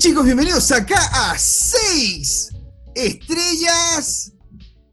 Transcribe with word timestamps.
chicos, 0.00 0.24
bienvenidos 0.24 0.72
acá 0.72 0.96
a 1.12 1.36
6 1.36 2.52
Estrellas 2.94 4.32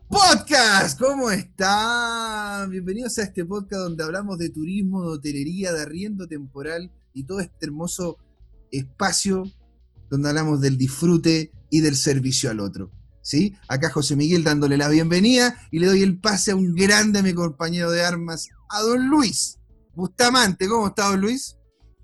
Podcast. 0.10 1.00
¿Cómo 1.00 1.32
están? 1.32 2.69
Bienvenidos 2.69 3.17
a 3.17 3.24
este 3.24 3.46
podcast 3.46 3.83
donde 3.83 4.04
hablamos 4.04 4.38
de 4.38 4.50
turismo, 4.50 5.04
de 5.04 5.08
hotelería, 5.12 5.72
de 5.72 5.82
arriendo 5.82 6.28
temporal 6.28 6.92
y 7.14 7.24
todo 7.24 7.40
este 7.40 7.67
hermoso 7.67 8.18
espacio 8.70 9.46
donde 10.10 10.28
hablamos 10.28 10.60
del 10.60 10.78
disfrute 10.78 11.54
y 11.70 11.80
del 11.80 11.96
servicio 11.96 12.50
al 12.50 12.60
otro. 12.60 12.92
¿Sí? 13.21 13.55
Acá 13.70 13.89
José 13.89 14.18
Miguel 14.18 14.44
dándole 14.44 14.76
la 14.76 14.89
bienvenida 14.89 15.58
y 15.71 15.80
le 15.80 15.88
doy 15.88 16.04
el 16.04 16.20
pase 16.20 16.52
a 16.52 16.58
un 16.58 16.76
grande 16.76 17.24
mi 17.24 17.34
compañero 17.34 17.92
de 17.92 18.04
armas, 18.04 18.50
a 18.70 18.82
don 18.82 19.08
Luis 19.08 19.58
Bustamante. 19.96 20.68
¿Cómo 20.68 20.88
está 20.88 21.05
don 21.05 21.21
Luis? 21.21 21.57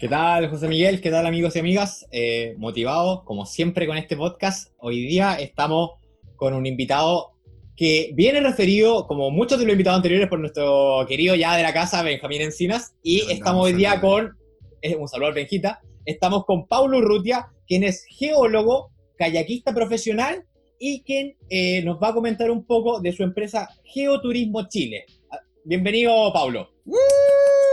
¿Qué 0.04 0.09
tal, 0.09 0.49
José 0.49 0.67
Miguel? 0.67 0.99
¿Qué 0.99 1.09
tal, 1.09 1.25
amigos 1.25 1.55
y 1.55 1.59
amigas? 1.59 2.05
Eh, 2.12 2.55
motivado, 2.57 3.23
como 3.23 3.45
siempre, 3.45 3.88
con 3.88 3.95
este 3.95 4.17
podcast. 4.17 4.73
Hoy 4.79 5.02
día 5.02 5.35
estamos 5.35 5.91
con 6.35 6.53
un 6.53 6.66
invitado 6.66 7.38
que 7.77 8.12
viene 8.13 8.41
referido, 8.41 9.07
como 9.07 9.31
muchos 9.31 9.59
de 9.59 9.63
los 9.63 9.71
invitados 9.71 9.99
anteriores, 9.99 10.27
por 10.27 10.39
nuestro 10.39 11.05
querido 11.07 11.35
ya 11.35 11.55
de 11.55 11.63
la 11.63 11.71
casa, 11.71 12.03
Benjamín 12.03 12.41
Encinas. 12.41 12.95
Y 13.02 13.31
estamos 13.31 13.63
hoy 13.63 13.71
día 13.71 14.02
con, 14.02 14.35
eh, 14.81 14.98
un 14.98 15.07
saludo 15.07 15.29
al 15.29 15.35
Benjita, 15.35 15.79
estamos 16.04 16.43
con 16.43 16.67
Paulo 16.67 16.98
Urrutia, 16.98 17.48
quien 17.65 17.85
es 17.85 18.04
geólogo, 18.09 18.91
kayakista 19.17 19.73
profesional 19.73 20.43
y 20.79 21.01
quien 21.04 21.38
eh, 21.48 21.81
nos 21.85 21.98
va 22.04 22.09
a 22.09 22.13
comentar 22.13 22.51
un 22.51 22.65
poco 22.65 22.99
de 22.99 23.13
su 23.13 23.23
empresa 23.23 23.70
Geoturismo 23.85 24.67
Chile. 24.67 25.05
Ah, 25.31 25.40
bienvenido, 25.63 26.34
Paulo. 26.34 26.67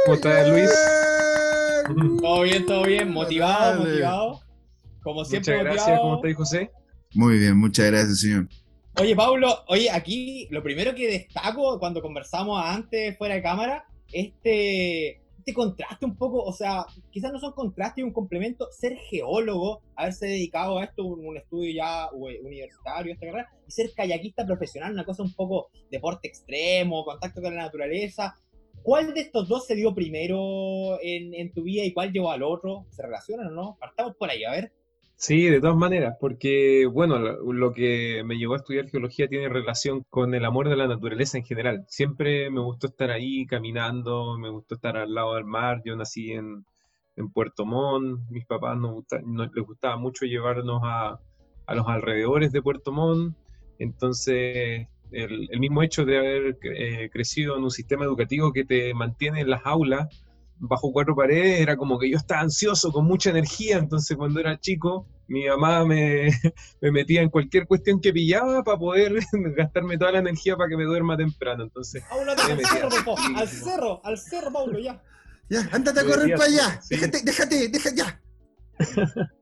¿Cómo 0.04 0.14
estás, 0.14 0.48
Luis? 0.48 0.70
Todo 2.20 2.42
bien, 2.42 2.66
todo 2.66 2.84
bien, 2.84 3.10
motivado, 3.10 3.80
motivado. 3.80 4.40
Como 5.02 5.24
siempre, 5.24 5.56
Muchas 5.58 5.64
gracias, 5.64 5.86
motivado. 5.86 6.02
¿cómo 6.02 6.16
estás, 6.16 6.36
José? 6.36 6.70
Muy 7.14 7.38
bien, 7.38 7.56
muchas 7.56 7.86
gracias, 7.86 8.20
señor. 8.20 8.48
Oye, 9.00 9.16
Pablo, 9.16 9.64
oye, 9.68 9.90
aquí 9.90 10.46
lo 10.50 10.62
primero 10.62 10.94
que 10.94 11.08
destaco 11.08 11.78
cuando 11.78 12.02
conversamos 12.02 12.62
antes 12.62 13.16
fuera 13.16 13.34
de 13.34 13.42
cámara, 13.42 13.84
este, 14.12 15.22
este 15.38 15.54
contraste 15.54 16.04
un 16.04 16.16
poco, 16.16 16.42
o 16.42 16.52
sea, 16.52 16.84
quizás 17.10 17.32
no 17.32 17.38
son 17.38 17.52
contrastes 17.52 18.02
y 18.02 18.02
un 18.02 18.12
complemento, 18.12 18.68
ser 18.72 18.96
geólogo, 18.96 19.82
haberse 19.96 20.26
dedicado 20.26 20.78
a 20.78 20.84
esto, 20.84 21.04
un, 21.04 21.26
un 21.26 21.36
estudio 21.36 21.72
ya 21.74 22.10
universitario, 22.12 23.12
esta 23.12 23.26
carrera, 23.26 23.48
y 23.66 23.70
ser 23.70 23.90
kayakista 23.94 24.44
profesional, 24.44 24.92
una 24.92 25.04
cosa 25.04 25.22
un 25.22 25.32
poco 25.34 25.70
deporte 25.90 26.28
extremo, 26.28 27.04
contacto 27.04 27.40
con 27.40 27.54
la 27.54 27.62
naturaleza. 27.62 28.36
¿Cuál 28.82 29.14
de 29.14 29.20
estos 29.20 29.48
dos 29.48 29.66
se 29.66 29.74
dio 29.74 29.94
primero 29.94 30.98
en, 31.02 31.52
tu 31.52 31.62
vida 31.62 31.84
y 31.84 31.92
cuál 31.92 32.12
llevó 32.12 32.30
al 32.30 32.42
otro? 32.42 32.86
¿Se 32.90 33.02
relacionan 33.02 33.48
o 33.48 33.50
no? 33.50 33.76
Partamos 33.78 34.16
por 34.16 34.30
ahí, 34.30 34.44
a 34.44 34.52
ver. 34.52 34.72
Sí, 35.16 35.44
de 35.44 35.60
todas 35.60 35.76
maneras, 35.76 36.16
porque, 36.18 36.86
bueno, 36.86 37.18
lo, 37.18 37.72
que 37.74 38.22
me 38.24 38.36
llevó 38.36 38.54
a 38.54 38.56
estudiar 38.56 38.88
geología 38.88 39.28
tiene 39.28 39.50
relación 39.50 40.02
con 40.08 40.34
el 40.34 40.46
amor 40.46 40.70
de 40.70 40.76
la 40.76 40.88
naturaleza 40.88 41.36
en 41.36 41.44
general. 41.44 41.84
Siempre 41.88 42.48
me 42.48 42.60
gustó 42.60 42.86
estar 42.86 43.10
ahí 43.10 43.44
caminando, 43.44 44.38
me 44.38 44.48
gustó 44.48 44.76
estar 44.76 44.96
al 44.96 45.12
lado 45.12 45.34
del 45.34 45.44
mar. 45.44 45.82
Yo 45.84 45.94
nací 45.94 46.32
en, 46.32 46.64
Puerto 47.34 47.66
Montt, 47.66 48.18
mis 48.30 48.46
papás 48.46 48.78
nos 48.78 48.92
gusta- 48.92 49.20
les 49.20 49.66
gustaba 49.66 49.98
mucho 49.98 50.24
llevarnos 50.24 50.80
a 50.82 51.20
los 51.74 51.86
alrededores 51.86 52.50
de 52.50 52.62
Puerto 52.62 52.90
Montt. 52.90 53.36
Entonces, 53.78 54.88
el, 55.12 55.48
el 55.50 55.60
mismo 55.60 55.82
hecho 55.82 56.04
de 56.04 56.18
haber 56.18 56.58
eh, 56.62 57.10
crecido 57.12 57.56
en 57.56 57.64
un 57.64 57.70
sistema 57.70 58.04
educativo 58.04 58.52
que 58.52 58.64
te 58.64 58.94
mantiene 58.94 59.40
en 59.40 59.50
las 59.50 59.62
aulas 59.64 60.08
bajo 60.60 60.92
cuatro 60.92 61.16
paredes, 61.16 61.60
era 61.60 61.76
como 61.76 61.98
que 61.98 62.10
yo 62.10 62.18
estaba 62.18 62.42
ansioso, 62.42 62.92
con 62.92 63.06
mucha 63.06 63.30
energía, 63.30 63.78
entonces 63.78 64.16
cuando 64.16 64.40
era 64.40 64.60
chico, 64.60 65.06
mi 65.26 65.46
mamá 65.46 65.84
me, 65.86 66.28
me 66.82 66.92
metía 66.92 67.22
en 67.22 67.30
cualquier 67.30 67.66
cuestión 67.66 68.00
que 68.00 68.12
pillaba 68.12 68.62
para 68.62 68.78
poder 68.78 69.14
gastarme 69.56 69.96
toda 69.96 70.12
la 70.12 70.18
energía 70.18 70.56
para 70.56 70.68
que 70.68 70.76
me 70.76 70.84
duerma 70.84 71.16
temprano, 71.16 71.64
entonces... 71.64 72.04
Me 72.12 72.30
al 72.30 72.56
metía 72.56 72.66
cerro, 72.66 73.16
al 73.36 73.48
cerro, 73.48 74.00
al 74.04 74.18
cerro, 74.18 74.52
Paulo, 74.52 74.78
ya. 74.78 75.02
Ya, 75.48 75.68
ándate 75.72 76.00
a 76.00 76.04
correr 76.04 76.36
para 76.36 76.44
allá. 76.44 76.80
sí. 76.80 76.94
Déjate, 76.94 77.22
déjate, 77.24 77.68
déjate 77.68 77.96
ya. 77.96 78.20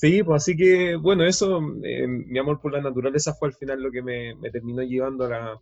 Sí, 0.00 0.22
pues 0.22 0.44
así 0.44 0.56
que, 0.56 0.94
bueno, 0.94 1.24
eso, 1.24 1.60
eh, 1.82 2.06
mi 2.06 2.38
amor 2.38 2.60
por 2.60 2.72
la 2.72 2.80
naturaleza 2.80 3.34
fue 3.34 3.48
al 3.48 3.54
final 3.54 3.82
lo 3.82 3.90
que 3.90 4.00
me, 4.00 4.32
terminó 4.52 4.80
llevando 4.82 5.24
a, 5.24 5.28
la- 5.28 5.60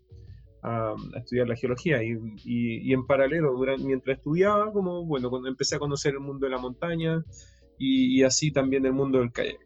a- 0.63 0.95
estudiar 1.17 1.49
la 1.49 1.57
geología 1.57 2.03
y, 2.03 2.11
y- 2.45 2.91
y 2.91 2.93
en 2.93 3.07
paralelo, 3.07 3.59
mientras 3.79 4.19
estudiaba, 4.19 4.71
como, 4.75 5.07
bueno, 5.07 5.31
cuando 5.31 5.49
empecé 5.49 5.77
a 5.77 5.79
conocer 5.79 6.13
el 6.13 6.21
mundo 6.21 6.45
de 6.45 6.51
la 6.51 6.59
montaña 6.59 7.25
y, 7.79 8.21
y 8.21 8.25
así 8.25 8.53
también 8.53 8.85
el 8.85 8.93
mundo 8.93 9.21
del 9.21 9.33
kayak. 9.33 9.57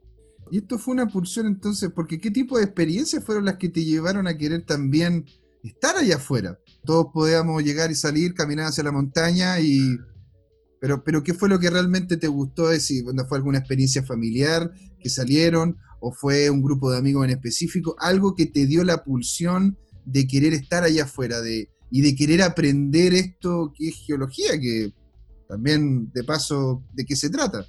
Y 0.52 0.58
esto 0.58 0.78
fue 0.78 0.94
una 0.94 1.08
pulsión 1.08 1.48
entonces, 1.48 1.90
porque 1.92 2.20
¿qué 2.20 2.30
tipo 2.30 2.56
de 2.56 2.64
experiencias 2.64 3.24
fueron 3.24 3.46
las 3.46 3.56
que 3.56 3.70
te 3.70 3.84
llevaron 3.84 4.28
a 4.28 4.38
querer 4.38 4.64
también 4.64 5.24
estar 5.64 5.96
allá 5.96 6.14
afuera? 6.16 6.60
Todos 6.84 7.08
podíamos 7.12 7.64
llegar 7.64 7.90
y 7.90 7.96
salir, 7.96 8.34
caminar 8.34 8.66
hacia 8.66 8.84
la 8.84 8.92
montaña 8.92 9.58
y... 9.58 9.96
Pero, 10.80 11.04
pero 11.04 11.22
¿qué 11.22 11.34
fue 11.34 11.48
lo 11.48 11.58
que 11.58 11.70
realmente 11.70 12.16
te 12.16 12.26
gustó? 12.26 12.68
¿no 13.14 13.24
fue 13.26 13.38
alguna 13.38 13.58
experiencia 13.58 14.02
familiar 14.02 14.72
que 14.98 15.10
salieron? 15.10 15.76
¿O 16.00 16.12
fue 16.12 16.48
un 16.48 16.62
grupo 16.62 16.90
de 16.90 16.98
amigos 16.98 17.24
en 17.26 17.30
específico? 17.30 17.94
Algo 17.98 18.34
que 18.34 18.46
te 18.46 18.66
dio 18.66 18.82
la 18.82 19.04
pulsión 19.04 19.76
de 20.06 20.26
querer 20.26 20.54
estar 20.54 20.82
allá 20.82 21.04
afuera 21.04 21.42
de, 21.42 21.68
y 21.90 22.00
de 22.00 22.16
querer 22.16 22.42
aprender 22.42 23.12
esto 23.12 23.72
que 23.76 23.88
es 23.88 23.96
geología, 24.06 24.58
que 24.58 24.92
también 25.48 26.10
de 26.12 26.24
paso, 26.24 26.82
¿de 26.94 27.04
qué 27.04 27.14
se 27.14 27.28
trata? 27.28 27.66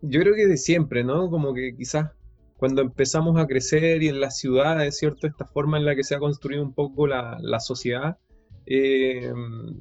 Yo 0.00 0.20
creo 0.20 0.34
que 0.34 0.46
de 0.46 0.56
siempre, 0.56 1.04
¿no? 1.04 1.28
Como 1.28 1.52
que 1.52 1.74
quizás 1.76 2.10
cuando 2.56 2.80
empezamos 2.80 3.38
a 3.38 3.46
crecer 3.46 4.02
y 4.02 4.08
en 4.08 4.20
las 4.20 4.38
ciudades, 4.38 4.96
¿cierto? 4.96 5.26
Esta 5.26 5.44
forma 5.44 5.76
en 5.76 5.84
la 5.84 5.94
que 5.94 6.04
se 6.04 6.14
ha 6.14 6.18
construido 6.18 6.62
un 6.62 6.72
poco 6.72 7.06
la, 7.06 7.36
la 7.40 7.60
sociedad, 7.60 8.16
eh, 8.66 9.32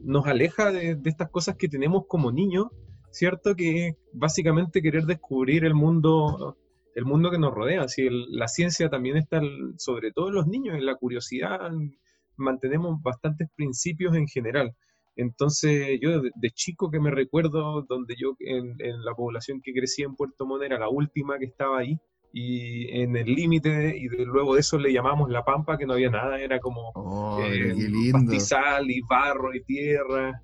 nos 0.04 0.26
aleja 0.28 0.72
de, 0.72 0.98
estas 1.06 1.30
cosas 1.30 1.56
que 1.58 1.70
tenemos 1.70 2.04
como 2.08 2.32
niños, 2.32 2.68
¿cierto? 3.12 3.56
Que 3.56 3.96
básicamente 4.14 4.82
querer 4.82 5.06
descubrir 5.06 5.66
el 5.66 5.74
mundo, 5.76 6.58
el 6.96 7.06
mundo 7.06 7.32
que 7.32 7.40
nos 7.40 7.54
rodea. 7.54 7.84
Así, 7.84 8.06
el- 8.08 8.26
la 8.32 8.48
ciencia 8.48 8.90
también 8.90 9.18
está, 9.18 9.42
sobre 9.78 10.12
todo 10.12 10.30
en 10.30 10.36
los 10.36 10.48
niños, 10.48 10.76
en 10.78 10.86
la 10.86 10.96
curiosidad, 10.96 11.68
en- 11.68 11.98
mantenemos 12.38 13.02
bastantes 13.02 13.50
principios 13.56 14.16
en 14.16 14.28
general. 14.28 14.76
Entonces, 15.16 16.00
yo 16.02 16.22
de, 16.22 16.32
de 16.36 16.52
chico 16.52 16.90
que 16.90 17.00
me 17.00 17.12
recuerdo, 17.12 17.84
donde 17.88 18.16
yo 18.18 18.36
en, 18.40 18.76
en 18.80 19.04
la 19.06 19.14
población 19.14 19.62
que 19.62 19.74
crecí 19.74 20.02
en 20.02 20.16
Puerto 20.16 20.46
Montt 20.48 20.64
era 20.64 20.80
la 20.80 20.90
última 20.90 21.38
que 21.38 21.46
estaba 21.46 21.80
ahí, 21.80 22.00
y 22.36 22.90
en 23.00 23.16
el 23.16 23.28
límite, 23.28 23.96
y 23.96 24.08
de- 24.08 24.26
luego 24.26 24.56
de 24.56 24.62
eso 24.62 24.80
le 24.80 24.92
llamamos 24.92 25.30
la 25.30 25.46
pampa, 25.46 25.78
que 25.78 25.86
no 25.86 25.94
había 25.94 26.10
nada, 26.10 26.42
era 26.42 26.60
como 26.60 26.92
Oh, 26.96 27.40
eh, 27.46 27.76
pastizal 28.12 28.90
y 28.90 29.02
barro 29.02 29.54
y 29.54 29.64
tierra. 29.64 30.42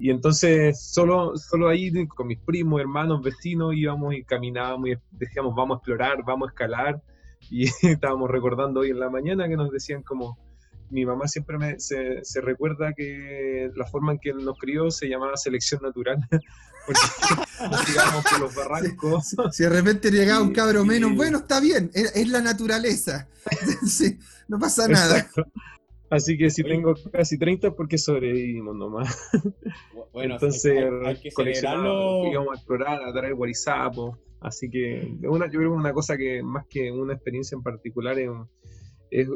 Y 0.00 0.10
entonces 0.10 0.80
solo, 0.90 1.36
solo 1.36 1.68
ahí 1.68 2.06
con 2.06 2.28
mis 2.28 2.38
primos, 2.38 2.80
hermanos, 2.80 3.22
vecinos 3.22 3.74
íbamos 3.74 4.14
y 4.14 4.24
caminábamos 4.24 4.88
y 4.88 4.94
decíamos 5.10 5.54
vamos 5.54 5.76
a 5.76 5.78
explorar, 5.78 6.24
vamos 6.24 6.48
a 6.48 6.50
escalar. 6.52 7.02
Y 7.50 7.64
estábamos 7.82 8.30
recordando 8.30 8.80
hoy 8.80 8.90
en 8.90 9.00
la 9.00 9.10
mañana 9.10 9.48
que 9.48 9.56
nos 9.56 9.70
decían 9.70 10.02
como, 10.02 10.38
mi 10.90 11.04
mamá 11.04 11.28
siempre 11.28 11.58
me, 11.58 11.78
se, 11.78 12.24
se 12.24 12.40
recuerda 12.40 12.94
que 12.94 13.70
la 13.76 13.84
forma 13.84 14.12
en 14.12 14.18
que 14.18 14.32
nos 14.32 14.56
crió 14.58 14.90
se 14.90 15.08
llamaba 15.08 15.36
selección 15.36 15.82
natural, 15.82 16.16
porque 16.88 17.00
nos 17.70 17.84
tirábamos 17.86 18.24
por 18.24 18.40
los 18.40 18.54
barrancos. 18.54 19.28
Si, 19.28 19.36
si 19.52 19.62
de 19.64 19.68
repente 19.68 20.10
llegaba 20.10 20.42
un 20.42 20.52
cabro 20.52 20.84
menos, 20.84 21.14
bueno, 21.14 21.38
está 21.38 21.60
bien, 21.60 21.90
es, 21.94 22.16
es 22.16 22.28
la 22.28 22.40
naturaleza. 22.40 23.28
Sí, 23.86 24.18
no 24.48 24.58
pasa 24.58 24.88
nada. 24.88 25.18
Exacto. 25.18 25.44
Así 26.10 26.36
que 26.38 26.48
si 26.50 26.62
tengo 26.62 26.94
casi 27.12 27.36
30 27.38 27.72
porque 27.74 27.98
sobrevivimos 27.98 28.74
nomás. 28.76 29.14
Bueno, 30.12 30.34
Entonces, 30.34 30.72
hay, 30.76 31.06
hay 31.06 31.20
que 31.20 31.30
coleccionamos, 31.32 31.84
celebrarlo. 31.84 32.32
íbamos 32.32 32.50
a 32.52 32.54
explorar, 32.56 33.02
a 33.04 33.12
traer 33.12 33.34
guarizapos. 33.34 34.18
Así 34.40 34.70
que 34.70 35.16
una, 35.28 35.46
yo 35.46 35.58
creo 35.58 35.70
que 35.72 35.76
una 35.76 35.92
cosa 35.92 36.16
que 36.16 36.42
más 36.42 36.64
que 36.68 36.90
una 36.92 37.12
experiencia 37.14 37.56
en 37.56 37.62
particular 37.62 38.18
es, 38.18 38.28
un- 38.28 38.48
es, 39.10 39.28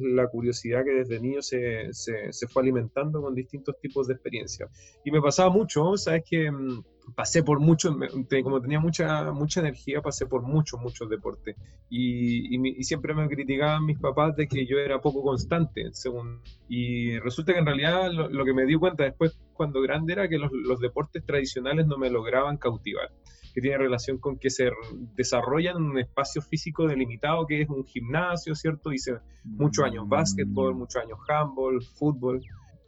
la 0.00 0.26
curiosidad 0.28 0.84
que 0.84 0.92
desde 0.92 1.20
niño 1.20 1.42
se, 1.42 1.92
se, 1.92 2.32
se 2.32 2.48
fue 2.48 2.62
alimentando 2.62 3.20
con 3.22 3.34
distintos 3.34 3.78
tipos 3.80 4.06
de 4.06 4.14
experiencias. 4.14 4.70
Y 5.04 5.10
me 5.10 5.20
pasaba 5.20 5.50
mucho, 5.50 5.96
¿sabes? 5.96 6.22
Que 6.28 6.50
mm, 6.50 6.82
pasé 7.14 7.42
por 7.42 7.60
muchos, 7.60 7.96
como 8.42 8.60
tenía 8.60 8.80
mucha, 8.80 9.32
mucha 9.32 9.60
energía, 9.60 10.02
pasé 10.02 10.26
por 10.26 10.42
muchos, 10.42 10.80
muchos 10.80 11.08
deportes. 11.08 11.56
Y, 11.90 12.78
y 12.78 12.84
siempre 12.84 13.14
me 13.14 13.28
criticaban 13.28 13.86
mis 13.86 13.98
papás 13.98 14.36
de 14.36 14.46
que 14.46 14.66
yo 14.66 14.78
era 14.78 15.00
poco 15.00 15.22
constante, 15.22 15.88
según. 15.92 16.40
Y 16.68 17.18
resulta 17.18 17.52
que 17.52 17.60
en 17.60 17.66
realidad 17.66 18.10
lo, 18.12 18.28
lo 18.28 18.44
que 18.44 18.54
me 18.54 18.66
di 18.66 18.74
cuenta 18.74 19.04
después 19.04 19.38
cuando 19.54 19.80
grande 19.80 20.12
era 20.12 20.28
que 20.28 20.38
los, 20.38 20.52
los 20.52 20.80
deportes 20.80 21.24
tradicionales 21.24 21.86
no 21.86 21.98
me 21.98 22.10
lograban 22.10 22.56
cautivar 22.56 23.10
que 23.52 23.60
tiene 23.60 23.78
relación 23.78 24.18
con 24.18 24.38
que 24.38 24.50
se 24.50 24.70
desarrollan 25.14 25.76
en 25.76 25.82
un 25.82 25.98
espacio 25.98 26.42
físico 26.42 26.86
delimitado 26.86 27.46
que 27.46 27.62
es 27.62 27.68
un 27.68 27.84
gimnasio, 27.84 28.54
¿cierto? 28.54 28.92
Hice 28.92 29.18
muchos 29.44 29.84
años 29.84 30.08
básquetbol, 30.08 30.74
muchos 30.74 31.02
años 31.02 31.18
handball, 31.28 31.82
fútbol. 31.82 32.42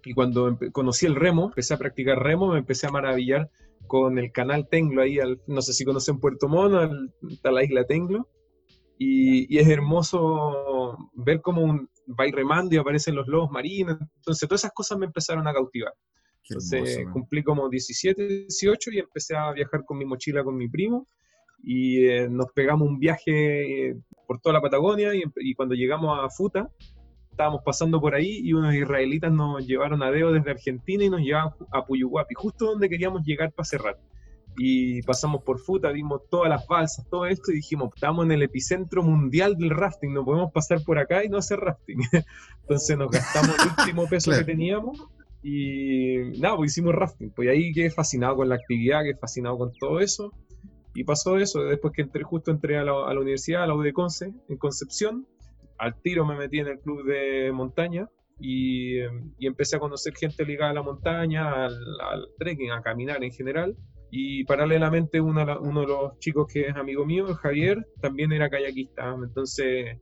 Y 0.05 0.15
cuando 0.15 0.59
conocí 0.73 1.07
el 1.07 1.15
remo, 1.17 1.47
empecé 1.47 1.75
a 1.75 1.79
practicar 1.79 2.19
remo, 2.19 2.53
me 2.53 2.59
empecé 2.59 2.87
a 2.87 2.91
maravillar 2.91 3.51
con 3.87 4.19
el 4.19 4.31
canal 4.33 4.69
Tenglo 4.69 5.03
ahí, 5.03 5.19
al, 5.19 5.41
no 5.47 5.63
sé 5.63 5.73
si 5.73 5.85
conocen 5.85 6.21
Puerto 6.21 6.49
Mono, 6.49 6.89
está 7.29 7.51
la 7.51 7.65
isla 7.65 7.85
Tenglo, 7.85 8.29
y, 8.99 9.59
es 9.59 9.67
hermoso 9.69 11.11
ver 11.15 11.41
cómo 11.41 11.63
un, 11.63 11.89
va 12.09 12.25
remando 12.31 12.75
y 12.75 12.79
aparecen 12.79 13.15
los 13.15 13.27
lobos 13.27 13.51
marinos, 13.51 13.99
entonces 14.17 14.49
todas 14.49 14.61
esas 14.61 14.73
cosas 14.73 14.99
me 14.99 15.07
empezaron 15.07 15.49
a 15.49 15.53
cautivar. 15.53 15.93
Entonces 16.49 17.07
cumplí 17.13 17.43
como 17.43 17.69
17, 17.69 18.27
18 18.27 18.91
y 18.93 18.99
empecé 18.99 19.37
a 19.37 19.53
viajar 19.53 19.85
con 19.85 19.99
mi 19.99 20.05
mochila 20.05 20.43
con 20.43 20.57
mi 20.57 20.69
primo 20.69 21.07
y 21.63 22.07
eh, 22.07 22.29
nos 22.29 22.47
pegamos 22.53 22.89
un 22.89 22.99
viaje 22.99 23.89
eh, 23.89 23.97
por 24.27 24.41
toda 24.41 24.55
la 24.55 24.61
Patagonia 24.61 25.11
y, 25.15 25.55
cuando 25.55 25.75
llegamos 25.75 26.19
a 26.19 26.29
Futa, 26.31 26.69
estábamos 27.31 27.63
pasando 27.65 28.01
por 28.01 28.15
ahí 28.15 28.41
y 28.43 28.53
unos 28.53 28.75
israelitas 28.75 29.33
nos 29.33 29.67
llevaron 29.67 30.03
a 30.03 30.11
Deo 30.11 30.33
desde 30.33 30.51
Argentina 30.51 31.05
y 31.05 31.11
nos 31.11 31.21
llevaban 31.21 31.53
a 31.73 31.85
Puyuhuapi, 31.85 32.35
justo 32.35 32.67
donde 32.67 32.89
queríamos 32.89 33.23
llegar 33.25 33.53
para 33.53 33.65
cerrar. 33.65 33.99
Y 34.57 35.01
pasamos 35.03 35.43
por 35.43 35.59
Futa, 35.59 35.91
vimos 35.91 36.23
todas 36.29 36.51
las 36.51 36.67
balsas, 36.67 37.09
todo 37.09 37.27
esto 37.27 37.53
y 37.53 37.57
dijimos, 37.57 37.91
estamos 37.95 38.25
en 38.25 38.33
el 38.33 38.43
epicentro 38.43 39.03
mundial 39.03 39.57
del 39.57 39.71
rafting, 39.71 40.13
no 40.13 40.25
podemos 40.25 40.53
pasar 40.53 40.83
por 40.85 40.99
acá 40.99 41.25
y 41.25 41.29
no 41.29 41.39
hacer 41.39 41.61
rafting. 41.61 41.99
Entonces 42.63 42.99
nos 42.99 43.11
gastamos 43.11 43.57
el 43.59 43.71
último 43.79 44.07
peso 44.11 44.33
que 44.33 44.45
teníamos 44.45 45.09
y 45.43 46.39
nada, 46.39 46.57
pues 46.57 46.73
hicimos 46.73 46.95
rafting. 46.95 47.31
Pues 47.31 47.49
ahí 47.49 47.73
quedé 47.73 47.91
fascinado 47.91 48.37
con 48.37 48.49
la 48.49 48.57
actividad, 48.57 49.03
quedé 49.03 49.17
fascinado 49.17 49.59
con 49.59 49.73
todo 49.73 50.01
eso. 50.01 50.33
Y 50.95 51.05
pasó 51.05 51.39
eso, 51.39 51.63
después 51.63 51.93
que 51.95 52.03
entré, 52.03 52.25
justo 52.25 52.51
entré 52.51 52.77
a 52.77 52.85
la, 52.85 52.93
a 53.07 53.15
la 53.15 53.21
universidad, 53.21 53.63
a 53.63 53.67
la 53.67 53.75
UDECONCE, 53.75 54.33
en 54.49 54.57
Concepción, 54.57 55.27
al 55.79 55.95
tiro 56.03 56.27
me 56.27 56.37
metí 56.37 56.59
en 56.59 56.67
el 56.67 56.79
club 56.81 57.05
de 57.05 57.51
montaña 57.53 58.09
y, 58.39 58.99
y 58.99 59.47
empecé 59.47 59.77
a 59.77 59.79
conocer 59.79 60.15
gente 60.15 60.45
ligada 60.45 60.73
a 60.73 60.75
la 60.75 60.83
montaña, 60.83 61.67
al, 61.67 62.29
trekking, 62.39 62.71
a 62.73 62.83
caminar 62.83 63.25
en 63.25 63.33
general. 63.33 63.77
Y 64.11 64.45
paralelamente 64.45 65.21
uno, 65.21 65.61
uno 65.61 65.81
de 65.83 65.87
los 65.87 66.19
chicos 66.19 66.53
que 66.53 66.67
es 66.67 66.77
amigo 66.77 67.07
mío, 67.07 67.35
Javier, 67.35 67.87
también 68.01 68.33
era 68.33 68.51
kayakista. 68.51 69.15
Entonces 69.23 69.99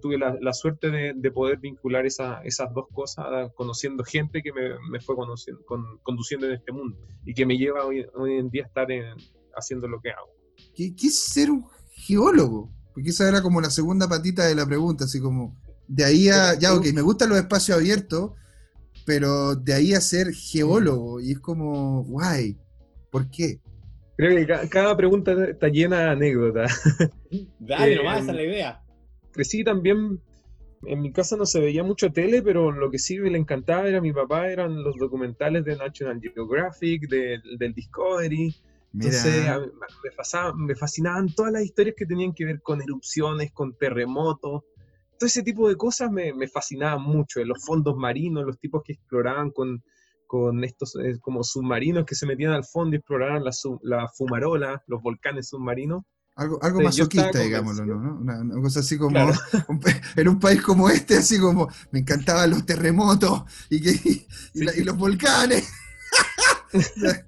tuve 0.00 0.18
la, 0.18 0.36
la 0.40 0.52
suerte 0.52 0.90
de, 0.90 1.12
de, 1.14 1.30
poder 1.30 1.58
vincular 1.58 2.06
esa, 2.06 2.42
esas 2.42 2.72
dos 2.74 2.86
cosas, 2.92 3.50
conociendo 3.54 4.04
gente 4.04 4.42
que 4.42 4.52
me, 4.52 4.70
me 4.90 5.00
fue 5.00 5.14
conociendo, 5.14 5.64
con, 5.64 5.98
conduciendo 6.02 6.46
en 6.46 6.54
este 6.54 6.72
mundo 6.72 6.96
y 7.24 7.34
que 7.34 7.46
me 7.46 7.56
lleva 7.56 7.84
hoy, 7.84 8.04
hoy 8.14 8.34
en 8.34 8.50
día 8.50 8.64
a 8.64 8.66
estar 8.66 8.90
en, 8.90 9.14
haciendo 9.54 9.88
lo 9.88 10.00
que 10.00 10.10
hago. 10.10 10.30
¿Qué, 10.74 10.94
es 11.02 11.24
ser 11.24 11.50
un 11.50 11.64
geólogo? 11.90 12.70
Porque 12.92 13.10
esa 13.10 13.28
era 13.28 13.42
como 13.42 13.60
la 13.60 13.70
segunda 13.70 14.08
patita 14.08 14.46
de 14.46 14.54
la 14.54 14.66
pregunta, 14.66 15.04
así 15.04 15.20
como, 15.20 15.56
de 15.86 16.04
ahí 16.04 16.28
a, 16.28 16.58
ya, 16.58 16.74
ok, 16.74 16.86
me 16.92 17.02
gustan 17.02 17.28
los 17.28 17.38
espacios 17.38 17.78
abiertos, 17.78 18.32
pero 19.04 19.54
de 19.54 19.74
ahí 19.74 19.94
a 19.94 20.00
ser 20.00 20.32
geólogo, 20.32 21.20
y 21.20 21.32
es 21.32 21.40
como, 21.40 22.04
guay, 22.04 22.56
¿por 23.10 23.30
qué? 23.30 23.60
Creo 24.16 24.34
que 24.34 24.68
cada 24.68 24.96
pregunta 24.96 25.32
está 25.44 25.68
llena 25.68 26.00
de 26.00 26.10
anécdotas. 26.10 26.80
Dale, 27.58 27.92
eh, 27.92 27.96
nomás, 27.96 28.22
esa 28.22 28.30
es 28.30 28.36
la 28.36 28.42
idea. 28.42 28.85
Crecí 29.36 29.62
también, 29.62 30.20
en 30.82 31.00
mi 31.00 31.12
casa 31.12 31.36
no 31.36 31.46
se 31.46 31.60
veía 31.60 31.84
mucho 31.84 32.10
tele, 32.10 32.42
pero 32.42 32.72
lo 32.72 32.90
que 32.90 32.98
sí 32.98 33.18
me 33.20 33.30
le 33.30 33.38
encantaba 33.38 33.86
era 33.86 34.00
mi 34.00 34.12
papá, 34.12 34.48
eran 34.48 34.82
los 34.82 34.96
documentales 34.96 35.64
de 35.64 35.76
National 35.76 36.20
Geographic, 36.20 37.08
del 37.08 37.74
Discovery, 37.74 38.52
entonces 38.94 39.46
me, 40.56 40.74
fascinaban, 40.74 41.28
todas 41.34 41.52
las 41.52 41.62
historias 41.64 41.94
que 41.98 42.06
tenían 42.06 42.32
que 42.32 42.46
ver 42.46 42.62
con 42.62 42.80
erupciones, 42.80 43.52
con 43.52 43.76
terremotos. 43.76 44.62
Todo 45.18 45.26
ese 45.26 45.42
tipo 45.42 45.68
de 45.68 45.76
cosas 45.76 46.10
me, 46.10 46.48
fascinaban 46.48 47.02
mucho. 47.02 47.44
Los 47.44 47.62
fondos 47.62 47.96
marinos, 47.96 48.46
los 48.46 48.58
tipos 48.58 48.82
que 48.82 48.94
exploraban 48.94 49.50
con, 49.50 49.82
con 50.26 50.64
estos 50.64 50.96
eh, 50.96 51.18
como 51.20 51.44
submarinos 51.44 52.06
que 52.06 52.14
se 52.14 52.26
metían 52.26 52.52
al 52.52 52.64
fondo 52.64 52.96
y 52.96 52.98
exploraban 52.98 53.44
la, 53.44 53.50
la 53.82 54.08
fumarola, 54.08 54.82
los 54.86 55.02
volcanes 55.02 55.48
submarinos. 55.50 56.02
Algo, 56.36 56.62
algo 56.62 56.82
masoquista, 56.82 57.40
digámoslo, 57.40 57.86
¿no? 57.86 58.18
Una, 58.18 58.60
cosa 58.60 58.80
así 58.80 58.98
como, 58.98 59.18
en 60.16 60.28
un 60.28 60.38
país 60.38 60.60
como 60.60 60.90
este, 60.90 61.16
así 61.16 61.38
como, 61.38 61.68
me 61.90 62.00
encantaban 62.00 62.50
los 62.50 62.66
terremotos 62.66 63.42
y, 63.70 63.80
que, 63.80 64.26
y 64.52 64.84
los 64.84 64.96
volcanes. 64.96 65.66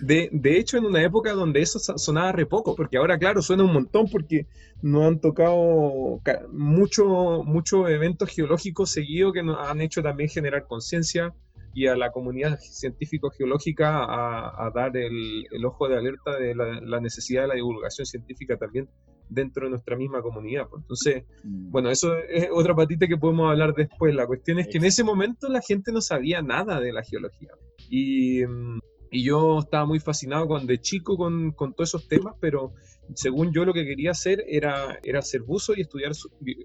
De, 0.00 0.30
de, 0.32 0.58
hecho, 0.58 0.78
en 0.78 0.86
una 0.86 1.02
época 1.02 1.32
donde 1.32 1.60
eso 1.60 1.78
sonaba 1.78 2.32
re 2.32 2.46
poco, 2.46 2.74
porque 2.74 2.96
ahora, 2.96 3.18
claro, 3.18 3.42
suena 3.42 3.62
un 3.62 3.74
montón 3.74 4.08
porque 4.10 4.46
nos 4.80 5.06
han 5.06 5.20
tocado 5.20 6.20
muchos 6.50 7.44
mucho 7.44 7.86
eventos 7.86 8.30
geológicos 8.30 8.90
seguidos 8.90 9.34
que 9.34 9.42
nos 9.42 9.58
han 9.68 9.82
hecho 9.82 10.02
también 10.02 10.30
generar 10.30 10.66
conciencia 10.66 11.34
y 11.76 11.88
a 11.88 11.94
la 11.94 12.10
comunidad 12.10 12.58
científico-geológica 12.58 14.02
a, 14.02 14.70
dar 14.74 14.96
el, 14.96 15.46
el, 15.50 15.64
ojo 15.66 15.86
de 15.88 15.98
alerta 15.98 16.34
de 16.38 16.54
la, 16.54 17.00
necesidad 17.02 17.42
de 17.42 17.48
la 17.48 17.54
divulgación 17.54 18.06
científica 18.06 18.56
también 18.56 18.88
dentro 19.28 19.66
de 19.66 19.70
nuestra 19.72 19.94
misma 19.94 20.22
comunidad. 20.22 20.68
Pues. 20.70 20.80
Entonces, 20.80 21.24
mm. 21.44 21.70
bueno, 21.70 21.90
eso 21.90 22.16
es 22.16 22.48
otra 22.50 22.74
patita 22.74 23.06
que 23.06 23.18
podemos 23.18 23.50
hablar 23.50 23.74
después. 23.74 24.14
La 24.14 24.26
cuestión 24.26 24.58
es 24.58 24.68
que 24.68 24.78
en 24.78 24.86
ese 24.86 25.04
momento 25.04 25.50
la 25.50 25.60
gente 25.60 25.92
no 25.92 26.00
sabía 26.00 26.40
nada 26.40 26.80
de 26.80 26.94
la 26.94 27.02
geología. 27.02 27.50
Y 27.90 28.46
mm, 28.46 28.78
y 29.10 29.24
yo 29.24 29.60
estaba 29.60 29.86
muy 29.86 30.00
fascinado 30.00 30.46
cuando 30.46 30.66
de 30.68 30.80
chico 30.80 31.16
con, 31.16 31.52
con, 31.52 31.74
todos 31.74 31.90
esos 31.90 32.08
temas, 32.08 32.34
pero 32.40 32.72
según 33.14 33.52
yo 33.52 33.64
lo 33.64 33.72
que 33.72 33.84
quería 33.84 34.10
hacer 34.10 34.44
era, 34.48 34.98
era 35.02 35.22
ser 35.22 35.42
buzo 35.42 35.74
y 35.76 35.82
estudiar 35.82 36.12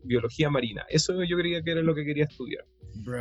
biología 0.03 0.49
marina. 0.49 0.85
Eso 0.89 1.23
yo 1.23 1.37
creía 1.37 1.61
que 1.61 1.71
era 1.71 1.81
lo 1.81 1.95
que 1.95 2.05
quería 2.05 2.25
estudiar. 2.25 2.65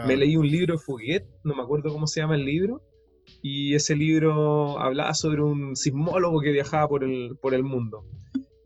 Me 0.07 0.17
leí 0.17 0.37
un 0.37 0.49
libro 0.49 0.75
de 0.75 0.79
Fouquet, 0.79 1.27
no 1.45 1.55
me 1.55 1.63
acuerdo 1.63 1.93
cómo 1.93 2.07
se 2.07 2.21
llama 2.21 2.35
el 2.35 2.45
libro, 2.45 2.83
y 3.43 3.75
ese 3.75 3.97
libro 3.97 4.79
hablaba 4.81 5.15
sobre 5.15 5.43
un 5.43 5.77
sismólogo 5.77 6.41
que 6.41 6.53
viajaba 6.53 6.89
por 6.89 7.05
el, 7.05 7.37
por 7.41 7.55
el 7.55 7.63
mundo. 7.63 8.05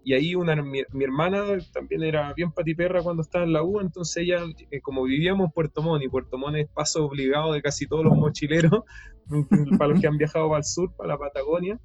Y 0.06 0.12
ahí 0.12 0.34
una, 0.34 0.54
mi, 0.62 0.82
hermana 1.02 1.44
también 1.72 2.02
era 2.02 2.34
bien 2.34 2.52
patiperra 2.52 3.02
cuando 3.02 3.22
estaba 3.22 3.44
en 3.44 3.54
la 3.54 3.62
U, 3.62 3.80
entonces 3.80 4.18
ella, 4.18 4.44
eh, 4.70 4.80
como 4.82 5.04
vivíamos 5.04 5.46
en 5.46 5.52
Puerto 5.52 5.82
Montt, 5.82 6.04
y 6.04 6.08
Puerto 6.08 6.36
Montt 6.36 6.56
es 6.56 6.68
paso 6.68 7.06
obligado 7.06 7.54
de 7.54 7.62
casi 7.62 7.86
todos 7.86 8.04
los 8.04 8.14
mochileros, 8.14 8.82
para 9.78 9.92
los 9.92 10.00
que 10.00 10.06
han 10.06 10.18
viajado 10.18 10.48
para 10.48 10.58
el 10.58 10.64
sur, 10.64 10.94
para 10.94 11.14
la 11.14 11.18
Patagonia, 11.18 11.80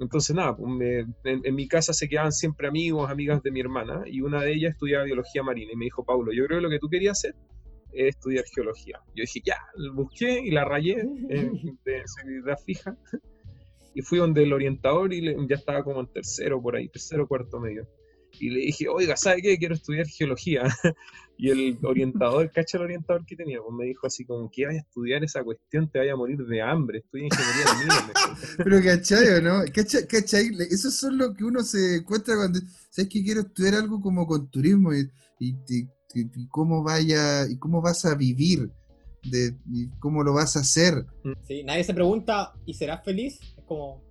entonces 0.00 0.34
nada, 0.34 0.56
pues, 0.56 1.06
en, 1.24 1.54
mi 1.54 1.66
casa 1.68 1.92
se 1.92 2.08
quedaban 2.08 2.32
siempre 2.32 2.68
amigos, 2.68 3.10
amigas 3.10 3.42
de 3.42 3.50
mi 3.50 3.60
hermana, 3.60 4.02
y 4.06 4.20
una 4.20 4.42
de 4.42 4.54
ellas 4.54 4.72
estudiaba 4.72 5.04
biología 5.04 5.42
marina, 5.42 5.72
y 5.72 5.76
me 5.76 5.86
dijo, 5.86 6.04
Paulo, 6.04 6.32
yo 6.32 6.46
creo 6.46 6.58
que 6.58 6.62
lo 6.62 6.70
que 6.70 6.78
tú 6.78 6.88
querías 6.88 7.18
hacer 7.18 7.34
es 7.92 8.16
estudiar 8.16 8.44
geología. 8.44 9.00
Yo 9.14 9.22
dije, 9.22 9.40
ya, 9.44 9.56
busqué 9.94 10.40
y 10.40 10.50
la 10.50 10.64
rayé 10.64 10.96
de 11.84 12.02
seguridad 12.06 12.58
fija 12.64 12.96
y 13.94 14.02
fui 14.02 14.18
donde 14.18 14.42
el 14.44 14.52
orientador 14.52 15.12
y 15.12 15.22
ya 15.48 15.56
estaba 15.56 15.82
como 15.82 16.00
en 16.00 16.06
tercero 16.06 16.62
por 16.62 16.76
ahí, 16.76 16.88
tercero, 16.88 17.26
cuarto 17.26 17.58
medio. 17.58 17.88
Y 18.40 18.50
le 18.50 18.60
dije, 18.60 18.88
oiga, 18.88 19.16
¿sabe 19.16 19.42
qué? 19.42 19.58
Quiero 19.58 19.74
estudiar 19.74 20.06
geología. 20.06 20.62
y 21.38 21.50
el 21.50 21.78
orientador, 21.82 22.50
¿cacha 22.50 22.78
el 22.78 22.84
orientador 22.84 23.24
que 23.26 23.36
tenía? 23.36 23.60
Pues 23.60 23.74
me 23.74 23.86
dijo 23.86 24.06
así 24.06 24.24
como, 24.24 24.50
que 24.50 24.66
vayas 24.66 24.84
a 24.84 24.86
estudiar 24.86 25.24
esa 25.24 25.42
cuestión? 25.42 25.90
Te 25.90 25.98
vaya 25.98 26.12
a 26.12 26.16
morir 26.16 26.38
de 26.38 26.62
hambre, 26.62 26.98
estudia 26.98 27.26
ingeniería 27.26 28.06
de. 28.06 28.14
Pero 28.64 28.82
¿cachai 28.82 29.42
no? 29.42 29.62
¿Cachai? 29.72 30.50
Eso 30.70 30.88
es 30.88 31.02
lo 31.04 31.34
que 31.34 31.44
uno 31.44 31.62
se 31.62 31.96
encuentra 31.96 32.36
cuando, 32.36 32.60
¿sabes 32.90 33.08
que 33.08 33.22
quiero 33.22 33.40
estudiar 33.42 33.74
algo 33.74 34.00
como 34.00 34.26
con 34.26 34.50
turismo 34.50 34.92
y, 34.94 35.08
y 35.38 36.48
cómo 36.48 36.82
vaya, 36.82 37.46
y 37.48 37.58
cómo 37.58 37.80
vas 37.80 38.04
a 38.04 38.14
vivir? 38.14 38.70
De, 39.30 39.52
y 39.70 39.88
cómo 39.98 40.22
lo 40.22 40.32
vas 40.32 40.56
a 40.56 40.60
hacer. 40.60 41.04
Sí, 41.46 41.64
nadie 41.64 41.82
se 41.82 41.92
pregunta, 41.92 42.52
¿y 42.64 42.72
serás 42.72 43.04
feliz? 43.04 43.40
como 43.68 44.02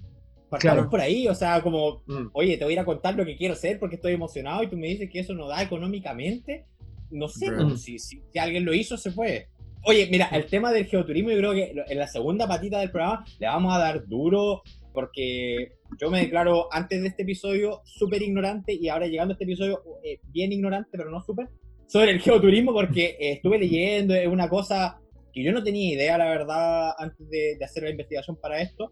partamos 0.49 0.87
por 0.87 0.99
ahí, 0.99 1.27
o 1.27 1.35
sea, 1.35 1.61
como, 1.61 2.03
mm. 2.07 2.29
oye, 2.33 2.57
te 2.57 2.63
voy 2.63 2.73
a 2.73 2.75
ir 2.75 2.79
a 2.79 2.85
contar 2.85 3.15
lo 3.15 3.25
que 3.25 3.35
quiero 3.35 3.53
hacer 3.53 3.79
porque 3.79 3.95
estoy 3.95 4.13
emocionado 4.13 4.63
y 4.63 4.67
tú 4.67 4.77
me 4.77 4.87
dices 4.87 5.09
que 5.11 5.19
eso 5.19 5.33
no 5.33 5.47
da 5.47 5.61
económicamente. 5.61 6.65
No 7.09 7.27
sé, 7.29 7.51
pues, 7.51 7.81
si, 7.81 7.99
si, 7.99 8.21
alguien 8.37 8.65
lo 8.65 8.73
hizo, 8.73 8.97
se 8.97 9.11
puede. 9.11 9.47
Oye, 9.85 10.07
mira, 10.11 10.27
el 10.33 10.45
tema 10.45 10.73
del 10.73 10.85
geoturismo, 10.85 11.31
yo 11.31 11.37
creo 11.37 11.53
que 11.53 11.73
en 11.87 11.97
la 11.97 12.07
segunda 12.07 12.47
patita 12.47 12.79
del 12.79 12.91
programa 12.91 13.23
le 13.39 13.47
vamos 13.47 13.73
a 13.73 13.79
dar 13.79 14.05
duro 14.07 14.61
porque 14.93 15.73
yo 16.01 16.09
me 16.09 16.21
declaro 16.21 16.67
antes 16.71 17.01
de 17.01 17.07
este 17.07 17.23
episodio 17.23 17.81
súper 17.85 18.21
ignorante 18.21 18.73
y 18.73 18.89
ahora 18.89 19.07
llegando 19.07 19.31
a 19.31 19.35
este 19.35 19.45
episodio 19.45 19.81
eh, 20.03 20.19
bien 20.29 20.51
ignorante, 20.51 20.89
pero 20.97 21.09
no 21.09 21.21
súper, 21.21 21.47
sobre 21.87 22.11
el 22.11 22.19
geoturismo 22.19 22.73
porque 22.73 23.15
eh, 23.19 23.33
estuve 23.33 23.59
leyendo, 23.59 24.13
es 24.13 24.27
una 24.27 24.49
cosa 24.49 24.99
que 25.31 25.43
yo 25.43 25.51
no 25.51 25.63
tenía 25.63 25.93
idea, 25.93 26.17
la 26.17 26.29
verdad, 26.29 26.91
antes 26.97 27.29
de, 27.29 27.55
de 27.57 27.63
hacer 27.63 27.83
la 27.83 27.91
investigación 27.91 28.37
para 28.41 28.59
esto. 28.59 28.91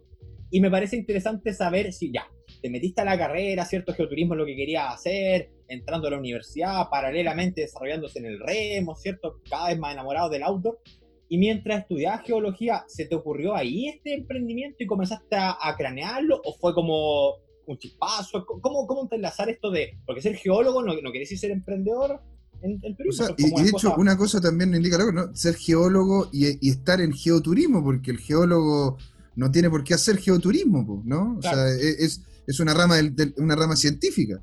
Y 0.52 0.62
me 0.62 0.70
parece 0.70 0.96
interesante 0.96 1.54
saber 1.54 1.92
si 1.92 2.12
ya, 2.12 2.28
te 2.62 2.70
metiste 2.70 3.02
a 3.02 3.06
la 3.06 3.18
carrera, 3.18 3.66
¿cierto? 3.66 3.94
Geoturismo 3.94 4.34
es 4.34 4.40
lo 4.40 4.46
que 4.46 4.56
querías 4.56 4.94
hacer, 4.94 5.52
entrando 5.68 6.08
a 6.08 6.12
la 6.12 6.18
universidad, 6.18 6.90
paralelamente 6.90 7.62
desarrollándose 7.62 8.20
en 8.20 8.26
el 8.26 8.40
remo, 8.40 8.96
¿cierto? 8.96 9.42
Cada 9.50 9.68
vez 9.68 9.80
más 9.80 9.94
enamorado 9.94 10.30
del 10.30 10.44
auto. 10.44 10.80
Y 11.28 11.38
mientras 11.38 11.82
estudiabas 11.82 12.24
geología, 12.24 12.86
¿se 12.88 13.06
te 13.06 13.16
ocurrió 13.16 13.56
ahí 13.56 13.88
este 13.88 14.14
emprendimiento 14.14 14.78
y 14.84 14.86
comenzaste 14.88 15.36
a, 15.36 15.76
cranearlo? 15.78 16.40
¿O 16.46 16.54
fue 16.54 16.74
como 16.74 17.36
un 17.66 17.78
chispazo? 17.78 18.46
¿Cómo, 18.46 18.86
cómo 18.86 19.08
enlazar 19.12 19.50
esto 19.50 19.72
de.? 19.72 19.98
Porque 20.06 20.22
ser 20.22 20.36
geólogo 20.36 20.84
no, 20.84 20.94
no 21.02 21.12
querés 21.12 21.40
ser 21.40 21.50
emprendedor 21.50 22.22
en, 22.62 22.80
el 22.84 22.96
Perú. 22.96 23.10
y, 23.38 23.64
de 23.64 23.70
hecho, 23.70 23.96
una 23.98 24.16
cosa 24.16 24.40
también 24.40 24.74
indica 24.76 24.98
¿no? 25.12 25.36
Ser 25.36 25.56
geólogo 25.56 26.30
y, 26.32 26.66
y, 26.66 26.70
estar 26.70 27.02
en 27.02 27.12
geoturismo, 27.12 27.84
porque 27.84 28.12
el 28.12 28.20
geólogo 28.20 28.98
no 29.36 29.52
tiene 29.52 29.70
por 29.70 29.84
qué 29.84 29.94
hacer 29.94 30.18
geoturismo, 30.18 31.02
¿no? 31.06 31.38
O 31.38 31.42
sea, 31.42 31.70
e, 31.70 31.90
es, 32.00 32.24
es 32.48 32.60
una, 32.60 32.74
rama 32.74 32.96
una 33.38 33.56
rama 33.56 33.76
científica. 33.76 34.42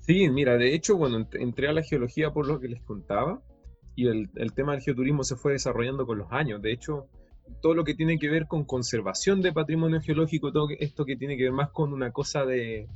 Sí, 0.00 0.28
mira, 0.30 0.56
de 0.56 0.74
hecho, 0.74 0.96
bueno, 0.96 1.26
entré 1.32 1.68
a 1.68 1.72
la 1.72 1.82
geología 1.82 2.32
por 2.32 2.46
lo 2.46 2.58
que 2.60 2.68
les 2.68 2.82
contaba 2.82 3.42
y 3.94 4.08
el, 4.08 4.30
el 4.34 4.52
tema 4.52 4.72
del 4.72 4.82
geoturismo 4.82 5.22
se 5.22 5.36
fue 5.36 5.52
desarrollando 5.52 6.06
con 6.06 6.18
los 6.18 6.32
años. 6.32 6.60
De 6.60 6.72
hecho, 6.72 7.08
todo 7.60 7.74
lo 7.74 7.84
que 7.84 7.94
tiene 7.94 8.18
que 8.18 8.28
ver 8.28 8.46
con 8.46 8.64
conservación 8.64 9.40
de 9.42 9.52
patrimonio 9.52 10.00
geológico, 10.00 10.52
todo 10.52 10.68
esto 10.78 11.04
que 11.04 11.16
tiene 11.16 11.36
que 11.36 11.44
ver 11.44 11.52
más 11.52 11.70
con 11.70 11.92
una 11.92 12.10
cosa 12.12 12.44
de, 12.44 12.88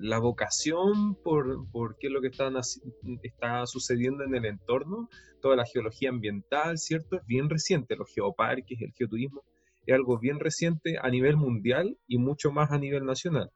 la 0.00 0.18
vocación 0.18 1.14
por, 1.14 1.68
por, 1.70 1.96
qué 1.96 2.08
es 2.08 2.12
lo 2.12 2.20
que 2.20 2.28
está, 2.28 2.50
está 3.22 3.66
sucediendo 3.66 4.24
en 4.24 4.34
el 4.34 4.44
entorno, 4.44 5.08
toda 5.40 5.56
la 5.56 5.64
geología 5.64 6.10
ambiental, 6.10 6.78
¿cierto? 6.78 7.16
Es 7.16 7.26
bien 7.26 7.48
reciente, 7.48 7.96
los 7.96 8.12
geoparques, 8.12 8.80
el 8.80 8.92
geoturismo, 8.92 9.44
es 9.86 9.94
algo 9.94 10.18
bien 10.18 10.40
reciente 10.40 10.98
a 11.00 11.08
nivel 11.08 11.36
mundial 11.36 11.96
y 12.06 12.18
mucho 12.18 12.52
más 12.52 12.70
a 12.72 12.78
nivel 12.78 13.04
nacional. 13.04 13.50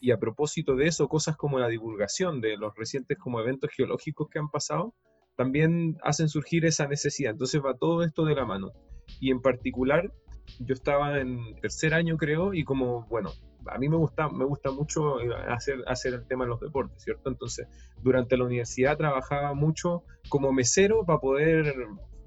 Y 0.00 0.12
a 0.12 0.18
propósito 0.18 0.76
de 0.76 0.86
eso, 0.86 1.08
cosas 1.08 1.36
como 1.36 1.58
la 1.58 1.68
divulgación 1.68 2.40
de 2.40 2.56
los 2.56 2.74
recientes 2.76 3.18
como 3.18 3.40
eventos 3.40 3.70
geológicos 3.76 4.28
que 4.30 4.38
han 4.38 4.50
pasado, 4.50 4.94
también 5.36 5.96
hacen 6.02 6.28
surgir 6.28 6.64
esa 6.64 6.86
necesidad. 6.86 7.32
Entonces 7.32 7.60
va 7.64 7.74
todo 7.74 8.02
esto 8.02 8.24
de 8.24 8.34
la 8.34 8.44
mano 8.44 8.72
y 9.20 9.30
en 9.30 9.40
particular 9.40 10.12
yo 10.60 10.74
estaba 10.74 11.20
en 11.20 11.54
tercer 11.60 11.94
año 11.94 12.16
creo 12.16 12.54
y 12.54 12.64
como, 12.64 13.06
bueno, 13.08 13.30
a 13.66 13.78
mí 13.78 13.88
me 13.88 13.96
gusta, 13.96 14.28
me 14.28 14.44
gusta 14.44 14.70
mucho 14.70 15.20
eh, 15.20 15.28
hacer, 15.48 15.82
hacer 15.86 16.14
el 16.14 16.26
tema 16.26 16.44
de 16.44 16.50
los 16.50 16.60
deportes, 16.60 17.02
¿cierto? 17.02 17.28
Entonces, 17.28 17.66
durante 18.02 18.36
la 18.36 18.44
universidad 18.44 18.96
trabajaba 18.96 19.54
mucho 19.54 20.04
como 20.28 20.52
mesero 20.52 21.04
para 21.04 21.18
poder 21.18 21.74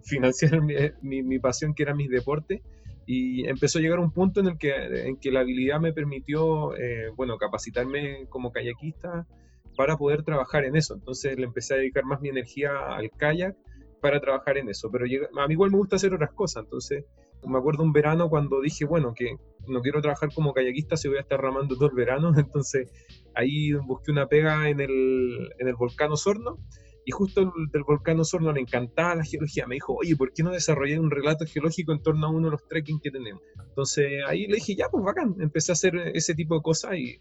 financiar 0.03 0.61
mi, 1.01 1.23
mi, 1.23 1.39
pasión 1.39 1.73
que 1.73 1.83
era 1.83 1.95
mis 1.95 2.09
deportes 2.09 2.61
y 3.05 3.47
empezó 3.47 3.79
a 3.79 3.81
llegar 3.81 3.99
un 3.99 4.11
punto 4.11 4.39
en 4.39 4.47
el 4.47 4.57
que, 4.57 4.71
en 5.07 5.17
que 5.17 5.31
la 5.31 5.41
habilidad 5.41 5.79
me 5.79 5.93
permitió, 5.93 6.75
eh, 6.75 7.09
bueno, 7.15 7.37
capacitarme 7.37 8.27
como 8.29 8.51
kayakista 8.51 9.27
para 9.75 9.97
poder 9.97 10.23
trabajar 10.23 10.65
en 10.65 10.75
eso. 10.75 10.93
Entonces 10.93 11.37
le 11.37 11.45
empecé 11.45 11.73
a 11.73 11.77
dedicar 11.77 12.05
más 12.05 12.21
mi 12.21 12.29
energía 12.29 12.71
al 12.95 13.09
kayak 13.17 13.55
para 14.01 14.19
trabajar 14.19 14.57
en 14.57 14.69
eso, 14.69 14.89
pero 14.91 15.05
a 15.05 15.47
mí 15.47 15.53
igual 15.53 15.71
me 15.71 15.77
gusta 15.77 15.95
hacer 15.95 16.13
otras 16.13 16.33
cosas, 16.33 16.63
entonces 16.63 17.05
me 17.47 17.57
acuerdo 17.57 17.83
un 17.83 17.93
verano 17.93 18.29
cuando 18.29 18.59
dije, 18.59 18.85
bueno, 18.85 19.13
que 19.13 19.35
no 19.67 19.81
quiero 19.81 20.01
trabajar 20.01 20.29
como 20.33 20.53
kayakista 20.53 20.97
si 20.97 21.07
voy 21.07 21.17
a 21.17 21.21
estar 21.21 21.39
ramando 21.39 21.75
todo 21.75 21.89
el 21.89 21.95
verano, 21.95 22.33
entonces 22.37 22.91
ahí 23.35 23.73
busqué 23.73 24.11
una 24.11 24.27
pega 24.27 24.69
en 24.69 24.81
el, 24.81 25.49
en 25.59 25.67
el 25.67 25.75
volcán 25.75 26.11
Osorno, 26.11 26.57
y 27.05 27.11
justo 27.11 27.41
el, 27.41 27.49
del 27.71 27.83
volcán 27.83 28.19
Osorno 28.19 28.51
le 28.51 28.61
encantaba 28.61 29.15
la 29.15 29.23
geología, 29.23 29.65
me 29.67 29.75
dijo, 29.75 29.93
oye, 29.93 30.15
¿por 30.15 30.33
qué 30.33 30.43
no 30.43 30.51
desarrollé 30.51 30.99
un 30.99 31.11
relato 31.11 31.45
geológico 31.45 31.91
en 31.91 32.01
torno 32.03 32.27
a 32.27 32.29
uno 32.29 32.47
de 32.47 32.51
los 32.51 32.67
trekking 32.67 32.99
que 32.99 33.11
tenemos? 33.11 33.41
Entonces 33.69 34.21
ahí 34.27 34.47
le 34.47 34.55
dije, 34.55 34.75
ya, 34.75 34.89
pues 34.89 35.03
bacán, 35.03 35.35
empecé 35.39 35.71
a 35.71 35.73
hacer 35.73 35.95
ese 36.13 36.35
tipo 36.35 36.55
de 36.55 36.61
cosas 36.61 36.95
y, 36.97 37.17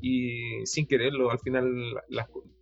y 0.00 0.66
sin 0.66 0.86
quererlo, 0.86 1.30
al 1.30 1.38
final, 1.38 1.66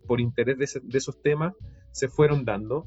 por 0.05 0.21
interés 0.21 0.57
de, 0.57 0.81
de 0.83 0.97
esos 0.97 1.21
temas, 1.21 1.53
se 1.91 2.07
fueron 2.07 2.45
dando. 2.45 2.85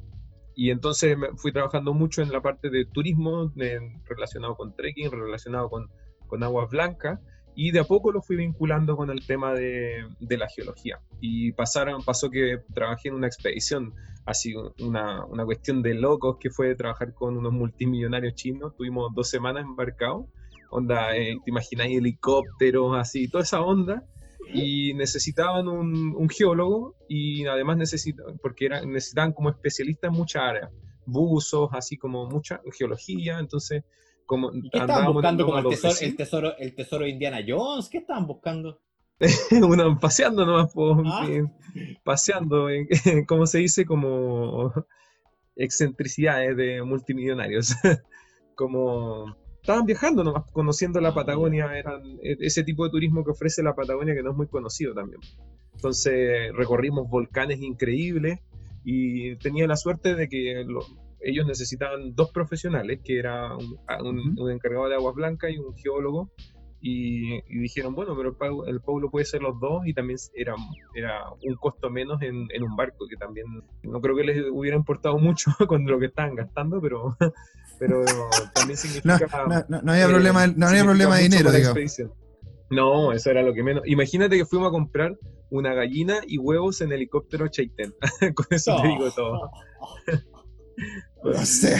Y 0.54 0.70
entonces 0.70 1.16
me 1.16 1.28
fui 1.36 1.52
trabajando 1.52 1.94
mucho 1.94 2.22
en 2.22 2.30
la 2.30 2.42
parte 2.42 2.68
de 2.68 2.84
turismo 2.84 3.52
relacionado 4.04 4.54
con 4.54 4.76
trekking, 4.76 5.10
relacionado 5.10 5.70
con, 5.70 5.88
con 6.26 6.42
aguas 6.42 6.70
blancas, 6.70 7.20
y 7.54 7.71
de 7.71 7.80
a 7.80 7.85
poco 7.85 8.12
lo 8.12 8.23
fui 8.23 8.37
vinculando 8.37 8.97
con 8.97 9.11
el 9.11 9.26
tema 9.26 9.52
de, 9.52 10.06
de, 10.21 10.37
la 10.38 10.49
geología. 10.49 11.00
Y 11.21 11.52
pasaron, 11.52 12.02
pasó 12.02 12.30
que 12.30 12.61
trabajé 12.75 13.09
en 13.09 13.14
una 13.14 13.26
expedición, 13.26 13.94
así 14.25 14.54
una, 14.80 15.25
una 15.26 15.44
cuestión 15.44 15.82
de 15.82 15.94
locos 15.94 16.38
que 16.38 16.50
fue 16.50 16.75
trabajar 16.75 17.12
con 17.14 17.37
unos 17.37 17.52
multimillonarios 17.52 18.35
chinos. 18.35 18.75
Tuvimos 18.76 19.14
dos 19.14 19.28
semanas 19.28 19.64
embarcados, 19.64 20.26
onda, 20.71 21.16
eh, 21.16 21.37
te 21.44 21.50
imagináis 21.50 21.99
helicópteros, 21.99 22.97
así, 22.97 23.28
toda 23.28 23.44
esa 23.44 23.61
onda 23.61 24.04
y 24.52 24.94
necesitaban 24.94 25.68
un, 25.68 26.28
geólogo 26.28 26.97
y 27.09 27.47
además 27.47 27.76
necesitaban, 27.76 28.38
porque 28.38 28.66
era, 28.66 28.85
necesitaban 28.85 29.32
como 29.32 29.50
especialistas 29.50 30.11
en 30.11 30.16
muchas 30.16 30.42
áreas, 30.42 30.71
buzos, 31.06 31.71
así 31.73 31.97
como 31.97 32.26
mucha 32.26 32.61
geología, 32.76 33.38
entonces 33.38 33.85
como... 34.26 34.50
qué 34.50 34.79
estaban 34.79 35.12
buscando 35.12 35.45
como 35.45 35.59
el 35.59 35.69
tesoro, 35.69 35.95
el 36.00 36.17
tesoro, 36.17 36.57
el 36.59 36.75
tesoro 36.75 37.05
de 37.05 37.11
Indiana 37.11 37.41
Jones? 37.47 37.88
¿Qué 37.88 37.99
estaban 37.99 38.26
buscando? 38.26 38.81
Uno 39.62 39.99
paseando 40.00 40.45
nomás, 40.45 40.73
¿Ah? 41.07 41.29
paseando, 42.02 42.69
como 43.26 43.47
se 43.47 43.59
dice, 43.59 43.87
como 43.87 44.73
excentricidades 45.57 46.57
de 46.57 46.83
multimillonarios, 46.83 47.75
como 48.55 49.37
estaban 49.61 49.87
viajando 49.87 50.25
nomás, 50.25 50.50
conociendo 50.52 51.00
la 51.00 51.14
Patagonia, 51.14 51.79
eran 51.79 52.02
e, 52.23 52.37
ese 52.41 52.64
tipo 52.64 52.85
de 52.85 52.91
turismo 52.91 53.25
que 53.25 53.31
ofrece 53.31 53.62
la 53.62 53.75
Patagonia 53.75 54.14
que 54.14 54.23
no 54.23 54.31
es 54.31 54.37
muy 54.37 54.49
conocido 54.49 54.95
también. 54.95 55.21
Entonces 55.75 56.52
recorrimos 56.55 57.09
volcanes 57.09 57.61
increíbles 57.61 58.41
y 58.85 59.37
tenía 59.37 59.67
la 59.67 59.76
suerte 59.76 60.14
de 60.14 60.29
que 60.29 60.64
ellos 61.25 61.47
necesitaban 61.47 62.14
dos 62.14 62.31
profesionales, 62.31 63.00
que 63.05 63.19
era 63.19 63.57
un, 63.57 64.50
encargado 64.50 64.88
de 64.88 64.95
aguas 64.95 65.14
blancas 65.14 65.50
y 65.52 65.59
un 65.59 65.75
geólogo, 65.76 66.31
y, 66.85 67.41
dijeron, 67.61 67.95
bueno, 67.95 68.17
pero 68.17 68.64
el, 68.67 68.81
pueblo 68.81 69.09
puede 69.09 69.25
ser 69.25 69.41
los 69.41 69.61
dos 69.61 69.87
y 69.87 69.95
también 69.95 70.19
era, 70.35 70.57
era 70.95 71.31
un 71.31 71.55
costo 71.55 71.91
menos 71.91 72.21
en, 72.23 72.49
en, 72.52 72.62
un 72.64 72.75
barco, 72.75 73.07
que 73.09 73.17
también 73.17 73.47
no 73.85 74.00
creo 74.00 74.17
que 74.17 74.25
les 74.25 74.50
hubiera 74.50 74.76
importado 74.76 75.17
mucho 75.19 75.52
con 75.69 75.87
lo 75.87 76.00
que 76.00 76.07
estaban 76.07 76.35
gastando, 76.35 76.81
pero 76.81 77.17
pero 77.83 78.05
también 78.55 78.76
significa... 78.79 79.19
No, 79.69 79.81
no, 79.83 79.93
había 79.93 80.07
problema, 80.09 80.47
no 80.47 80.67
había 80.67 80.85
problema 80.85 81.17
de 81.17 81.23
dinero, 81.25 81.50
digamos. 81.50 81.79
No, 82.71 83.12
eso 83.12 83.31
era 83.31 83.43
lo 83.43 83.52
que 83.52 83.62
menos. 83.62 83.83
Imagínate 83.87 84.37
que 84.37 84.47
fuimos 84.47 84.69
a 84.69 84.71
comprar 84.71 85.19
una 85.50 85.75
gallina 85.75 86.21
y 86.26 86.38
huevos 86.38 86.81
en 86.81 86.93
helicóptero 86.93 87.49
Chaitén. 87.49 87.93
Con 88.35 88.47
eso 88.50 88.76
te 88.81 88.88
digo 88.88 89.11
todo. 89.11 89.50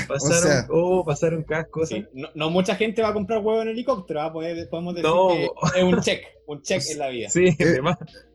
Pasaron, 0.09 0.67
oh, 0.71 1.05
pasaron 1.05 1.43
cascos. 1.43 1.91
No, 2.35 2.51
mucha 2.51 2.75
gente 2.77 3.03
va 3.03 3.09
a 3.09 3.13
comprar 3.13 3.41
huevos 3.41 3.63
en 3.63 3.69
helicóptero, 3.69 4.23
¿ah? 4.23 4.33
podemos 4.33 4.95
decir 4.95 5.11
que 5.73 5.81
es 5.81 5.85
un 5.85 6.01
check, 6.01 6.25
un 6.47 6.63
check 6.63 6.83
en 6.91 6.99
la 6.99 7.09
vida. 7.09 7.31
Sí, 7.31 7.47
es, 7.59 7.81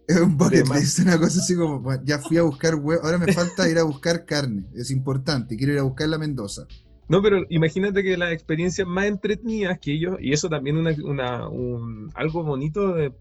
es 0.08 0.18
un 0.20 0.38
bucket 0.38 0.66
es 0.76 1.00
una 1.00 1.18
cosa 1.18 1.40
así 1.40 1.56
como, 1.56 1.94
ya 2.04 2.20
fui 2.20 2.38
a 2.38 2.44
buscar 2.44 2.76
huevos, 2.76 3.04
ahora 3.04 3.18
me 3.18 3.34
falta 3.34 3.70
ir 3.70 3.78
a 3.78 3.84
buscar 3.84 4.26
carne, 4.26 4.66
es 4.76 4.92
importante, 4.92 5.58
quiero 5.58 5.74
ir 5.74 5.80
a 5.80 5.84
buscar 5.84 6.08
la 6.08 6.18
Mendoza. 6.18 6.68
No, 7.10 7.22
pero 7.22 7.46
imagínate 7.50 8.04
que 8.04 8.18
las 8.18 8.34
experiencias 8.34 8.86
más 8.86 9.06
entretenidas 9.06 9.80
que 9.80 9.94
ellos, 9.94 10.18
y 10.20 10.34
eso 10.34 10.50
también 10.50 10.86
es 10.88 11.00
una, 11.00 11.48
un, 11.48 12.10
algo 12.16 12.44
bonito 12.44 12.94
de, 12.96 13.14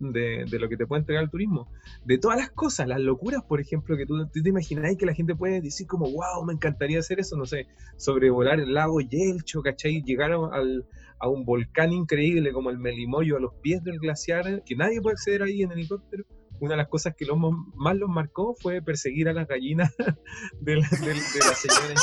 lo 0.50 0.68
que 0.68 0.76
te 0.76 0.86
puede 0.88 1.00
entregar 1.00 1.22
el 1.22 1.30
turismo, 1.30 1.68
de 2.04 2.18
todas 2.18 2.36
las 2.36 2.50
cosas, 2.50 2.88
las 2.88 3.00
locuras, 3.00 3.44
por 3.44 3.60
ejemplo, 3.60 3.96
que 3.96 4.04
tú, 4.04 4.26
te 4.28 4.48
imagináis 4.48 4.98
que 4.98 5.06
la 5.06 5.14
gente 5.14 5.36
puede 5.36 5.60
decir 5.60 5.86
como, 5.86 6.10
wow, 6.10 6.44
me 6.44 6.52
encantaría 6.52 6.98
hacer 6.98 7.20
eso, 7.20 7.36
no 7.36 7.46
sé, 7.46 7.68
sobrevolar 7.96 8.58
el 8.58 8.74
lago 8.74 9.00
Yelcho, 9.00 9.62
¿cachai? 9.62 10.02
Llegar 10.02 10.32
al, 10.32 10.84
a 11.20 11.28
un 11.28 11.44
volcán 11.44 11.92
increíble 11.92 12.52
como 12.52 12.70
el 12.70 12.78
Melimoyo 12.78 13.36
a 13.36 13.40
los 13.40 13.54
pies 13.62 13.84
del 13.84 14.00
glaciar, 14.00 14.64
que 14.64 14.74
nadie 14.74 15.00
puede 15.00 15.14
acceder 15.14 15.44
ahí 15.44 15.62
en 15.62 15.70
helicóptero 15.70 16.24
una 16.60 16.72
de 16.72 16.76
las 16.78 16.88
cosas 16.88 17.14
que 17.16 17.26
más 17.74 17.96
los 17.96 18.08
marcó 18.08 18.54
fue 18.60 18.82
perseguir 18.82 19.28
a 19.28 19.32
las 19.32 19.46
gallinas 19.48 19.92
de 20.60 20.76
la, 20.76 20.88
señora. 20.88 21.94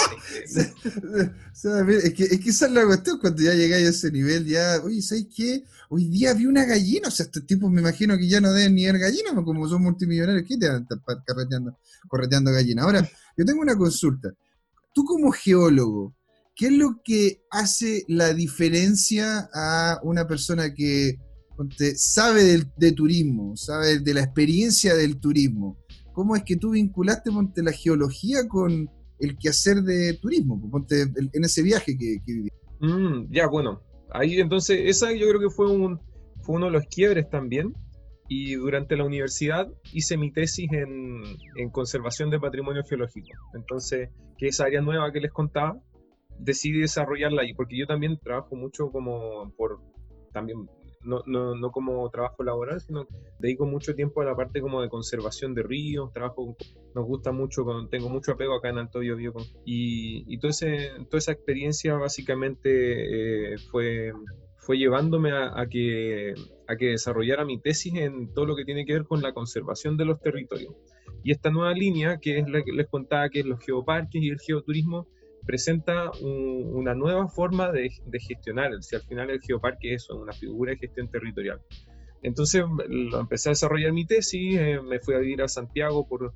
es, 2.03 2.13
que, 2.13 2.23
es 2.23 2.39
que 2.39 2.49
esa 2.49 2.67
es 2.67 2.71
la 2.71 2.85
cuestión, 2.85 3.19
cuando 3.19 3.41
ya 3.41 3.53
llegáis 3.53 3.87
a 3.87 3.89
ese 3.89 4.11
nivel, 4.11 4.45
ya, 4.45 4.79
oye, 4.83 5.01
¿sabes 5.01 5.27
qué? 5.35 5.63
Hoy 5.89 6.07
día 6.09 6.33
vi 6.33 6.45
una 6.45 6.65
gallina, 6.65 7.07
o 7.07 7.11
sea, 7.11 7.25
estos 7.25 7.45
tipos 7.45 7.71
me 7.71 7.81
imagino 7.81 8.17
que 8.17 8.27
ya 8.27 8.41
no 8.41 8.51
deben 8.51 8.75
ni 8.75 8.85
ver 8.85 8.99
gallinas, 8.99 9.33
como 9.43 9.67
son 9.67 9.83
multimillonarios, 9.83 10.45
¿qué 10.47 10.57
te 10.57 10.67
van 10.67 10.77
a 10.77 10.79
estar 10.79 10.99
correteando, 11.25 11.77
correteando 12.07 12.51
gallinas? 12.51 12.85
Ahora, 12.85 13.09
yo 13.37 13.45
tengo 13.45 13.61
una 13.61 13.77
consulta. 13.77 14.33
Tú 14.93 15.05
como 15.05 15.31
geólogo, 15.31 16.15
¿qué 16.55 16.67
es 16.67 16.73
lo 16.73 17.01
que 17.03 17.41
hace 17.49 18.03
la 18.07 18.33
diferencia 18.33 19.49
a 19.53 19.99
una 20.03 20.27
persona 20.27 20.73
que 20.73 21.17
sabe 21.95 22.63
de 22.77 22.91
turismo, 22.91 23.55
sabe 23.55 23.99
de 23.99 24.13
la 24.13 24.21
experiencia 24.21 24.95
del 24.95 25.19
turismo. 25.19 25.77
¿Cómo 26.13 26.35
es 26.35 26.43
que 26.43 26.55
tú 26.55 26.71
vinculaste 26.71 27.31
ponte, 27.31 27.63
la 27.63 27.71
geología 27.71 28.47
con 28.47 28.89
el 29.19 29.37
quehacer 29.37 29.81
de 29.81 30.13
turismo? 30.13 30.61
Ponte, 30.69 31.01
en 31.01 31.43
ese 31.43 31.63
viaje 31.63 31.97
que, 31.97 32.17
que 32.25 32.47
mm, 32.85 33.31
ya, 33.31 33.47
bueno. 33.47 33.81
Ahí 34.11 34.39
entonces, 34.39 34.79
esa 34.83 35.11
yo 35.11 35.27
creo 35.27 35.39
que 35.39 35.49
fue, 35.49 35.71
un, 35.71 35.99
fue 36.41 36.55
uno 36.55 36.67
de 36.67 36.73
los 36.73 36.85
quiebres 36.85 37.29
también. 37.29 37.73
Y 38.29 38.55
durante 38.55 38.95
la 38.95 39.03
universidad 39.03 39.67
hice 39.91 40.17
mi 40.17 40.31
tesis 40.31 40.71
en, 40.71 41.23
en 41.55 41.69
conservación 41.69 42.29
de 42.29 42.39
patrimonio 42.39 42.83
geológico. 42.87 43.27
Entonces, 43.53 44.09
que 44.37 44.47
esa 44.47 44.65
área 44.65 44.81
nueva 44.81 45.11
que 45.11 45.19
les 45.19 45.31
contaba, 45.31 45.79
decidí 46.39 46.79
desarrollarla 46.79 47.41
ahí, 47.41 47.53
porque 47.53 47.77
yo 47.77 47.85
también 47.85 48.19
trabajo 48.23 48.55
mucho 48.55 48.91
como 48.91 49.51
por 49.57 49.81
también 50.31 50.67
no, 51.03 51.23
no, 51.25 51.55
no, 51.55 51.71
como 51.71 52.09
trabajo 52.09 52.43
laboral, 52.43 52.81
sino 52.81 53.07
dedico 53.39 53.65
mucho 53.65 53.95
tiempo 53.95 54.21
a 54.21 54.25
la 54.25 54.35
parte 54.35 54.61
como 54.61 54.81
de 54.81 54.89
conservación 54.89 55.53
de 55.53 55.63
ríos, 55.63 56.11
trabajo, 56.13 56.55
nos 56.95 57.05
gusta 57.05 57.31
mucho, 57.31 57.65
tengo 57.89 58.09
mucho 58.09 58.33
apego 58.33 58.55
acá 58.55 58.69
en 58.69 58.77
Alto 58.77 58.99
Biobío, 58.99 59.33
y, 59.65 60.23
y 60.27 60.39
todo 60.39 60.51
ese, 60.51 60.91
toda 61.09 61.19
esa 61.19 61.31
experiencia 61.31 61.95
básicamente 61.95 63.53
eh, 63.53 63.57
fue, 63.71 64.11
fue 64.57 64.77
llevándome 64.77 65.31
a, 65.31 65.65
que, 65.69 66.33
a 66.67 66.75
que 66.77 66.87
desarrollara 66.87 67.45
mi 67.45 67.59
tesis 67.59 67.93
en 67.95 68.33
todo 68.33 68.45
lo 68.45 68.55
que 68.55 68.65
tiene 68.65 68.85
que 68.85 68.93
ver 68.93 69.05
con 69.05 69.21
la 69.21 69.33
conservación 69.33 69.97
de 69.97 70.05
los 70.05 70.21
territorios. 70.21 70.73
Y 71.23 71.31
esta 71.31 71.51
nueva 71.51 71.73
línea, 71.73 72.17
que 72.19 72.39
es 72.39 72.49
la 72.49 72.63
que 72.63 72.71
les 72.71 72.87
contaba, 72.87 73.29
que 73.29 73.39
es 73.41 73.45
los 73.45 73.59
geoparques 73.63 74.21
y 74.21 74.29
el 74.29 74.39
geoturismo, 74.39 75.07
presenta 75.45 76.11
una 76.21 76.93
nueva 76.93 77.27
forma 77.27 77.71
de, 77.71 77.89
gestionar. 78.19 78.71
Si 78.81 78.95
al 78.95 79.01
final 79.03 79.29
el 79.29 79.41
geoparque 79.41 79.93
es 79.93 80.09
una 80.09 80.33
figura 80.33 80.71
de 80.71 80.77
gestión 80.77 81.09
territorial. 81.09 81.61
Entonces 82.21 82.63
lo 82.87 83.19
empecé 83.19 83.49
a 83.49 83.51
desarrollar 83.51 83.91
mi 83.91 84.05
tesis, 84.05 84.57
eh, 84.57 84.79
me 84.81 84.99
fui 84.99 85.13
a 85.13 85.19
vivir 85.19 85.41
a 85.41 85.47
Santiago 85.47 86.07
por, 86.07 86.33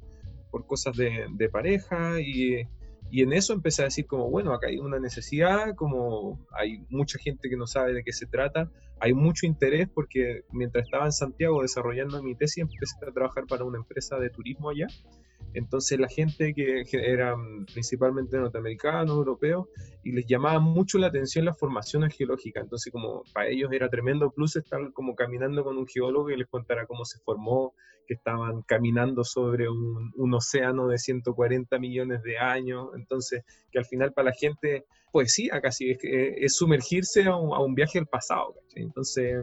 por 0.51 0.65
cosas 0.67 0.97
de, 0.97 1.27
de 1.31 1.49
pareja 1.49 2.19
y 2.19 2.67
y 3.09 3.21
en 3.21 3.33
eso 3.33 3.53
empecé 3.53 3.83
a 3.83 3.85
decir 3.85 4.05
como, 4.05 4.29
bueno, 4.29 4.53
acá 4.53 4.67
hay 4.67 4.79
una 4.79 4.99
necesidad, 4.99 5.75
como 5.75 6.45
hay 6.51 6.85
mucha 6.89 7.17
gente 7.19 7.49
que 7.49 7.55
no 7.55 7.65
sabe 7.65 7.93
de 7.93 8.03
qué 8.03 8.11
se 8.11 8.25
trata, 8.25 8.69
hay 8.99 9.13
mucho 9.13 9.45
interés 9.45 9.87
porque 9.93 10.43
mientras 10.51 10.85
estaba 10.85 11.05
en 11.05 11.11
Santiago 11.11 11.61
desarrollando 11.61 12.21
mi 12.21 12.35
tesis 12.35 12.63
empecé 12.63 12.95
a 13.07 13.11
trabajar 13.11 13.45
para 13.47 13.63
una 13.63 13.77
empresa 13.77 14.17
de 14.17 14.29
turismo 14.29 14.69
allá 14.69 14.87
entonces 15.53 15.99
la 15.99 16.07
gente 16.07 16.53
que, 16.53 16.83
eran 16.91 17.65
principalmente 17.65 18.37
norteamericanos, 18.37 19.15
europeos, 19.15 19.67
y 20.03 20.11
les 20.11 20.25
llamaba 20.25 20.59
mucho 20.59 20.97
la 20.97 21.07
atención 21.07 21.45
la 21.45 21.53
formación 21.53 22.09
geológica. 22.09 22.59
Entonces 22.59 22.91
como 22.91 23.23
para 23.33 23.49
ellos 23.49 23.71
era 23.71 23.89
tremendo 23.89 24.31
plus 24.31 24.55
estar 24.55 24.91
como 24.93 25.15
caminando 25.15 25.63
con 25.63 25.77
un 25.77 25.87
geólogo 25.87 26.29
y 26.29 26.37
les 26.37 26.47
contara 26.47 26.85
cómo 26.85 27.05
se 27.05 27.19
formó, 27.19 27.73
que 28.07 28.13
estaban 28.13 28.61
caminando 28.61 29.23
sobre 29.23 29.67
un, 29.69 30.33
océano 30.33 30.87
de 30.87 30.97
140 30.97 31.77
millones 31.79 32.23
de 32.23 32.37
años. 32.37 32.89
Entonces 32.95 33.43
que 33.71 33.79
al 33.79 33.85
final 33.85 34.13
para 34.13 34.29
la 34.29 34.35
gente 34.35 34.85
poesía 35.11 35.59
casi 35.61 35.91
es, 35.91 35.99
es 36.03 36.55
sumergirse 36.55 37.25
a 37.25 37.35
un, 37.35 37.75
viaje 37.75 37.99
al 37.99 38.07
pasado. 38.07 38.55
Entonces 38.75 39.35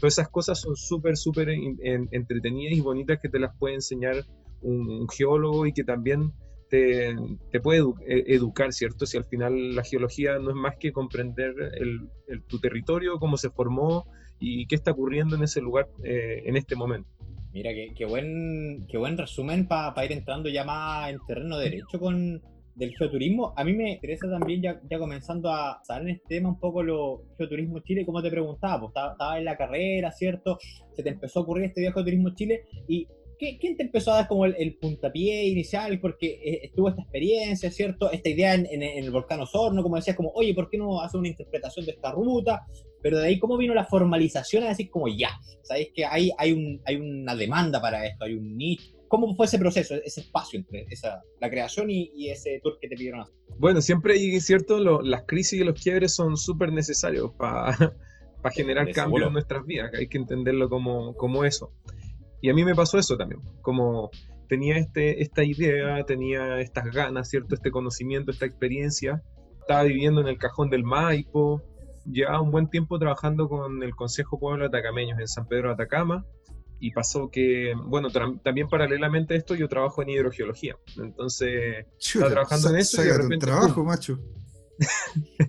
todas 0.00 0.14
esas 0.14 0.28
cosas 0.28 0.60
son 0.60 0.76
súper, 0.76 1.16
súper 1.16 1.50
entretenidas 1.50 2.76
y 2.76 2.80
bonitas 2.80 3.20
que 3.20 3.28
te 3.28 3.38
las 3.38 3.56
puede 3.56 3.76
enseñar 3.76 4.24
un, 4.64 5.08
geólogo 5.08 5.66
y 5.66 5.72
que 5.72 5.84
también 5.84 6.32
te, 6.70 7.14
puede 7.62 7.82
e, 8.06 8.34
educar, 8.34 8.72
¿cierto? 8.72 9.06
Si 9.06 9.16
al 9.16 9.24
final 9.24 9.76
la 9.76 9.84
geología 9.84 10.38
no 10.38 10.50
es 10.50 10.56
más 10.56 10.74
que 10.78 10.92
comprender 10.92 11.54
el, 11.74 12.42
tu 12.48 12.58
territorio, 12.58 13.18
cómo 13.18 13.36
se 13.36 13.50
formó 13.50 14.06
y 14.40 14.66
qué 14.66 14.74
está 14.74 14.90
ocurriendo 14.90 15.36
en 15.36 15.44
ese 15.44 15.60
lugar 15.60 15.86
eh, 16.02 16.42
en 16.44 16.56
este 16.56 16.74
momento. 16.74 17.08
Mira, 17.52 17.70
qué, 17.94 18.04
buen, 18.04 18.84
qué 18.88 18.98
buen 18.98 19.16
resumen 19.16 19.68
para 19.68 20.04
ir 20.04 20.10
entrando 20.10 20.48
ya 20.48 20.64
más 20.64 21.10
en 21.10 21.18
terreno 21.28 21.56
derecho 21.56 22.00
con 22.00 22.42
del 22.74 22.94
geoturismo. 22.96 23.54
A 23.56 23.64
mí 23.64 23.72
me 23.72 23.92
interesa 23.92 24.28
también, 24.28 24.62
ya, 24.62 24.80
ya 24.90 24.98
comenzando 24.98 25.50
a 25.50 25.80
saber 25.84 26.08
en 26.08 26.14
este 26.16 26.36
tema 26.36 26.48
un 26.48 26.58
poco 26.58 26.82
lo 26.82 27.22
geoturismo 27.38 27.80
Chile, 27.80 28.04
como 28.04 28.22
te 28.22 28.30
preguntaba, 28.30 28.80
pues 28.80 28.90
estaba, 28.90 29.38
en 29.38 29.44
la 29.44 29.56
carrera, 29.56 30.10
¿cierto? 30.10 30.58
Se 30.92 31.02
te 31.02 31.10
empezó 31.10 31.40
a 31.40 31.42
ocurrir 31.42 31.66
este 31.66 31.80
viaje 31.80 31.94
geoturismo 31.94 32.34
Chile 32.34 32.64
y 32.88 33.06
¿quién 33.38 33.76
te 33.76 33.82
empezó 33.82 34.12
a 34.12 34.16
dar 34.16 34.28
como 34.28 34.46
el, 34.46 34.76
puntapié 34.76 35.44
inicial? 35.48 36.00
Porque 36.00 36.26
eh, 36.26 36.60
estuvo 36.64 36.88
esta 36.88 37.02
experiencia, 37.02 37.70
¿cierto? 37.70 38.10
Esta 38.10 38.28
idea 38.28 38.54
en, 38.54 38.82
el 38.82 39.10
volcán 39.10 39.40
Osorno, 39.40 39.82
como 39.82 39.96
decías, 39.96 40.16
como, 40.16 40.30
oye, 40.34 40.54
¿por 40.54 40.70
qué 40.70 40.78
no 40.78 41.00
hacer 41.00 41.18
una 41.18 41.28
interpretación 41.28 41.86
de 41.86 41.92
esta 41.92 42.12
ruta? 42.12 42.66
Pero 43.02 43.18
de 43.18 43.26
ahí, 43.26 43.38
¿cómo 43.38 43.56
vino 43.56 43.74
la 43.74 43.84
formalización 43.84 44.64
a 44.64 44.68
decir 44.68 44.90
como, 44.90 45.08
ya, 45.08 45.30
sabéis 45.62 45.90
que 45.94 46.04
hay, 46.04 46.30
hay, 46.38 46.52
un, 46.52 46.80
hay 46.86 46.96
una 46.96 47.34
demanda 47.36 47.80
para 47.80 48.06
esto, 48.06 48.24
hay 48.24 48.34
un 48.34 48.56
nicho? 48.56 48.94
¿Cómo 49.08 49.34
fue 49.36 49.46
ese 49.46 49.58
proceso, 49.58 49.94
ese 49.94 50.22
espacio 50.22 50.58
entre 50.58 50.86
esa, 50.90 51.22
la 51.40 51.50
creación 51.50 51.90
y, 51.90 52.30
ese 52.30 52.60
tour 52.62 52.78
que 52.80 52.88
te 52.88 52.96
pidieron 52.96 53.20
hacer? 53.20 53.34
Bueno, 53.58 53.80
siempre 53.80 54.14
hay, 54.14 54.40
¿cierto? 54.40 54.78
las 55.02 55.24
crisis 55.24 55.60
y 55.60 55.64
los 55.64 55.80
quiebres 55.80 56.14
son 56.14 56.36
súper 56.36 56.72
necesarios 56.72 57.30
para 57.38 57.76
generar 58.52 58.90
cambios 58.92 59.26
en 59.26 59.32
nuestras 59.32 59.64
vidas, 59.66 59.92
hay 59.94 60.08
que 60.08 60.18
entenderlo 60.18 60.68
como, 60.68 61.14
como 61.14 61.44
eso. 61.44 61.72
Y 62.44 62.50
a 62.50 62.52
mí 62.52 62.62
me 62.62 62.74
pasó 62.74 62.98
eso 62.98 63.16
también, 63.16 63.40
como 63.62 64.10
tenía 64.50 64.76
este, 64.76 65.22
esta 65.22 65.42
idea, 65.42 66.04
tenía 66.04 66.60
estas 66.60 66.84
ganas, 66.92 67.30
¿cierto? 67.30 67.54
Este 67.54 67.70
conocimiento, 67.70 68.30
esta 68.30 68.44
experiencia. 68.44 69.22
Estaba 69.60 69.84
viviendo 69.84 70.20
en 70.20 70.28
el 70.28 70.36
cajón 70.36 70.68
del 70.68 70.84
Maipo, 70.84 71.62
llevaba 72.04 72.42
un 72.42 72.50
buen 72.50 72.68
tiempo 72.68 72.98
trabajando 72.98 73.48
con 73.48 73.82
el 73.82 73.96
Consejo 73.96 74.38
Pueblo 74.38 74.66
Atacameños 74.66 75.18
en 75.20 75.26
San 75.26 75.48
Pedro 75.48 75.68
de 75.68 75.72
Atacama 75.72 76.26
y 76.80 76.90
pasó 76.90 77.30
que, 77.30 77.72
bueno, 77.86 78.10
también 78.10 78.68
paralelamente 78.68 79.32
a 79.32 79.36
esto 79.38 79.54
yo 79.54 79.66
trabajo 79.66 80.02
en 80.02 80.10
hidrogeología. 80.10 80.76
Entonces, 80.98 81.86
estaba 81.98 82.30
trabajando 82.30 82.68
en 82.68 82.76
eso 82.76 83.02
y 83.02 83.06
de 83.06 83.16
repente... 83.16 83.34
un 83.36 83.40
trabajo, 83.40 83.84
macho. 83.84 84.18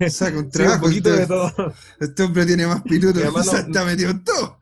saca 0.08 0.38
un 0.38 0.48
trabajo. 0.48 0.86
un 0.86 0.90
poquito 0.92 1.10
este, 1.10 1.20
de 1.20 1.26
todo. 1.26 1.74
Este 2.00 2.22
hombre 2.22 2.46
tiene 2.46 2.66
más 2.66 2.80
pilotos, 2.84 3.22
está 3.54 3.84
metido 3.84 4.12
en 4.12 4.24
todo. 4.24 4.60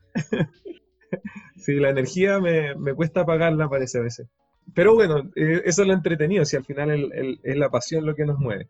Sí, 1.64 1.76
la 1.76 1.88
energía 1.88 2.40
me, 2.40 2.74
me 2.74 2.92
cuesta 2.92 3.24
pagarla, 3.24 3.70
parece 3.70 3.96
a 3.96 4.02
veces. 4.02 4.28
Pero 4.74 4.92
bueno, 4.92 5.30
eh, 5.34 5.62
eso 5.64 5.80
es 5.80 5.88
lo 5.88 5.94
entretenido, 5.94 6.44
si 6.44 6.56
al 6.56 6.64
final 6.64 7.10
es 7.42 7.56
la 7.56 7.70
pasión 7.70 8.04
lo 8.04 8.14
que 8.14 8.26
nos 8.26 8.38
mueve. 8.38 8.68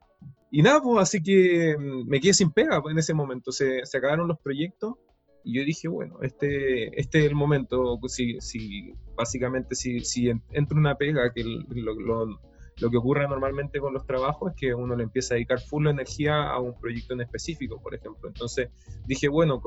Y 0.53 0.63
nada, 0.63 0.81
pues 0.81 1.03
así 1.03 1.21
que 1.21 1.77
mm, 1.77 2.09
me 2.09 2.21
quedé 2.21 2.35
sin 2.35 2.53
pega 2.53 2.81
pues, 2.81 2.93
en 2.93 3.01
ese 3.01 3.13
momento. 3.13 3.51
Se, 3.51 3.85
se, 3.85 3.99
acabaron 3.99 4.29
los 4.29 4.39
proyectos 4.39 4.95
y 5.43 5.59
yo 5.59 5.65
dije, 5.65 5.89
bueno, 5.89 6.21
este, 6.23 7.01
este 7.01 7.19
es 7.19 7.25
el 7.25 7.35
momento. 7.35 7.99
Pues, 8.01 8.15
si, 8.15 8.41
si, 8.41 8.95
básicamente, 9.17 9.75
si, 9.75 9.99
si 10.05 10.31
entro 10.53 10.79
una 10.79 10.95
pega, 10.95 11.33
que 11.33 11.43
lo, 11.43 12.41
lo 12.81 12.91
que 12.91 12.97
ocurre 12.97 13.29
normalmente 13.29 13.79
con 13.79 13.95
los 13.95 14.07
trabajos 14.07 14.53
es 14.53 14.57
que 14.59 14.75
uno 14.75 14.97
le 14.97 15.05
empieza 15.05 15.35
a 15.35 15.37
dedicar 15.37 15.61
full 15.61 15.87
energía 15.87 16.43
a 16.43 16.59
un 16.59 16.79
proyecto 16.79 17.15
en 17.15 17.21
específico, 17.21 17.81
por 17.81 17.95
ejemplo. 17.95 18.29
Entonces 18.29 18.71
dije, 19.07 19.29
bueno, 19.29 19.63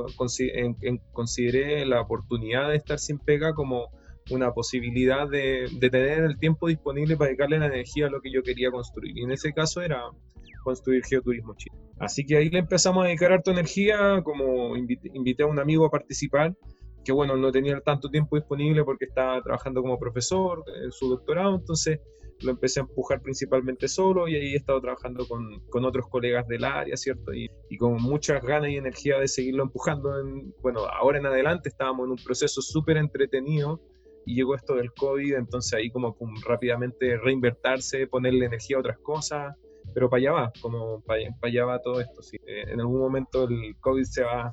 consideré 1.13 1.86
la 1.86 2.02
oportunidad 2.02 2.70
de 2.70 2.76
estar 2.76 3.00
sin 3.00 3.20
pega 3.20 3.54
como 3.54 3.89
una 4.30 4.54
posibilidad 4.54 5.28
de, 5.30 5.70
tener 5.80 6.24
el 6.24 6.38
tiempo 6.38 6.67
disponible 6.67 7.15
para 7.15 7.30
dedicarle 7.30 7.60
la 7.60 7.67
energía 7.67 8.08
a 8.08 8.10
lo 8.10 8.22
que 8.22 8.32
yo 8.32 8.43
quería 8.43 8.72
construir. 8.72 9.17
Y 9.17 9.24
en 9.24 9.32
ese 9.32 9.54
caso 9.54 9.82
era 9.82 10.02
construir 10.63 11.04
Geoturismo 11.06 11.56
Chile. 11.56 11.78
Así 12.00 12.26
que 12.26 12.36
ahí 12.36 12.50
le 12.50 12.60
empezamos 12.60 13.04
a 13.04 13.08
dedicar 13.08 13.32
harta 13.32 13.52
energía, 13.52 14.22
como 14.24 14.76
invité, 14.76 15.10
invité 15.13 15.43
a 15.43 15.48
un 15.48 15.60
amigo 15.60 15.86
a 15.86 15.89
participar, 15.89 16.56
que 17.06 17.13
bueno, 17.13 17.38
no 17.38 17.52
tenía 17.54 17.80
tanto 17.80 18.10
tiempo 18.10 18.36
disponible 18.36 18.84
porque 18.84 19.06
estaba 19.06 19.41
trabajando 19.41 19.82
como 19.82 19.98
profesor, 19.98 20.65
en 20.84 20.91
su 20.91 21.10
doctorado, 21.10 21.56
entonces 21.56 22.00
lo 22.41 22.52
empecé 22.52 22.80
a 22.80 22.84
empujar 22.84 23.21
principalmente 23.21 23.88
solo 23.88 24.28
y 24.28 24.36
ahí 24.36 24.54
he 24.54 24.58
estado 24.58 24.80
trabajando 24.82 25.28
con, 25.28 25.60
con 25.69 25.86
otros 25.86 26.08
colegas 26.08 26.47
del 26.47 26.63
área, 26.63 26.95
¿cierto? 26.95 27.34
Y, 27.34 27.50
y, 27.69 27.78
con 27.78 28.02
muchas 28.02 28.43
ganas 28.43 28.69
y 28.69 28.78
energía 28.78 29.19
de 29.19 29.28
seguirlo 29.28 29.63
empujando. 29.63 30.19
En, 30.19 30.54
bueno, 30.62 30.82
ahora 30.86 31.17
en 31.17 31.26
adelante 31.26 31.69
estábamos 31.69 32.06
en 32.06 32.12
un 32.12 32.17
proceso 32.17 32.62
súper 32.62 32.97
entretenido 32.97 33.82
y 34.28 34.36
llegó 34.36 34.56
esto 34.56 34.76
del 34.76 34.91
COVID, 34.93 35.36
entonces 35.36 35.73
ahí 35.73 35.89
como 35.89 36.15
rápidamente 36.45 37.17
reinvertirse, 37.17 38.08
ponerle 38.08 38.45
energía 38.45 38.78
a 38.78 38.82
otras 38.82 38.97
cosas, 39.00 39.56
pero 39.93 40.10
para 40.10 40.19
allá 40.19 40.32
va, 40.34 40.52
como 40.62 41.02
para, 41.02 41.21
allá 41.41 41.65
va 41.65 41.80
todo 41.80 42.02
esto. 42.02 42.21
¿sí? 42.21 42.38
Eh, 42.45 42.65
en 42.67 42.82
algún 42.82 43.00
momento 43.00 43.45
el 43.45 43.76
COVID 43.80 44.04
se 44.04 44.23
va, 44.23 44.52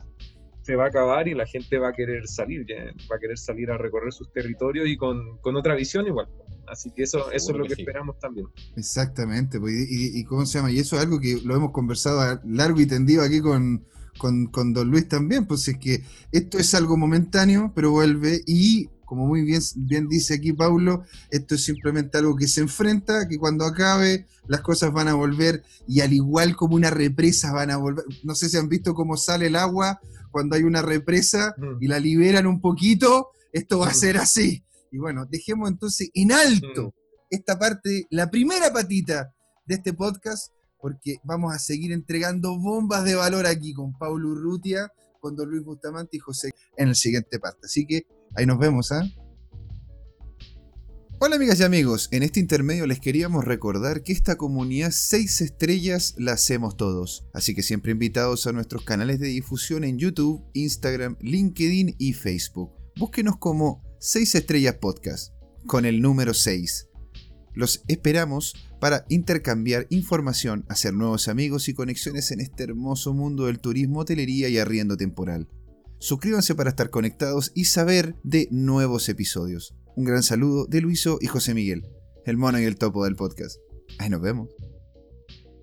se 0.62 0.76
va 0.76 0.84
a 0.84 0.88
acabar 0.88 1.26
y 1.26 1.34
la 1.34 1.44
gente 1.44 1.78
va 1.78 1.88
a 1.88 1.92
querer 1.92 2.26
salir, 2.28 2.64
va 3.10 3.16
a 3.16 3.18
querer 3.18 3.36
salir 3.36 3.70
a 3.70 3.76
recorrer 3.76 4.12
sus 4.12 4.32
territorios 4.32 4.86
y 4.86 4.96
con, 4.96 5.38
con 5.38 5.56
otra 5.56 5.74
visión 5.74 6.06
igual. 6.06 6.28
Así 6.68 6.90
que 6.90 7.02
eso, 7.02 7.30
eso 7.30 7.52
es 7.52 7.58
lo 7.58 7.64
que, 7.64 7.74
esperamos 7.74 8.18
también. 8.18 8.46
Exactamente, 8.76 9.60
pues, 9.60 9.74
y, 9.88 10.24
cómo 10.24 10.46
se 10.46 10.58
llama, 10.58 10.70
y 10.70 10.78
eso 10.78 10.96
es 10.96 11.02
algo 11.02 11.20
que 11.20 11.40
lo 11.44 11.54
hemos 11.56 11.70
conversado 11.72 12.20
a 12.20 12.40
largo 12.44 12.80
y 12.80 12.86
tendido 12.86 13.22
aquí 13.22 13.40
con, 13.40 13.84
con, 14.18 14.72
Don 14.72 14.90
Luis 14.90 15.08
también, 15.08 15.46
pues 15.46 15.68
es 15.68 15.78
que 15.78 16.02
esto 16.32 16.58
es 16.58 16.74
algo 16.74 16.96
momentáneo, 16.96 17.72
pero 17.74 17.90
vuelve 17.90 18.42
y 18.46 18.88
como 19.04 19.26
muy 19.26 19.42
bien, 19.42 19.60
bien 19.76 20.08
dice 20.08 20.34
aquí 20.34 20.52
Paulo, 20.52 21.04
esto 21.30 21.54
es 21.54 21.64
simplemente 21.64 22.18
algo 22.18 22.36
que 22.36 22.48
se 22.48 22.62
enfrenta, 22.62 23.28
que 23.28 23.38
cuando 23.38 23.64
acabe 23.64 24.26
las 24.46 24.62
cosas 24.62 24.92
van 24.92 25.08
a 25.08 25.14
volver 25.14 25.62
y 25.86 26.00
al 26.00 26.12
igual 26.12 26.56
como 26.56 26.74
una 26.74 26.90
represa 26.90 27.52
van 27.52 27.70
a 27.70 27.76
volver. 27.76 28.04
No 28.22 28.34
sé 28.34 28.48
si 28.48 28.56
han 28.56 28.68
visto 28.68 28.94
cómo 28.94 29.16
sale 29.16 29.48
el 29.48 29.56
agua 29.56 30.00
cuando 30.30 30.56
hay 30.56 30.62
una 30.62 30.82
represa 30.82 31.54
mm. 31.56 31.82
y 31.82 31.86
la 31.86 32.00
liberan 32.00 32.46
un 32.46 32.60
poquito, 32.60 33.28
esto 33.52 33.78
va 33.78 33.88
a 33.88 33.92
mm. 33.92 33.94
ser 33.94 34.16
así. 34.16 34.64
Y 34.94 34.98
bueno, 34.98 35.26
dejemos 35.28 35.68
entonces 35.68 36.08
en 36.14 36.30
alto 36.30 36.86
mm. 36.86 36.92
esta 37.30 37.58
parte, 37.58 38.06
la 38.10 38.30
primera 38.30 38.72
patita 38.72 39.34
de 39.66 39.74
este 39.74 39.92
podcast, 39.92 40.52
porque 40.80 41.16
vamos 41.24 41.52
a 41.52 41.58
seguir 41.58 41.90
entregando 41.90 42.56
bombas 42.60 43.02
de 43.02 43.16
valor 43.16 43.44
aquí 43.44 43.74
con 43.74 43.98
Paulo 43.98 44.28
Urrutia, 44.28 44.92
con 45.18 45.34
Don 45.34 45.50
Luis 45.50 45.64
Bustamante 45.64 46.16
y 46.16 46.20
José 46.20 46.52
en 46.76 46.90
el 46.90 46.94
siguiente 46.94 47.40
parte. 47.40 47.62
Así 47.64 47.86
que 47.86 48.06
ahí 48.36 48.46
nos 48.46 48.60
vemos, 48.60 48.92
¿ah? 48.92 49.02
Hola 51.18 51.36
amigas 51.36 51.58
y 51.58 51.64
amigos, 51.64 52.08
en 52.12 52.22
este 52.22 52.38
intermedio 52.38 52.86
les 52.86 53.00
queríamos 53.00 53.44
recordar 53.44 54.04
que 54.04 54.12
esta 54.12 54.36
comunidad 54.36 54.92
6 54.92 55.40
estrellas 55.40 56.14
la 56.18 56.34
hacemos 56.34 56.76
todos, 56.76 57.26
así 57.32 57.52
que 57.56 57.64
siempre 57.64 57.90
invitados 57.90 58.46
a 58.46 58.52
nuestros 58.52 58.84
canales 58.84 59.18
de 59.18 59.26
difusión 59.26 59.82
en 59.82 59.98
YouTube, 59.98 60.44
Instagram, 60.52 61.16
LinkedIn 61.20 61.96
y 61.98 62.12
Facebook. 62.12 62.70
Búsquenos 62.96 63.38
como 63.38 63.83
6 64.06 64.34
estrellas 64.34 64.74
podcast, 64.82 65.32
con 65.66 65.86
el 65.86 66.02
número 66.02 66.34
6. 66.34 66.88
Los 67.54 67.82
esperamos 67.88 68.52
para 68.78 69.06
intercambiar 69.08 69.86
información, 69.88 70.66
hacer 70.68 70.92
nuevos 70.92 71.26
amigos 71.26 71.70
y 71.70 71.74
conexiones 71.74 72.30
en 72.30 72.42
este 72.42 72.64
hermoso 72.64 73.14
mundo 73.14 73.46
del 73.46 73.60
turismo, 73.60 74.00
hotelería 74.00 74.50
y 74.50 74.58
arriendo 74.58 74.98
temporal. 74.98 75.48
Suscríbanse 76.00 76.54
para 76.54 76.68
estar 76.68 76.90
conectados 76.90 77.50
y 77.54 77.64
saber 77.64 78.14
de 78.22 78.46
nuevos 78.50 79.08
episodios. 79.08 79.74
Un 79.96 80.04
gran 80.04 80.22
saludo 80.22 80.66
de 80.66 80.82
Luiso 80.82 81.16
y 81.22 81.28
José 81.28 81.54
Miguel, 81.54 81.88
el 82.26 82.36
mono 82.36 82.60
y 82.60 82.64
el 82.64 82.76
topo 82.76 83.06
del 83.06 83.16
podcast. 83.16 83.56
Ahí 83.98 84.10
nos 84.10 84.20
vemos. 84.20 84.50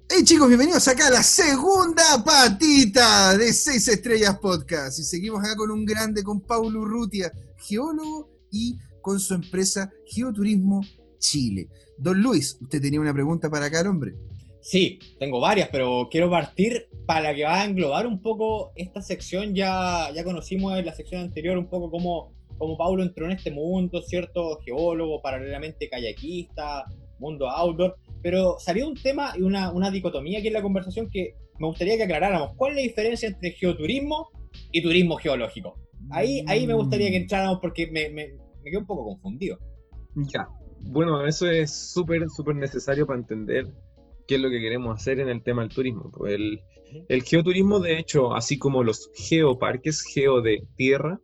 Hey 0.10 0.23
chicos, 0.23 0.47
bienvenidos 0.47 0.88
acá 0.88 1.08
a 1.08 1.12
la 1.12 1.23
segunda 1.23 2.23
patita 2.25 3.38
de 3.38 3.54
6 3.54 3.88
Estrellas 3.88 4.39
Podcast. 4.39 4.97
Y 4.97 5.04
seguimos 5.04 5.43
acá 5.43 5.56
con 5.56 5.69
un 5.69 5.86
grande, 5.86 6.23
con 6.23 6.41
Paulo 6.41 6.82
Urrutia, 6.82 7.32
geólogo 7.62 8.30
y 8.52 8.78
con 9.02 9.19
su 9.19 9.34
empresa 9.34 9.91
Geoturismo 10.06 10.82
Chile. 11.19 11.67
Don 11.97 12.21
Luis, 12.21 12.58
usted 12.62 12.82
tenía 12.82 13.00
una 13.00 13.13
pregunta 13.13 13.50
para 13.50 13.67
acá, 13.67 13.88
hombre. 13.89 14.13
Sí, 14.62 15.00
tengo 15.19 15.39
varias, 15.39 15.69
pero 15.69 16.08
quiero 16.12 16.30
partir 16.30 16.88
para 17.08 17.34
que 17.34 17.43
va 17.43 17.62
a 17.62 17.65
englobar 17.65 18.06
un 18.06 18.21
poco 18.21 18.71
esta 18.76 19.02
sección. 19.02 19.56
Ya, 19.56 20.10
ya 20.13 20.24
conocimos 20.24 20.78
en 20.78 20.86
la 20.86 20.93
sección 20.93 21.21
anterior 21.21 21.58
un 21.58 21.67
poco 21.67 21.89
cómo, 21.89 22.34
cómo 22.58 22.78
Paulo 22.78 23.02
entró 23.02 23.26
en 23.26 23.32
este 23.32 23.50
mundo, 23.50 24.02
¿cierto? 24.04 24.60
Geólogo, 24.63 25.21
paralelamente 25.21 25.89
kayakista, 25.89 26.86
mundo 27.17 27.50
outdoor. 27.50 27.95
Pero 28.21 28.58
salió 28.60 28.88
un 28.88 28.95
tema 28.95 29.34
y 29.36 29.41
una, 29.41 29.71
una 29.71 29.89
dicotomía 29.89 30.39
aquí 30.39 30.47
en 30.47 30.54
la 30.54 30.62
conversación 30.62 31.10
que 31.10 31.34
me 31.58 31.67
gustaría 31.67 31.97
que 31.97 32.04
aclaráramos. 32.04 32.52
¿Cuál 32.56 32.71
es 32.71 32.76
la 32.78 32.82
diferencia 32.84 33.30
entre 33.30 33.52
geoturismo 33.52 34.30
y 34.71 34.84
turismo 34.84 35.17
geológico? 35.17 35.76
Ahí, 36.12 36.43
ahí 36.47 36.67
me 36.67 36.74
gustaría 36.74 37.10
que 37.10 37.19
mm. 37.19 37.21
entráramos 37.24 37.60
porque 37.62 37.88
me, 37.88 38.10
me, 38.10 38.34
me 38.63 38.71
quedo 38.71 38.82
un 38.82 38.86
poco 38.86 39.06
confundido. 39.06 39.58
Ya, 40.15 40.47
bueno, 40.84 41.26
eso 41.26 41.50
es 41.50 41.71
súper, 41.71 42.30
súper 42.30 42.56
necesario 42.56 43.06
para 43.06 43.19
entender 43.19 43.67
qué 44.28 44.36
es 44.36 44.41
lo 44.41 44.50
que 44.50 44.60
queremos 44.60 45.00
hacer 45.00 45.19
en 45.19 45.30
el 45.30 45.43
tema 45.43 45.62
del 45.62 45.74
turismo. 45.74 46.12
Pues 46.12 46.34
el, 46.34 46.62
el 47.08 47.24
geoturismo, 47.24 47.80
de 47.80 47.97
hecho, 47.97 48.34
así 48.34 48.58
como 48.58 48.84
los 48.84 49.10
geoparques, 49.13 50.02
geo 50.02 50.41
de 50.41 50.67
tierra, 50.76 51.19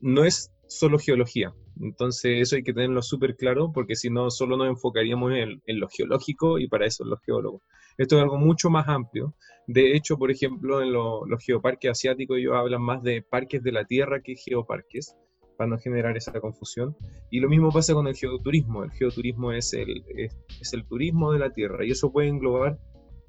no 0.00 0.24
es 0.24 0.52
solo 0.66 0.98
geología. 0.98 1.52
Entonces 1.80 2.42
eso 2.42 2.56
hay 2.56 2.62
que 2.62 2.72
tenerlo 2.72 3.02
súper 3.02 3.36
claro 3.36 3.72
porque 3.72 3.96
si 3.96 4.10
no 4.10 4.30
solo 4.30 4.56
nos 4.56 4.68
enfocaríamos 4.68 5.32
en, 5.32 5.62
en, 5.66 5.80
lo 5.80 5.88
geológico 5.88 6.58
y 6.58 6.68
para 6.68 6.86
eso 6.86 7.04
los 7.04 7.20
geólogos. 7.22 7.62
Esto 7.96 8.16
es 8.16 8.22
algo 8.22 8.36
mucho 8.36 8.70
más 8.70 8.86
amplio. 8.88 9.34
De 9.66 9.94
hecho, 9.94 10.18
por 10.18 10.30
ejemplo, 10.30 10.82
en 10.82 10.92
los 10.92 11.44
geoparques 11.44 11.90
asiáticos 11.90 12.38
ellos 12.38 12.54
hablan 12.54 12.82
más 12.82 13.02
de 13.02 13.22
parques 13.22 13.62
de 13.62 13.72
la 13.72 13.84
tierra 13.84 14.20
que 14.20 14.34
geoparques 14.34 15.14
para 15.60 15.68
no 15.68 15.78
generar 15.78 16.16
esa 16.16 16.32
confusión. 16.40 16.96
Y 17.30 17.38
lo 17.38 17.48
mismo 17.50 17.70
pasa 17.70 17.92
con 17.92 18.06
el 18.08 18.16
geoturismo. 18.16 18.82
El 18.82 18.92
geoturismo 18.92 19.52
es 19.52 19.74
el, 19.74 20.02
es, 20.16 20.72
el 20.72 20.86
turismo 20.86 21.32
de 21.32 21.38
la 21.38 21.50
tierra 21.50 21.84
y 21.84 21.90
eso 21.90 22.10
puede 22.10 22.28
englobar 22.28 22.78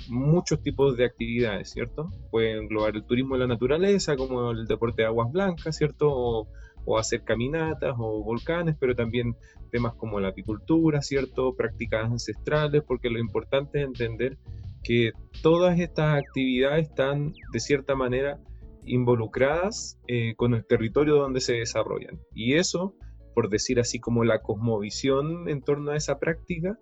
muchos 0.08 0.62
tipos 0.64 0.96
de 0.96 1.04
actividades, 1.04 1.72
¿cierto? 1.72 2.10
Puede 2.32 2.54
englobar 2.54 2.96
el 2.96 3.04
turismo 3.04 3.36
de 3.36 3.42
la 3.42 3.48
naturaleza, 3.48 4.16
como 4.16 4.52
el 4.52 4.66
deporte 4.66 5.02
de 5.02 5.10
aguas 5.10 5.30
blancas, 5.30 5.76
¿cierto? 5.76 6.10
O, 6.10 6.48
o, 6.86 6.98
hacer 6.98 7.24
caminatas 7.26 7.96
o 8.00 8.24
volcanes, 8.24 8.78
pero 8.80 8.96
también 8.96 9.36
temas 9.70 9.94
como 9.96 10.18
la 10.22 10.30
apicultura, 10.30 11.02
¿cierto? 11.02 11.54
Prácticas 11.54 12.06
ancestrales, 12.06 12.82
porque 12.88 13.10
lo 13.10 13.20
importante 13.20 13.82
es 13.82 13.88
entender 13.88 14.38
que 14.84 15.12
todas 15.42 15.80
estas 15.80 16.20
actividades 16.24 16.90
están 16.90 17.34
de 17.54 17.60
cierta 17.60 17.96
manera 17.96 18.40
involucradas 18.84 20.00
eh, 20.08 20.34
con 20.36 20.54
el 20.54 20.66
territorio 20.66 21.16
donde 21.16 21.40
se 21.40 21.54
desarrollan. 21.54 22.20
Y 22.34 22.54
eso, 22.54 22.96
por 23.36 23.50
decir 23.50 23.80
así 23.80 24.00
como 24.00 24.24
la 24.24 24.42
cosmovisión 24.42 25.48
en 25.50 25.62
torno 25.62 25.92
a 25.92 25.98
esa 25.98 26.20
práctica, 26.20 26.78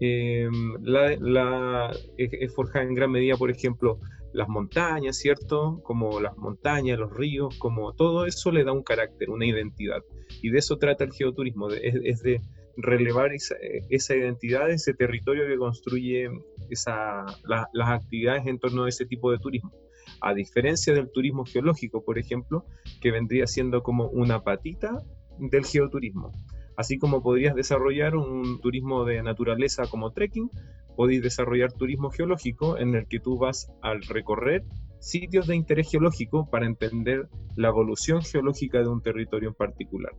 eh, 0.00 0.48
la, 0.80 1.92
es, 2.16 2.54
forjada 2.54 2.84
en 2.84 2.94
gran 2.94 3.10
medida, 3.10 3.36
por 3.36 3.50
ejemplo, 3.50 3.98
las 4.32 4.48
montañas, 4.48 5.16
¿cierto? 5.18 5.80
Como 5.84 6.20
las 6.20 6.36
montañas, 6.36 6.98
los 6.98 7.12
ríos, 7.12 7.56
como 7.58 7.92
todo 7.92 8.26
eso 8.26 8.50
le 8.50 8.64
da 8.64 8.72
un 8.72 8.82
carácter, 8.82 9.30
una 9.30 9.46
identidad. 9.46 10.02
Y 10.42 10.50
de 10.50 10.58
eso 10.58 10.76
trata 10.78 11.04
el 11.04 11.12
geoturismo, 11.12 11.70
es, 11.70 12.22
de 12.22 12.40
relevar 12.76 13.32
esa, 13.32 13.54
esa, 13.90 14.16
identidad, 14.16 14.70
ese 14.70 14.94
territorio 14.94 15.46
que 15.46 15.56
construye 15.56 16.28
esa, 16.70 17.24
las 17.44 17.88
actividades 17.88 18.46
en 18.46 18.58
torno 18.58 18.84
a 18.84 18.88
ese 18.88 19.06
tipo 19.06 19.30
de 19.30 19.38
turismo 19.38 19.72
a 20.20 20.34
diferencia 20.34 20.94
del 20.94 21.10
turismo 21.10 21.44
geológico, 21.44 22.04
por 22.04 22.18
ejemplo, 22.18 22.64
que 23.00 23.10
vendría 23.10 23.46
siendo 23.46 23.82
como 23.82 24.08
una 24.08 24.42
patita 24.42 25.02
del 25.38 25.64
geoturismo. 25.64 26.32
Así 26.76 26.98
como 26.98 27.22
podrías 27.22 27.54
desarrollar 27.54 28.16
un 28.16 28.60
turismo 28.60 29.04
de 29.04 29.22
naturaleza 29.22 29.84
como 29.86 30.12
trekking, 30.12 30.50
podéis 30.96 31.22
desarrollar 31.22 31.72
turismo 31.72 32.10
geológico 32.10 32.78
en 32.78 32.94
el 32.94 33.06
que 33.06 33.20
tú 33.20 33.38
vas 33.38 33.70
al 33.82 34.02
recorrer 34.02 34.64
sitios 34.98 35.46
de 35.46 35.56
interés 35.56 35.90
geológico 35.90 36.48
para 36.50 36.66
entender 36.66 37.28
la 37.56 37.68
evolución 37.68 38.22
geológica 38.22 38.78
de 38.78 38.88
un 38.88 39.02
territorio 39.02 39.50
en 39.50 39.54
particular. 39.54 40.12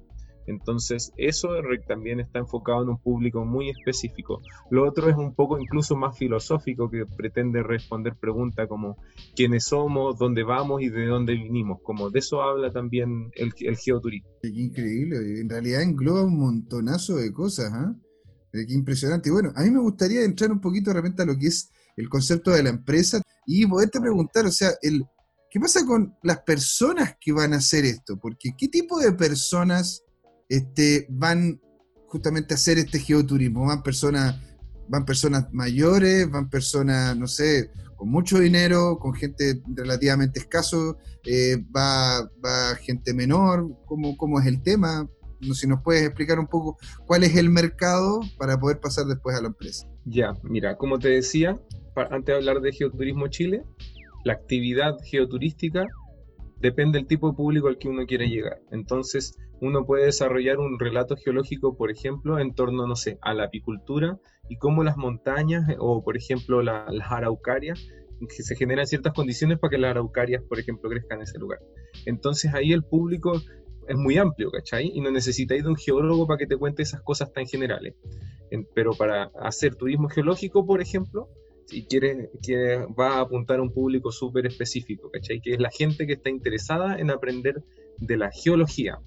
Entonces, 0.48 1.12
eso 1.18 1.50
también 1.88 2.20
está 2.20 2.40
enfocado 2.40 2.84
en 2.84 2.90
un 2.90 2.98
público 2.98 3.46
muy 3.46 3.70
específico. 3.70 4.42
Lo 4.70 4.88
otro 4.88 5.10
es 5.10 5.16
un 5.16 5.34
poco 5.34 5.60
incluso 5.60 5.96
más 5.96 6.18
filosófico, 6.18 6.90
que 6.90 7.06
pretende 7.06 7.64
responder 7.64 8.16
preguntas 8.16 8.68
como 8.68 8.98
quiénes 9.36 9.66
somos, 9.66 10.18
dónde 10.18 10.44
vamos 10.44 10.82
y 10.82 10.90
de 10.90 11.06
dónde 11.08 11.34
vinimos. 11.34 11.80
Como 11.84 12.10
de 12.10 12.20
eso 12.20 12.42
habla 12.42 12.72
también 12.72 13.32
el, 13.36 13.54
el 13.60 13.78
geoturismo. 13.78 14.30
Increíble, 14.44 15.42
en 15.42 15.50
realidad 15.50 15.82
engloba 15.82 16.24
un 16.24 16.38
montonazo 16.38 17.16
de 17.16 17.32
cosas, 17.34 17.72
¿ah? 17.74 17.96
Qué 18.64 18.74
impresionante. 18.74 19.30
Bueno, 19.30 19.52
a 19.56 19.64
mí 19.64 19.72
me 19.72 19.82
gustaría 19.82 20.24
entrar 20.24 20.50
un 20.52 20.62
poquito 20.62 20.90
de 20.90 20.96
repente 20.96 21.24
a 21.24 21.26
lo 21.26 21.38
que 21.38 21.48
es 21.48 21.70
el 21.98 22.08
concepto 22.08 22.52
de 22.52 22.64
la 22.64 22.70
empresa 22.70 23.22
y 23.46 23.66
poderte 23.66 24.00
preguntar, 24.00 24.46
o 24.46 24.52
sea, 24.52 24.70
el, 24.82 25.04
¿qué 25.50 25.60
pasa 25.60 25.86
con 25.86 26.16
las 26.24 26.40
personas 26.40 27.16
que 27.20 27.34
van 27.34 27.54
a 27.54 27.58
hacer 27.58 27.84
esto? 27.84 28.18
Porque 28.18 28.52
¿qué 28.58 28.70
tipo 28.70 29.00
de 29.00 29.12
personas 29.12 30.05
este, 30.50 31.08
van 31.10 31.60
justamente 32.08 32.54
a 32.54 32.56
hacer 32.56 32.78
este 32.78 33.00
geoturismo. 33.00 33.66
Van 33.66 33.84
personas, 33.84 34.42
van 34.88 35.06
personas 35.06 35.52
mayores, 35.54 36.30
van 36.30 36.50
personas, 36.50 37.18
no 37.18 37.28
sé, 37.28 37.72
con 37.96 38.10
mucho 38.10 38.40
dinero, 38.40 38.98
con 39.00 39.14
gente 39.14 39.62
relativamente 39.68 40.40
escaso, 40.40 40.98
eh, 41.26 41.58
va, 41.76 42.24
va, 42.44 42.76
gente 42.82 43.14
menor, 43.14 43.70
¿cómo, 43.86 44.18
¿cómo, 44.18 44.40
es 44.40 44.48
el 44.48 44.62
tema? 44.62 45.10
Si 45.54 45.68
nos 45.68 45.82
puedes 45.82 46.04
explicar 46.04 46.40
un 46.40 46.48
poco 46.48 46.78
cuál 47.06 47.24
es 47.24 47.36
el 47.36 47.50
mercado 47.50 48.22
para 48.38 48.60
poder 48.60 48.80
pasar 48.80 49.06
después 49.06 49.36
a 49.36 49.42
la 49.42 49.48
empresa. 49.48 49.88
Ya, 50.06 50.34
mira, 50.44 50.78
como 50.78 51.00
te 51.00 51.10
decía, 51.10 51.60
antes 51.96 52.26
de 52.26 52.36
hablar 52.36 52.62
de 52.62 52.72
Geoturismo 52.72 53.28
Chile, 53.28 53.64
la 54.24 54.34
actividad 54.34 54.98
geoturística 55.04 55.86
depende 56.60 56.98
del 56.98 57.08
tipo 57.08 57.30
de 57.30 57.36
público 57.36 57.68
al 57.68 57.78
que 57.78 57.90
uno 57.90 58.06
quiere 58.06 58.28
llegar. 58.28 58.60
Entonces, 58.72 59.38
uno 59.62 59.86
puede 59.86 60.06
desarrollar 60.06 60.60
un 60.60 60.80
relato 60.80 61.16
geológico, 61.16 61.76
por 61.78 61.92
ejemplo, 61.92 62.40
en 62.40 62.54
torno, 62.54 62.88
no 62.88 62.96
sé, 62.96 63.18
a 63.22 63.34
la 63.34 63.46
apicultura 63.46 64.20
y 64.50 64.58
cómo 64.58 64.84
las 64.84 64.98
montañas 64.98 65.70
eh, 65.70 65.78
o, 65.80 66.04
por 66.04 66.18
ejemplo, 66.18 66.62
las 66.62 67.12
araucarias, 67.12 67.88
que 68.20 68.44
se 68.44 68.56
generan 68.56 68.88
ciertas 68.88 69.14
condiciones 69.14 69.60
para 69.60 69.72
que 69.72 69.78
las 69.78 69.92
araucarias, 69.92 70.42
por 70.44 70.60
ejemplo, 70.60 70.90
crezcan 70.90 71.20
en 71.20 71.24
ese 71.24 71.38
lugar. 71.38 71.60
Entonces 72.06 72.54
ahí 72.54 72.72
el 72.72 72.84
público 72.84 73.42
es 73.88 73.98
muy 73.98 74.18
amplio, 74.18 74.52
¿cachai? 74.52 74.92
Y 74.94 75.02
no 75.02 75.12
necesitáis 75.12 75.64
de 75.64 75.70
un 75.70 75.76
geólogo 75.76 76.26
para 76.26 76.38
que 76.38 76.48
te 76.48 76.58
cuente 76.58 76.82
esas 76.84 77.02
cosas 77.02 77.32
tan 77.34 77.46
generales. 77.46 77.96
pero 78.74 78.94
para 78.94 79.32
hacer 79.42 79.76
turismo 79.76 80.08
geológico, 80.08 80.66
por 80.66 80.82
ejemplo, 80.82 81.30
si 81.66 81.86
quiere, 81.86 82.30
que 82.42 82.86
va 83.00 83.18
a 83.18 83.22
apuntar 83.22 83.60
a 83.60 83.62
un 83.62 83.74
público 83.74 84.12
súper 84.12 84.46
específico, 84.46 85.10
¿cachai? 85.12 85.42
Que 85.42 85.54
es 85.54 85.60
la 85.60 85.72
gente 85.72 86.06
que 86.06 86.14
está 86.14 86.30
interesada 86.30 86.98
en 87.00 87.10
aprender 87.10 87.64
de 87.98 88.18
la 88.18 88.30
geología. 88.32 89.00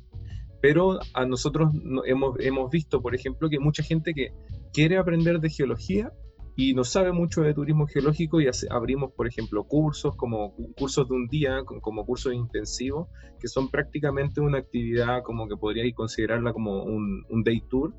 Pero 0.61 0.99
a 1.15 1.25
nosotros 1.25 1.71
hemos, 2.05 2.39
hemos 2.41 2.71
visto, 2.71 3.01
por 3.01 3.15
ejemplo, 3.15 3.49
que 3.49 3.61
mucha 3.61 3.83
gente 3.83 4.13
que 4.13 4.33
quiere 4.73 4.97
aprender 4.97 5.39
de 5.39 5.51
geología 5.51 6.13
y 6.57 6.75
no 6.75 6.83
sabe 6.83 7.13
mucho 7.13 7.43
de 7.43 7.55
turismo 7.55 7.87
geológico 7.87 8.41
y 8.41 8.49
abrimos, 8.71 9.13
por 9.13 9.29
ejemplo, 9.29 9.63
cursos 9.63 10.17
como 10.17 10.57
cursos 10.77 11.09
de 11.09 11.15
un 11.15 11.29
día, 11.29 11.63
como 11.65 12.05
cursos 12.05 12.35
intensivos, 12.35 13.07
que 13.39 13.47
son 13.47 13.71
prácticamente 13.71 14.41
una 14.41 14.59
actividad 14.59 15.23
como 15.23 15.47
que 15.47 15.57
podríais 15.57 15.95
considerarla 15.95 16.53
como 16.53 16.83
un 16.83 17.45
day 17.45 17.61
tour, 17.71 17.95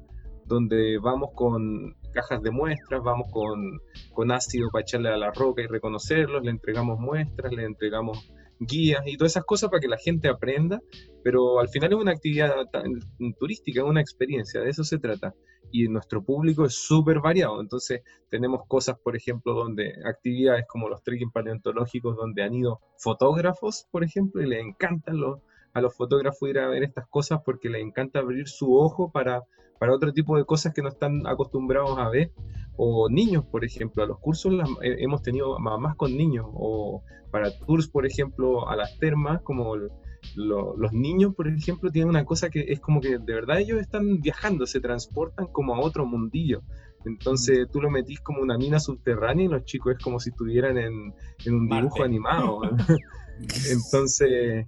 donde 0.49 0.97
vamos 0.97 1.29
con 1.35 1.95
cajas 2.12 2.41
de 2.41 2.51
muestras, 2.51 3.01
vamos 3.03 3.31
con, 3.31 3.79
con 4.12 4.31
ácido 4.31 4.69
para 4.71 4.81
echarle 4.81 5.09
a 5.09 5.17
la 5.17 5.31
roca 5.31 5.62
y 5.62 5.67
reconocerlos, 5.67 6.43
le 6.43 6.49
entregamos 6.49 6.99
muestras, 6.99 7.53
le 7.53 7.63
entregamos 7.63 8.29
guías 8.59 9.01
y 9.05 9.15
todas 9.15 9.33
esas 9.33 9.45
cosas 9.45 9.69
para 9.69 9.79
que 9.79 9.88
la 9.88 9.97
gente 9.97 10.27
aprenda, 10.27 10.81
pero 11.23 11.59
al 11.59 11.69
final 11.69 11.93
es 11.93 11.99
una 11.99 12.12
actividad 12.12 12.51
turística, 13.39 13.81
es 13.81 13.88
una 13.88 14.01
experiencia, 14.01 14.59
de 14.62 14.69
eso 14.69 14.83
se 14.83 14.97
trata. 14.97 15.33
Y 15.71 15.88
nuestro 15.88 16.23
público 16.23 16.65
es 16.65 16.73
súper 16.73 17.19
variado, 17.19 17.62
entonces 17.62 18.01
tenemos 18.29 18.62
cosas, 18.67 18.97
por 18.97 19.15
ejemplo, 19.15 19.53
donde 19.53 19.93
actividades 20.03 20.65
como 20.67 20.89
los 20.89 21.03
trekking 21.03 21.29
paleontológicos, 21.31 22.17
donde 22.17 22.41
han 22.41 22.55
ido 22.55 22.79
fotógrafos, 22.97 23.85
por 23.91 24.03
ejemplo, 24.03 24.41
y 24.41 24.47
les 24.47 24.65
encantan 24.65 25.15
a 25.73 25.81
los 25.81 25.95
fotógrafos 25.95 26.49
ir 26.49 26.57
a 26.57 26.67
ver 26.67 26.81
estas 26.81 27.07
cosas 27.07 27.41
porque 27.45 27.69
les 27.69 27.83
encanta 27.83 28.17
abrir 28.17 28.47
su 28.47 28.75
ojo 28.75 29.12
para, 29.12 29.43
para 29.79 29.93
otro 29.93 30.13
tipo 30.13 30.37
de 30.37 30.45
cosas 30.45 30.73
que 30.73 30.81
no 30.81 30.89
están 30.89 31.25
acostumbrados 31.25 31.97
a 31.97 32.09
ver 32.09 32.31
o 32.81 33.09
niños, 33.09 33.43
por 33.45 33.65
ejemplo, 33.65 34.03
a 34.03 34.05
los 34.05 34.19
cursos 34.19 34.53
eh, 34.81 34.95
hemos 34.99 35.21
tenido 35.21 35.59
mamás 35.59 35.97
con 35.97 36.15
niños, 36.15 36.45
o 36.53 37.03
para 37.29 37.51
tours, 37.51 37.89
por 37.89 38.05
ejemplo, 38.05 38.69
a 38.69 38.77
las 38.77 38.97
termas, 38.99 39.41
como 39.41 39.75
los 39.75 40.93
niños, 40.93 41.35
por 41.35 41.49
ejemplo, 41.49 41.91
tienen 41.91 42.09
una 42.09 42.23
cosa 42.23 42.49
que 42.49 42.65
es 42.69 42.79
como 42.79 43.01
que 43.01 43.17
de 43.17 43.33
verdad 43.33 43.59
ellos 43.59 43.81
están 43.81 44.21
viajando, 44.21 44.65
se 44.65 44.79
transportan 44.79 45.47
como 45.47 45.75
a 45.75 45.81
otro 45.81 46.05
mundillo. 46.05 46.61
Entonces 47.03 47.67
tú 47.69 47.81
lo 47.81 47.89
metís 47.89 48.21
como 48.21 48.41
una 48.41 48.57
mina 48.57 48.79
subterránea 48.79 49.45
y 49.45 49.49
los 49.49 49.65
chicos 49.65 49.95
es 49.97 50.03
como 50.03 50.19
si 50.21 50.29
estuvieran 50.29 50.77
en, 50.77 51.13
un 51.47 51.67
dibujo 51.67 52.03
animado. 52.03 52.61
Entonces, 53.71 54.65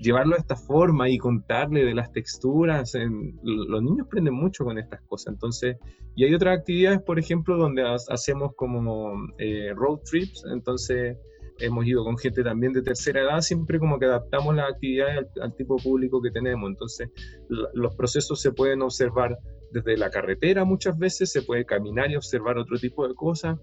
llevarlo 0.00 0.36
de 0.36 0.40
esta 0.40 0.56
forma 0.56 1.08
y 1.08 1.18
contarle 1.18 1.84
de 1.84 1.94
las 1.94 2.12
texturas, 2.12 2.94
los 3.42 3.82
niños 3.82 4.06
aprenden 4.06 4.34
mucho 4.34 4.64
con 4.64 4.78
estas 4.78 5.00
cosas. 5.02 5.34
Entonces, 5.34 5.76
y 6.16 6.24
hay 6.24 6.34
otras 6.34 6.58
actividades, 6.58 7.02
por 7.02 7.18
ejemplo, 7.18 7.56
donde 7.56 7.82
hacemos 8.08 8.52
como 8.56 9.14
eh, 9.38 9.72
road 9.74 10.00
trips, 10.08 10.44
entonces 10.52 11.16
hemos 11.58 11.86
ido 11.86 12.04
con 12.04 12.18
gente 12.18 12.42
también 12.42 12.72
de 12.72 12.82
tercera 12.82 13.20
edad, 13.20 13.40
siempre 13.40 13.78
como 13.78 13.98
que 13.98 14.06
adaptamos 14.06 14.54
las 14.56 14.72
actividades 14.72 15.26
al, 15.40 15.54
tipo 15.54 15.76
público 15.76 16.20
que 16.20 16.30
tenemos. 16.30 16.68
Entonces, 16.68 17.10
los 17.48 17.94
procesos 17.94 18.40
se 18.40 18.52
pueden 18.52 18.82
observar 18.82 19.38
desde 19.70 19.96
la 19.96 20.10
carretera 20.10 20.64
muchas 20.64 20.96
veces, 20.98 21.32
se 21.32 21.42
puede 21.42 21.64
caminar 21.64 22.10
y 22.10 22.16
observar 22.16 22.58
otro 22.58 22.78
tipo 22.78 23.06
de 23.06 23.14
cosas 23.14 23.58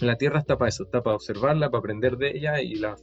la 0.00 0.16
Tierra 0.16 0.40
está 0.40 0.58
para 0.58 0.68
eso, 0.68 0.84
está 0.84 1.02
para 1.02 1.16
observarla, 1.16 1.70
para 1.70 1.78
aprender 1.78 2.16
de 2.16 2.36
ella 2.36 2.60
y 2.60 2.76
la, 2.76 2.96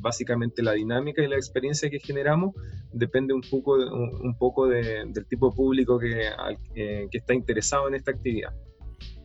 básicamente 0.00 0.62
la 0.62 0.72
dinámica 0.72 1.22
y 1.22 1.28
la 1.28 1.36
experiencia 1.36 1.88
que 1.88 1.98
generamos 1.98 2.54
depende 2.92 3.32
un 3.32 3.40
poco, 3.50 3.74
un, 3.76 4.36
poco 4.38 4.66
del 4.66 5.26
tipo 5.28 5.54
público 5.54 5.98
que, 5.98 6.30
que, 6.74 7.08
está 7.18 7.34
interesado 7.34 7.88
en 7.88 7.94
esta 7.94 8.10
actividad. 8.10 8.50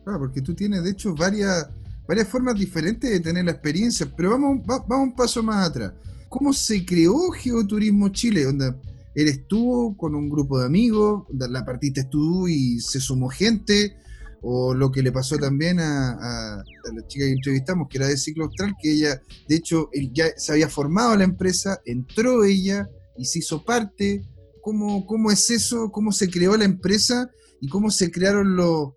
Claro, 0.04 0.18
porque 0.18 0.40
tú 0.40 0.54
tienes 0.54 0.82
de 0.82 0.90
hecho 0.90 1.14
varias, 1.14 1.68
varias 2.08 2.26
formas 2.26 2.54
diferentes 2.54 3.10
de 3.10 3.20
tener 3.20 3.44
la 3.44 3.52
experiencia, 3.52 4.06
pero 4.16 4.30
vamos, 4.30 4.66
vamos 4.66 5.08
un 5.08 5.14
paso 5.14 5.42
más 5.42 5.68
atrás. 5.68 5.92
¿Cómo 6.28 6.52
se 6.52 6.84
creó 6.86 7.30
Geoturismo 7.32 8.08
Chile? 8.10 8.44
Donde 8.44 8.74
eres 9.14 9.38
estuvo 9.38 9.96
con 9.96 10.14
un 10.14 10.30
grupo 10.30 10.58
de 10.58 10.66
amigos, 10.66 11.24
la 11.32 11.64
partiste 11.64 12.04
tú 12.04 12.48
y 12.48 12.80
se 12.80 13.00
sumó 13.00 13.28
gente 13.28 13.96
o 14.42 14.74
lo 14.74 14.90
que 14.90 15.02
le 15.02 15.12
pasó 15.12 15.36
también 15.36 15.80
a, 15.80 16.62
la 16.94 17.06
chica 17.06 17.26
que 17.26 17.32
entrevistamos, 17.32 17.88
que 17.88 17.98
era 17.98 18.08
de 18.08 18.16
Ciclo 18.16 18.44
Austral, 18.44 18.74
que 18.80 18.92
ella, 18.92 19.20
de 19.48 19.56
hecho, 19.56 19.90
ya 20.12 20.26
se 20.36 20.52
había 20.52 20.68
formado 20.68 21.16
la 21.16 21.24
empresa, 21.24 21.80
entró 21.84 22.44
ella 22.44 22.88
y 23.16 23.26
se 23.26 23.40
hizo 23.40 23.64
parte. 23.64 24.22
¿Cómo, 24.62 25.06
cómo 25.06 25.30
es 25.30 25.50
eso? 25.50 25.90
¿Cómo 25.90 26.12
se 26.12 26.30
creó 26.30 26.56
la 26.56 26.64
empresa? 26.64 27.30
¿Y 27.60 27.68
cómo 27.68 27.90
se 27.90 28.10
crearon 28.10 28.56
los, 28.56 28.90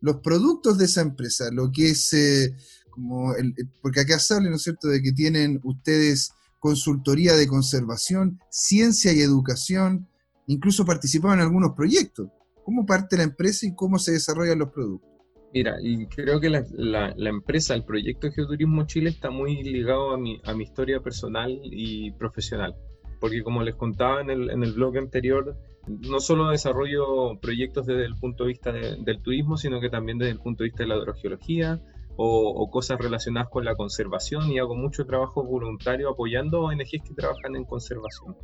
los 0.00 0.16
productos 0.16 0.78
de 0.78 0.86
esa 0.86 1.02
empresa? 1.02 1.50
Lo 1.52 1.70
que 1.70 1.90
es, 1.90 2.12
eh, 2.12 2.54
como 2.90 3.34
porque 3.82 4.00
acá 4.00 4.18
habla, 4.30 4.50
¿no 4.50 4.56
es 4.56 4.62
cierto?, 4.62 4.88
de 4.88 5.02
que 5.02 5.12
tienen 5.12 5.60
ustedes 5.64 6.30
consultoría 6.58 7.34
de 7.34 7.46
conservación, 7.46 8.40
ciencia 8.50 9.12
y 9.12 9.20
educación, 9.20 10.08
incluso 10.46 10.84
participaban 10.84 11.38
en 11.38 11.44
algunos 11.44 11.72
proyectos 11.76 12.28
cómo 12.68 12.84
parte 12.84 13.16
la 13.16 13.22
empresa 13.22 13.66
y 13.66 13.74
cómo 13.74 13.98
se 13.98 14.12
desarrollan 14.12 14.58
los 14.58 14.68
productos. 14.68 15.08
Mira, 15.54 15.76
y 15.80 16.04
creo 16.04 16.38
que 16.38 16.50
la, 16.50 17.14
empresa, 17.16 17.74
el 17.74 17.82
proyecto 17.82 18.30
Geoturismo 18.30 18.84
Chile 18.84 19.08
está 19.08 19.30
muy 19.30 19.62
ligado 19.62 20.10
a 20.10 20.18
mi, 20.18 20.38
a 20.44 20.52
mi 20.52 20.64
historia 20.64 21.00
personal 21.00 21.58
y 21.62 22.10
profesional. 22.12 22.76
Porque 23.20 23.42
como 23.42 23.62
les 23.62 23.74
contaba 23.74 24.20
en 24.20 24.28
el, 24.28 24.50
en 24.50 24.62
el 24.62 24.74
blog 24.74 24.98
anterior, 24.98 25.56
no 25.86 26.20
solo 26.20 26.50
desarrollo 26.50 27.40
proyectos 27.40 27.86
desde 27.86 28.04
el 28.04 28.16
punto 28.16 28.44
de 28.44 28.48
vista 28.48 28.70
del 28.70 29.22
turismo, 29.22 29.56
sino 29.56 29.80
que 29.80 29.88
también 29.88 30.18
desde 30.18 30.32
el 30.32 30.40
punto 30.40 30.62
de 30.62 30.68
vista 30.68 30.82
de 30.82 30.90
la 30.90 30.96
hidrogeología 30.96 31.80
o, 32.18 32.50
o, 32.50 32.70
cosas 32.70 32.98
relacionadas 32.98 33.48
con 33.48 33.64
la 33.64 33.76
conservación 33.76 34.52
y 34.52 34.58
hago 34.58 34.76
mucho 34.76 35.06
trabajo 35.06 35.42
voluntario 35.42 36.10
apoyando 36.10 36.60
ONGs 36.60 37.02
que 37.02 37.14
trabajan 37.16 37.56
en 37.56 37.64
conservación. 37.64 38.36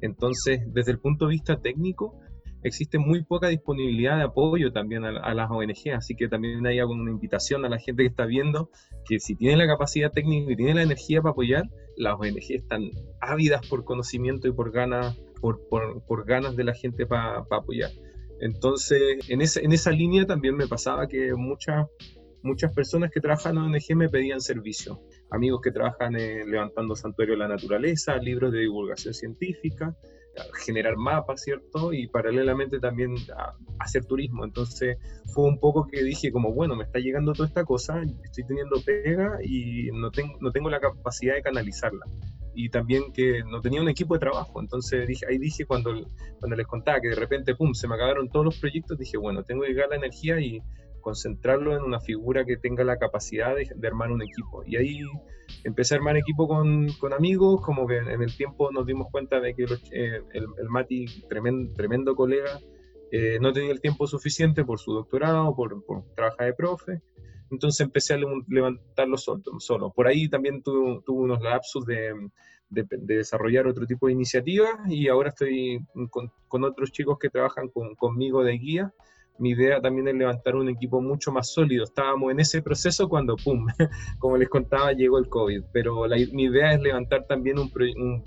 Entonces, 0.00 0.60
desde 0.72 0.92
el 0.92 0.98
punto 0.98 1.26
de 1.26 1.32
vista 1.32 1.60
técnico, 1.60 2.18
existe 2.66 2.98
muy 2.98 3.22
poca 3.22 3.48
disponibilidad 3.48 4.16
de 4.16 4.24
apoyo 4.24 4.72
también 4.72 5.04
a, 5.04 5.34
las 5.34 5.50
ONG, 5.50 5.94
así 5.94 6.14
que 6.14 6.28
también 6.28 6.66
hay 6.66 6.80
una 6.80 7.10
invitación 7.10 7.64
a 7.64 7.68
la 7.68 7.78
gente 7.78 8.02
que 8.02 8.08
está 8.08 8.26
viendo 8.26 8.70
que 9.08 9.20
si 9.20 9.36
tiene 9.36 9.56
la 9.56 9.66
capacidad 9.66 10.12
técnica 10.12 10.52
y 10.52 10.56
tiene 10.56 10.74
la 10.74 10.82
energía 10.82 11.22
para 11.22 11.32
apoyar, 11.32 11.64
las 11.96 12.14
ONG 12.14 12.50
están 12.50 12.90
ávidas 13.20 13.66
por 13.68 13.84
conocimiento 13.84 14.48
y 14.48 14.52
por 14.52 14.72
ganas, 14.72 15.16
por, 15.40 15.60
por, 15.68 16.26
ganas 16.26 16.56
de 16.56 16.64
la 16.64 16.74
gente 16.74 17.06
para 17.06 17.44
apoyar. 17.50 17.90
Entonces, 18.40 19.30
en 19.30 19.40
esa, 19.40 19.60
en 19.60 19.72
esa 19.72 19.90
línea 19.90 20.26
también 20.26 20.56
me 20.56 20.66
pasaba 20.66 21.06
que 21.06 21.32
muchas 21.34 21.86
muchas 22.42 22.72
personas 22.72 23.10
que 23.10 23.20
trabajan 23.20 23.56
en 23.56 23.62
ONG 23.64 23.96
me 23.96 24.08
pedían 24.08 24.40
servicio. 24.40 25.00
Amigos 25.30 25.60
que 25.62 25.72
trabajan 25.72 26.12
levantando 26.12 26.94
santuario 26.94 27.34
de 27.34 27.40
la 27.40 27.48
naturaleza, 27.48 28.16
libros 28.18 28.52
de 28.52 28.60
divulgación 28.60 29.12
científica, 29.12 29.96
generar 30.64 30.96
mapas, 30.96 31.42
¿cierto? 31.42 31.92
Y 31.92 32.08
paralelamente 32.08 32.78
también 32.78 33.14
hacer 33.78 34.04
turismo. 34.04 34.44
Entonces 34.44 34.98
fue 35.34 35.44
un 35.44 35.58
poco 35.58 35.86
que 35.86 36.02
dije 36.02 36.32
como, 36.32 36.52
bueno, 36.52 36.76
me 36.76 36.84
está 36.84 36.98
llegando 36.98 37.32
toda 37.32 37.48
esta 37.48 37.64
cosa, 37.64 38.02
estoy 38.24 38.44
teniendo 38.44 38.80
pega 38.84 39.38
y 39.42 39.90
no, 39.92 40.10
tengo 40.10 40.36
no 40.40 40.50
tengo 40.52 40.70
la 40.70 40.80
capacidad 40.80 41.34
de 41.34 41.42
canalizarla. 41.42 42.06
Y 42.54 42.70
también 42.70 43.12
que 43.12 43.42
no 43.44 43.60
tenía 43.60 43.82
un 43.82 43.88
equipo 43.88 44.14
de 44.14 44.20
trabajo. 44.20 44.60
Entonces 44.60 45.06
dije, 45.06 45.26
ahí 45.28 45.36
dije 45.38 45.66
cuando, 45.66 45.92
cuando 46.38 46.56
les 46.56 46.66
contaba 46.66 47.00
que 47.00 47.08
de 47.08 47.14
repente, 47.14 47.54
pum, 47.54 47.74
se 47.74 47.86
me 47.86 47.96
acabaron 47.96 48.30
todos 48.30 48.46
los 48.46 48.58
proyectos, 48.58 48.98
dije, 48.98 49.18
bueno, 49.18 49.42
tengo 49.42 49.62
que 49.62 49.68
llegar 49.68 49.90
la 49.90 49.96
energía 49.96 50.40
y 50.40 50.62
concentrarlo 51.06 51.76
en 51.76 51.84
una 51.84 52.00
figura 52.00 52.44
que 52.44 52.56
tenga 52.56 52.82
la 52.82 52.98
capacidad 52.98 53.54
de, 53.54 53.86
armar 53.86 54.10
un 54.10 54.22
equipo. 54.22 54.64
Y 54.66 54.74
ahí 54.74 55.02
empecé 55.62 55.94
a 55.94 55.98
armar 55.98 56.16
equipo 56.16 56.48
con, 56.48 56.88
con 56.94 57.12
amigos, 57.12 57.60
como 57.60 57.86
que 57.86 57.98
en 57.98 58.22
el 58.22 58.36
tiempo 58.36 58.72
nos 58.72 58.86
dimos 58.86 59.06
cuenta 59.12 59.38
de 59.38 59.54
que 59.54 59.66
eh, 59.92 60.20
el, 60.32 60.46
el, 60.58 60.68
Mati, 60.68 61.06
tremendo, 61.28 61.72
tremendo 61.74 62.16
colega, 62.16 62.58
eh, 63.12 63.38
no 63.40 63.52
tenía 63.52 63.70
el 63.70 63.80
tiempo 63.80 64.08
suficiente 64.08 64.64
por 64.64 64.80
su 64.80 64.94
doctorado, 64.94 65.54
por, 65.54 65.84
por 65.84 66.02
trabajar 66.16 66.46
de 66.46 66.54
profe. 66.54 67.02
Entonces 67.52 67.82
empecé 67.82 68.14
a 68.14 68.18
levantarlo 68.48 69.16
solo. 69.16 69.42
solo. 69.60 69.92
Por 69.92 70.08
ahí 70.08 70.28
también 70.28 70.60
tuve, 70.60 71.02
tuve 71.06 71.22
unos 71.22 71.40
lapsus 71.40 71.86
de, 71.86 72.14
de, 72.68 72.84
desarrollar 73.02 73.68
otro 73.68 73.86
tipo 73.86 74.08
de 74.08 74.12
iniciativas 74.12 74.74
y 74.88 75.06
ahora 75.06 75.28
estoy 75.28 75.78
con, 76.10 76.32
con 76.48 76.64
otros 76.64 76.90
chicos 76.90 77.16
que 77.20 77.30
trabajan 77.30 77.68
con, 77.68 77.94
conmigo 77.94 78.42
de 78.42 78.58
guía 78.58 78.92
mi 79.38 79.50
idea 79.50 79.80
también 79.80 80.08
es 80.08 80.14
levantar 80.14 80.56
un 80.56 80.68
equipo 80.68 81.00
mucho 81.00 81.30
más 81.32 81.52
sólido. 81.52 81.84
Estábamos 81.84 82.32
en 82.32 82.40
ese 82.40 82.62
proceso 82.62 83.08
cuando, 83.08 83.36
¡pum!, 83.36 83.66
como 84.18 84.36
les 84.36 84.48
contaba, 84.48 84.92
llegó 84.92 85.18
el 85.18 85.28
COVID. 85.28 85.64
Pero 85.72 86.04
mi 86.32 86.44
idea 86.44 86.72
es 86.72 86.80
levantar 86.80 87.26
también 87.26 87.58
un, 87.58 87.70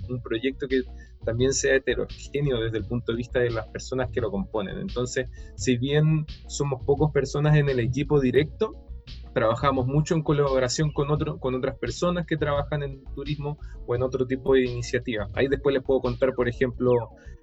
un, 0.08 0.22
proyecto 0.22 0.68
que 0.68 0.82
también 1.24 1.52
sea 1.52 1.76
heterogéneo 1.76 2.60
desde 2.60 2.78
el 2.78 2.84
punto 2.84 3.12
de 3.12 3.18
vista 3.18 3.40
de 3.40 3.50
las 3.50 3.66
personas 3.68 4.10
que 4.10 4.20
lo 4.20 4.30
componen. 4.30 4.78
Entonces, 4.78 5.28
si 5.56 5.76
bien 5.76 6.26
somos 6.46 6.82
pocas 6.84 7.10
personas 7.12 7.56
en 7.56 7.68
el 7.68 7.80
equipo 7.80 8.20
directo, 8.20 8.74
trabajamos 9.34 9.86
mucho 9.86 10.14
en 10.14 10.22
colaboración 10.22 10.92
con, 10.92 11.10
otro, 11.10 11.38
con 11.38 11.54
otras 11.54 11.76
personas 11.78 12.26
que 12.26 12.36
trabajan 12.36 12.82
en 12.82 13.04
turismo 13.14 13.58
o 13.86 13.94
en 13.94 14.02
otro 14.02 14.26
tipo 14.26 14.54
de 14.54 14.64
iniciativas. 14.64 15.28
Ahí 15.34 15.48
después 15.48 15.74
les 15.74 15.82
puedo 15.82 16.00
contar, 16.00 16.34
por 16.34 16.48
ejemplo, 16.48 16.92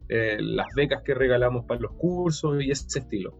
eh, 0.09 0.37
las 0.39 0.67
becas 0.75 1.01
que 1.03 1.13
regalamos 1.13 1.65
para 1.65 1.81
los 1.81 1.93
cursos 1.93 2.63
y 2.63 2.71
ese 2.71 2.99
estilo. 2.99 3.35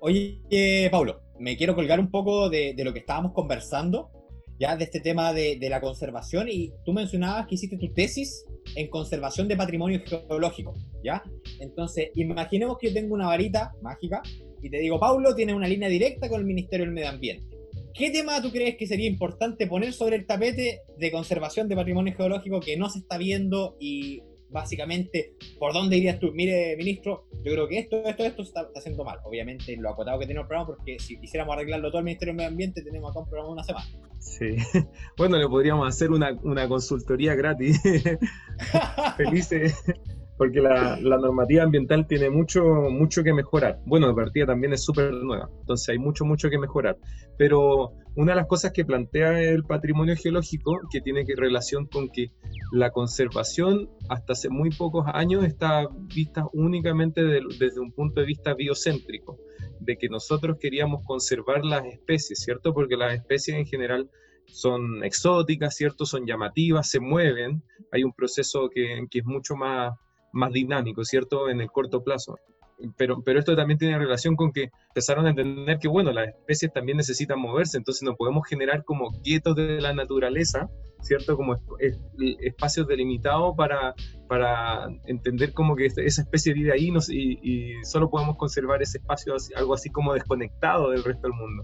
Oye, 0.00 0.88
Pablo, 0.90 1.22
me 1.38 1.56
quiero 1.56 1.74
colgar 1.74 2.00
un 2.00 2.10
poco 2.10 2.50
de, 2.50 2.74
lo 2.78 2.92
que 2.92 3.00
estábamos 3.00 3.32
conversando, 3.32 4.10
ya 4.58 4.76
de 4.76 4.84
este 4.84 5.00
tema 5.00 5.32
de, 5.32 5.58
la 5.68 5.80
conservación, 5.80 6.48
y 6.50 6.72
tú 6.84 6.92
mencionabas 6.92 7.46
que 7.46 7.54
hiciste 7.54 7.78
tu 7.78 7.92
tesis 7.92 8.44
en 8.74 8.88
conservación 8.88 9.48
de 9.48 9.56
patrimonio 9.56 10.00
geológico, 10.04 10.74
¿ya? 11.02 11.22
Entonces, 11.60 12.10
imaginemos 12.14 12.78
que 12.78 12.88
yo 12.88 12.94
tengo 12.94 13.14
una 13.14 13.26
varita 13.26 13.72
mágica 13.82 14.22
y 14.62 14.70
te 14.70 14.78
digo, 14.78 14.98
Pablo 14.98 15.34
tiene 15.34 15.54
una 15.54 15.68
línea 15.68 15.88
directa 15.88 16.28
con 16.28 16.40
el 16.40 16.46
Ministerio 16.46 16.84
del 16.86 16.94
Medio 16.94 17.10
Ambiente. 17.10 17.56
¿Qué 17.94 18.10
tema 18.10 18.42
tú 18.42 18.50
crees 18.50 18.76
que 18.76 18.86
sería 18.86 19.06
importante 19.06 19.66
poner 19.66 19.94
sobre 19.94 20.16
el 20.16 20.26
tapete 20.26 20.82
de 20.98 21.10
conservación 21.10 21.66
de 21.66 21.76
patrimonio 21.76 22.14
geológico 22.14 22.60
que 22.60 22.76
no 22.76 22.90
se 22.90 22.98
está 22.98 23.16
viendo 23.16 23.76
y 23.80 24.22
básicamente, 24.56 25.34
¿por 25.58 25.74
dónde 25.74 25.98
irías 25.98 26.18
tú? 26.18 26.32
Mire, 26.32 26.76
ministro, 26.78 27.26
yo 27.44 27.52
creo 27.52 27.68
que 27.68 27.78
esto, 27.78 28.02
esto, 28.04 28.24
esto 28.24 28.42
está, 28.42 28.62
está 28.62 28.80
haciendo 28.80 29.04
mal. 29.04 29.18
Obviamente, 29.24 29.76
lo 29.76 29.90
acotado 29.90 30.18
que 30.18 30.26
tenemos 30.26 30.44
el 30.44 30.48
programa, 30.48 30.66
porque 30.66 30.98
si 30.98 31.20
quisiéramos 31.20 31.54
arreglarlo 31.54 31.90
todo 31.90 31.98
el 31.98 32.06
Ministerio 32.06 32.32
del 32.32 32.38
Medio 32.38 32.48
Ambiente, 32.48 32.82
tenemos 32.82 33.10
acá 33.10 33.20
un 33.20 33.28
programa 33.28 33.48
de 33.48 33.52
una 33.52 33.64
semana. 33.64 33.86
Sí, 34.18 34.56
bueno, 35.18 35.36
le 35.36 35.46
podríamos 35.46 35.86
hacer 35.86 36.10
una, 36.10 36.32
una 36.42 36.66
consultoría 36.68 37.34
gratis. 37.34 37.80
Felices 39.18 39.84
porque 40.36 40.60
la, 40.60 40.96
normativa 40.96 41.62
ambiental 41.62 42.06
tiene 42.06 42.30
mucho, 42.30 42.62
mucho 42.90 43.22
que 43.22 43.32
mejorar. 43.32 43.80
Bueno, 43.86 44.08
de 44.08 44.14
partida 44.14 44.46
también 44.46 44.72
es 44.72 44.84
súper 44.84 45.12
nueva, 45.12 45.48
entonces 45.60 45.88
hay 45.88 45.98
mucho, 45.98 46.24
mucho 46.24 46.50
que 46.50 46.58
mejorar. 46.58 46.98
Pero 47.38 47.92
una 48.16 48.32
de 48.32 48.36
las 48.36 48.46
cosas 48.46 48.72
que 48.72 48.84
plantea 48.84 49.40
el 49.40 49.64
patrimonio 49.64 50.14
geológico, 50.16 50.80
que 50.90 51.00
tiene 51.00 51.24
que 51.24 51.34
relación 51.36 51.86
con 51.86 52.08
que 52.10 52.32
la 52.72 52.90
conservación 52.90 53.88
hasta 54.08 54.34
hace 54.34 54.48
muy 54.48 54.70
pocos 54.70 55.06
años 55.12 55.44
está 55.44 55.86
vista 56.14 56.46
únicamente 56.52 57.22
desde 57.24 57.80
un 57.80 57.92
punto 57.92 58.20
de 58.20 58.26
vista 58.26 58.54
biocéntrico. 58.54 59.38
de 59.78 59.96
que 59.96 60.08
nosotros 60.08 60.56
queríamos 60.58 61.04
conservar 61.04 61.64
las 61.64 61.84
especies, 61.84 62.40
¿cierto? 62.40 62.74
Porque 62.74 62.96
las 62.96 63.14
especies 63.14 63.56
en 63.56 63.66
general 63.66 64.10
son 64.46 65.04
exóticas, 65.04 65.76
¿cierto? 65.76 66.06
Son 66.06 66.26
llamativas, 66.26 66.90
se 66.90 66.98
mueven, 66.98 67.62
hay 67.92 68.02
un 68.02 68.12
proceso 68.12 68.68
que, 68.68 69.06
que 69.10 69.18
es 69.20 69.24
mucho 69.24 69.54
más, 69.54 69.92
más 70.36 70.52
dinámico, 70.52 71.04
¿cierto? 71.04 71.48
En 71.48 71.60
el 71.60 71.70
corto 71.70 72.02
plazo 72.02 72.36
pero, 72.96 73.22
pero 73.22 73.38
esto 73.38 73.56
también 73.56 73.78
tiene 73.78 73.98
relación 73.98 74.36
con 74.36 74.52
que 74.52 74.70
empezaron 74.88 75.26
a 75.26 75.30
entender 75.30 75.78
que, 75.78 75.88
bueno, 75.88 76.12
las 76.12 76.28
especies 76.28 76.72
también 76.72 76.98
necesitan 76.98 77.40
moverse, 77.40 77.78
entonces 77.78 78.02
no 78.02 78.16
podemos 78.16 78.46
generar 78.48 78.84
como 78.84 79.10
quietos 79.22 79.56
de 79.56 79.80
la 79.80 79.94
naturaleza, 79.94 80.68
¿cierto? 81.00 81.36
Como 81.36 81.58
espacios 82.40 82.86
delimitados 82.86 83.54
para, 83.56 83.94
para 84.28 84.88
entender 85.06 85.52
como 85.52 85.74
que 85.74 85.86
esa 85.86 86.22
especie 86.22 86.52
vive 86.52 86.72
ahí 86.72 86.92
y, 87.08 87.38
y 87.42 87.84
solo 87.84 88.10
podemos 88.10 88.36
conservar 88.36 88.82
ese 88.82 88.98
espacio, 88.98 89.34
algo 89.56 89.74
así 89.74 89.90
como 89.90 90.12
desconectado 90.14 90.90
del 90.90 91.04
resto 91.04 91.28
del 91.28 91.32
mundo. 91.32 91.62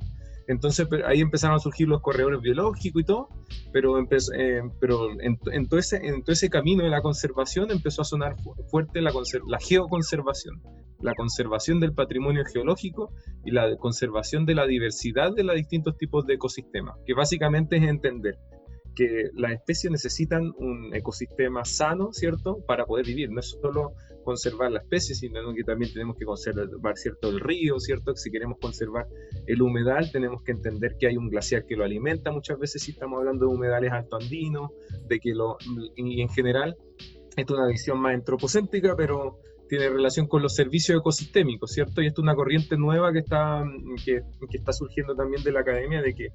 Entonces 0.49 0.89
ahí 1.07 1.21
empezaron 1.21 1.57
a 1.57 1.61
surgir 1.61 1.89
los 1.89 2.01
corredores 2.01 2.41
biológicos 2.41 3.03
y 3.03 3.05
todo, 3.05 3.29
pero, 3.73 3.99
eh, 4.01 4.63
pero 4.81 5.11
en, 5.21 5.39
en 5.53 5.69
todo 5.69 5.79
ese 5.79 6.51
camino 6.51 6.85
de 6.85 6.91
la 6.91 7.01
conservación 7.01 7.71
empezó 7.71 8.03
a 8.03 8.05
sonar 8.05 8.37
fuerte 8.71 9.01
la, 9.01 9.13
la 9.47 9.59
geoconservación, 9.59 10.63
la 11.01 11.15
conservación 11.15 11.81
del 11.81 11.95
patrimonio 11.95 12.45
geológico 12.45 13.13
y 13.45 13.51
la 13.51 13.77
conservación 13.77 14.47
de 14.47 14.55
la 14.55 14.67
diversidad 14.67 15.33
de 15.35 15.45
los 15.45 15.57
distintos 15.57 15.97
tipos 15.97 16.27
de 16.27 16.35
ecosistemas, 16.35 16.97
que 17.07 17.15
básicamente 17.15 17.77
es 17.77 17.85
entender 17.85 18.39
que 18.95 19.31
las 19.35 19.53
especies 19.53 19.91
necesitan 19.91 20.53
un 20.59 20.95
ecosistema 20.95 21.65
sano, 21.65 22.13
¿cierto?, 22.13 22.59
para 22.67 22.85
poder 22.85 23.07
vivir. 23.07 23.31
No 23.31 23.41
es 23.41 23.57
solo 23.63 23.93
conservar 24.23 24.73
la 24.73 24.81
especie, 24.81 25.15
sino 25.15 25.53
que 25.55 25.65
también 25.65 25.93
tenemos 25.93 26.17
que 26.17 26.25
conservar, 26.25 26.97
¿cierto?, 26.97 27.29
el 27.29 27.41
río, 27.41 27.79
¿cierto? 27.79 28.15
Si 28.15 28.31
queremos 28.31 28.59
conservar 28.61 29.07
el 29.47 29.63
humedal, 29.63 30.11
tenemos 30.11 30.43
que 30.43 30.53
entender 30.53 30.97
que 30.99 31.09
hay 31.09 31.17
un 31.17 31.29
glaciar 31.29 31.65
que 31.67 31.77
lo 31.77 31.85
alimenta. 31.85 32.33
Muchas 32.33 32.59
veces 32.59 32.83
si 32.83 32.93
estamos 32.93 33.19
hablando 33.19 33.47
de 33.47 33.55
humedales 33.55 33.93
altoandinos, 33.93 34.71
de 35.09 35.21
que 35.21 35.35
lo, 35.35 35.57
y 35.97 36.21
en 36.21 36.29
general, 36.29 36.77
es 37.37 37.51
una 37.51 37.67
visión 37.67 37.99
más 37.99 38.15
antropocéntrica, 38.15 38.95
pero 38.97 39.39
tiene 39.69 39.89
relación 39.89 40.27
con 40.27 40.43
los 40.43 40.55
servicios 40.55 40.99
ecosistémicos, 40.99 41.73
¿cierto? 41.73 42.03
Y 42.03 42.07
esto 42.07 42.21
es 42.21 42.25
una 42.25 42.35
corriente 42.35 42.77
nueva 42.77 43.13
que 43.13 43.21
está, 43.21 43.65
que, 44.05 44.21
que 44.51 44.59
está 44.59 44.73
surgiendo 44.73 45.15
también 45.15 45.43
de 45.43 45.53
la 45.53 45.61
academia, 45.61 46.03
de 46.03 46.15
que 46.15 46.29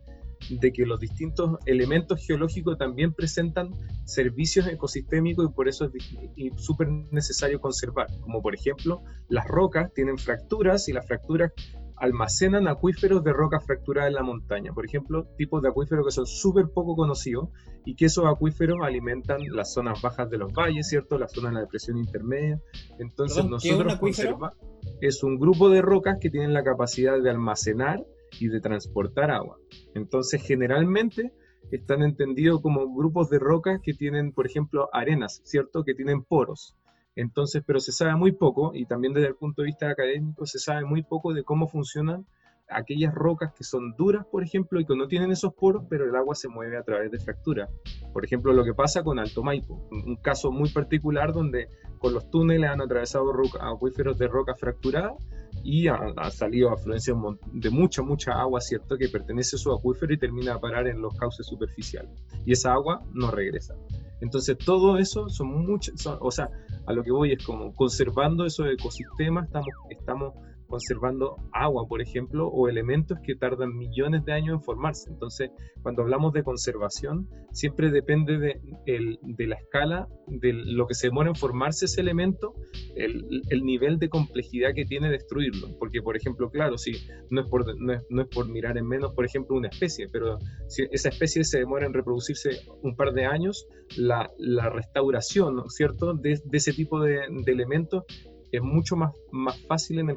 de 0.50 0.72
que 0.72 0.86
los 0.86 1.00
distintos 1.00 1.58
elementos 1.66 2.26
geológicos 2.26 2.78
también 2.78 3.14
presentan 3.14 3.72
servicios 4.06 4.68
ecosistémicos 4.68 5.50
y 5.50 5.54
por 5.54 5.68
eso 5.68 5.86
es 5.86 6.62
súper 6.62 6.90
necesario 7.12 7.60
conservar, 7.60 8.08
como 8.22 8.42
por 8.42 8.56
ejemplo 8.56 9.02
las 9.30 9.48
rocas 9.48 9.94
tienen 9.94 10.18
fracturas 10.18 10.88
y 10.90 10.94
las 10.94 11.06
fracturas 11.06 11.52
almacenan 11.98 12.68
acuíferos 12.68 13.24
de 13.24 13.34
rocas 13.34 13.66
fracturadas 13.66 14.10
en 14.10 14.16
la 14.16 14.24
montaña, 14.24 14.72
por 14.72 14.86
ejemplo, 14.86 15.26
tipos 15.36 15.64
de 15.64 15.70
acuíferos 15.70 16.06
que 16.06 16.12
son 16.12 16.28
súper 16.28 16.70
poco 16.70 16.96
conocidos 16.96 17.50
y 17.86 17.96
que 17.96 18.06
esos 18.06 18.26
acuíferos 18.28 18.78
alimentan 18.84 19.40
las 19.52 19.74
zonas 19.74 20.00
bajas 20.02 20.30
de 20.30 20.38
los 20.38 20.54
valles, 20.54 20.88
¿cierto? 20.88 21.18
La 21.18 21.28
zona 21.28 21.50
de 21.50 21.56
la 21.56 21.62
depresión 21.62 21.98
intermedia. 21.98 22.62
Entonces 23.00 23.46
nosotros 23.46 23.96
conservamos 23.96 24.54
es 25.02 25.24
un 25.24 25.38
grupo 25.38 25.70
de 25.70 25.82
rocas 25.82 26.18
que 26.20 26.30
tienen 26.30 26.54
la 26.54 26.64
capacidad 26.64 27.22
de 27.22 27.30
almacenar 27.30 28.04
y 28.40 28.48
de 28.48 28.62
transportar 28.62 29.32
agua. 29.32 29.58
Entonces, 29.94 30.42
generalmente 30.42 31.34
están 31.72 32.02
entendidos 32.02 32.62
como 32.62 32.94
grupos 32.94 33.30
de 33.30 33.40
rocas 33.40 33.80
que 33.84 33.94
tienen, 33.94 34.32
por 34.32 34.46
ejemplo, 34.46 34.90
arenas, 34.94 35.42
¿cierto? 35.44 35.84
Que 35.84 35.94
tienen 35.94 36.24
poros. 36.24 36.76
Entonces, 37.16 37.64
pero 37.66 37.80
se 37.80 37.92
sabe 37.92 38.16
muy 38.16 38.32
poco, 38.32 38.72
y 38.74 38.86
también 38.86 39.14
desde 39.14 39.30
el 39.30 39.36
punto 39.36 39.62
de 39.62 39.68
vista 39.68 39.90
académico, 39.90 40.46
se 40.46 40.60
sabe 40.60 40.86
muy 40.86 41.02
poco 41.02 41.34
de 41.34 41.44
cómo 41.44 41.68
funcionan 41.68 42.26
aquellas 42.70 43.14
rocas 43.14 43.54
que 43.54 43.64
son 43.64 43.96
duras, 43.98 44.26
por 44.32 44.44
ejemplo, 44.44 44.80
y 44.80 44.86
que 44.86 44.96
no 44.96 45.08
tienen 45.08 45.32
esos 45.32 45.54
poros, 45.54 45.86
pero 45.90 46.06
el 46.06 46.16
agua 46.16 46.36
se 46.36 46.48
mueve 46.48 46.78
a 46.78 46.84
través 46.84 47.12
de 47.12 47.20
fracturas. 47.20 47.70
Por 48.14 48.26
ejemplo, 48.26 48.54
lo 48.54 48.64
que 48.64 48.74
pasa 48.74 49.04
con 49.04 49.20
Alto 49.20 49.42
Maipo, 49.42 49.88
un 49.92 50.18
caso 50.18 50.52
muy 50.52 50.70
particular 50.70 51.34
donde 51.34 51.70
con 51.98 52.14
los 52.14 52.30
túneles 52.30 52.70
han 52.70 52.82
atravesado 52.82 53.32
acuíferos 53.62 54.18
de 54.18 54.28
roca 54.28 54.54
fracturada 54.56 55.16
y 55.64 55.88
ha, 55.88 56.30
salido 56.32 56.72
afluencia 56.72 57.14
de 57.54 57.70
mucha, 57.70 58.02
mucha 58.02 58.32
agua, 58.34 58.62
¿cierto?, 58.62 58.98
que 58.98 59.10
pertenece 59.10 59.56
a 59.56 59.60
su 59.60 59.72
acuífero 59.72 60.14
y 60.14 60.18
termina 60.18 60.56
a 60.56 60.60
parar 60.60 60.88
en 60.88 61.02
los 61.02 61.16
cauces 61.16 61.46
superficiales. 61.46 62.12
Y 62.46 62.54
esa 62.54 62.74
agua 62.74 63.04
no 63.14 63.32
regresa. 63.32 63.76
Entonces, 64.22 64.58
todo 64.58 64.98
eso 64.98 65.30
son 65.30 65.66
muchas, 65.66 66.08
o 66.08 66.32
sea, 66.32 66.50
a 66.86 66.94
lo 66.94 67.04
que 67.04 67.12
voy 67.12 67.34
es 67.34 67.46
como 67.46 67.74
conservando 67.74 68.46
esos 68.46 68.68
ecosistemas, 68.68 69.50
estamos 69.90 70.34
conservando 70.68 71.38
agua, 71.54 71.88
por 71.88 72.02
ejemplo, 72.02 72.48
o 72.48 72.68
elementos 72.68 73.18
que 73.24 73.36
tardan 73.36 73.76
millones 73.76 74.26
de 74.26 74.34
años 74.34 74.56
en 74.56 74.64
formarse. 74.64 75.10
Entonces, 75.10 75.52
cuando 75.82 76.02
hablamos 76.04 76.34
de 76.34 76.44
conservación, 76.44 77.28
siempre 77.52 77.90
depende 77.92 78.38
de, 78.38 79.48
la 79.48 79.56
escala 79.56 80.08
de 80.28 80.54
lo 80.54 80.88
que 80.88 80.94
se 80.94 81.08
demora 81.08 81.30
en 81.30 81.36
formarse 81.36 81.86
ese 81.86 82.02
elemento, 82.02 82.54
el, 82.96 83.42
el, 83.50 83.64
nivel 83.64 83.98
de 83.98 84.10
complejidad 84.10 84.74
que 84.76 84.86
tiene 84.86 85.10
destruirlo. 85.10 85.68
Porque, 85.80 86.02
por 86.02 86.16
ejemplo, 86.18 86.50
claro, 86.50 86.78
si 86.78 86.92
no 87.30 87.42
es, 87.42 87.48
por, 87.48 87.66
no 87.80 87.94
es, 88.22 88.28
por 88.28 88.50
mirar 88.50 88.78
en 88.78 88.88
menos, 88.88 89.14
por 89.14 89.26
ejemplo, 89.26 89.56
una 89.56 89.70
especie, 89.70 90.10
pero 90.10 90.38
si 90.68 90.84
esa 90.92 91.10
especie 91.10 91.44
se 91.44 91.60
demora 91.60 91.86
en 91.86 91.94
reproducirse 91.94 92.62
un 92.82 92.96
par 92.96 93.14
de 93.14 93.26
años, 93.26 93.68
la, 93.96 94.30
la 94.38 94.70
restauración, 94.70 95.70
¿cierto?, 95.70 96.14
de, 96.14 96.40
de 96.44 96.58
ese 96.58 96.74
tipo 96.74 97.02
de, 97.02 97.22
de 97.30 97.52
elementos 97.52 98.04
es 98.52 98.62
mucho 98.62 98.96
más, 98.96 99.14
más 99.32 99.60
fácil 99.68 100.00
en, 100.00 100.08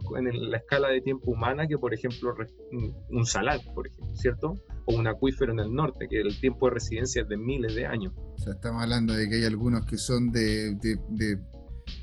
la 0.50 0.56
escala 0.58 0.88
de 0.88 1.00
tiempo 1.00 1.32
humana 1.32 1.66
que, 1.66 1.78
por 1.78 1.92
ejemplo, 1.92 2.34
un 3.10 3.26
salar, 3.26 3.60
por 3.74 3.86
ejemplo, 3.86 4.14
¿cierto? 4.14 4.54
O 4.86 4.96
un 4.96 5.06
acuífero 5.06 5.52
en 5.52 5.60
el 5.60 5.72
norte, 5.72 6.06
que 6.08 6.20
el 6.20 6.38
tiempo 6.40 6.68
de 6.68 6.74
residencia 6.74 7.22
es 7.22 7.28
de 7.28 7.36
miles 7.36 7.74
de 7.74 7.86
años. 7.86 8.12
O 8.16 8.38
sea, 8.38 8.54
estamos 8.54 8.82
hablando 8.82 9.14
de 9.14 9.28
que 9.28 9.36
hay 9.36 9.44
algunos 9.44 9.84
que 9.84 9.96
son 9.96 10.30
de, 10.30 10.76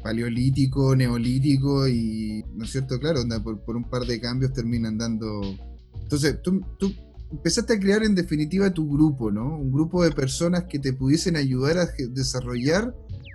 paleolítico, 0.03 0.95
neolítico 0.95 1.87
y, 1.87 2.43
¿no 2.53 2.65
es 2.65 2.71
cierto? 2.71 2.99
Claro, 2.99 3.21
por, 3.65 3.75
un 3.75 3.89
par 3.89 4.03
de 4.03 4.19
cambios 4.19 4.53
terminan 4.53 4.97
dando... 4.97 5.41
Entonces, 6.01 6.41
tú, 6.41 6.61
tú 6.77 6.93
empezaste 7.31 7.73
a 7.73 7.79
crear 7.79 8.03
en 8.03 8.15
definitiva 8.15 8.73
tu 8.73 8.89
grupo, 8.89 9.31
¿no? 9.31 9.57
Un 9.57 9.71
grupo 9.71 10.03
de 10.03 10.11
personas 10.11 10.65
que 10.65 10.79
te 10.79 10.93
pudiesen 10.93 11.35
ayudar 11.35 11.77
a 11.77 11.87
desarrollar 12.09 12.93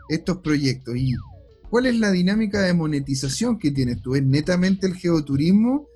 estos 0.08 0.38
proyectos. 0.38 0.96
Y 0.96 1.14
¿Cuál 1.72 1.86
es 1.86 1.98
la 1.98 2.10
dinámica 2.10 2.60
de 2.60 2.74
monetización 2.74 3.58
que 3.58 3.70
tienes 3.70 4.02
tú? 4.02 4.14
¿Es 4.14 4.22
netamente 4.22 4.86
el 4.86 4.94
geoturismo? 4.94 5.88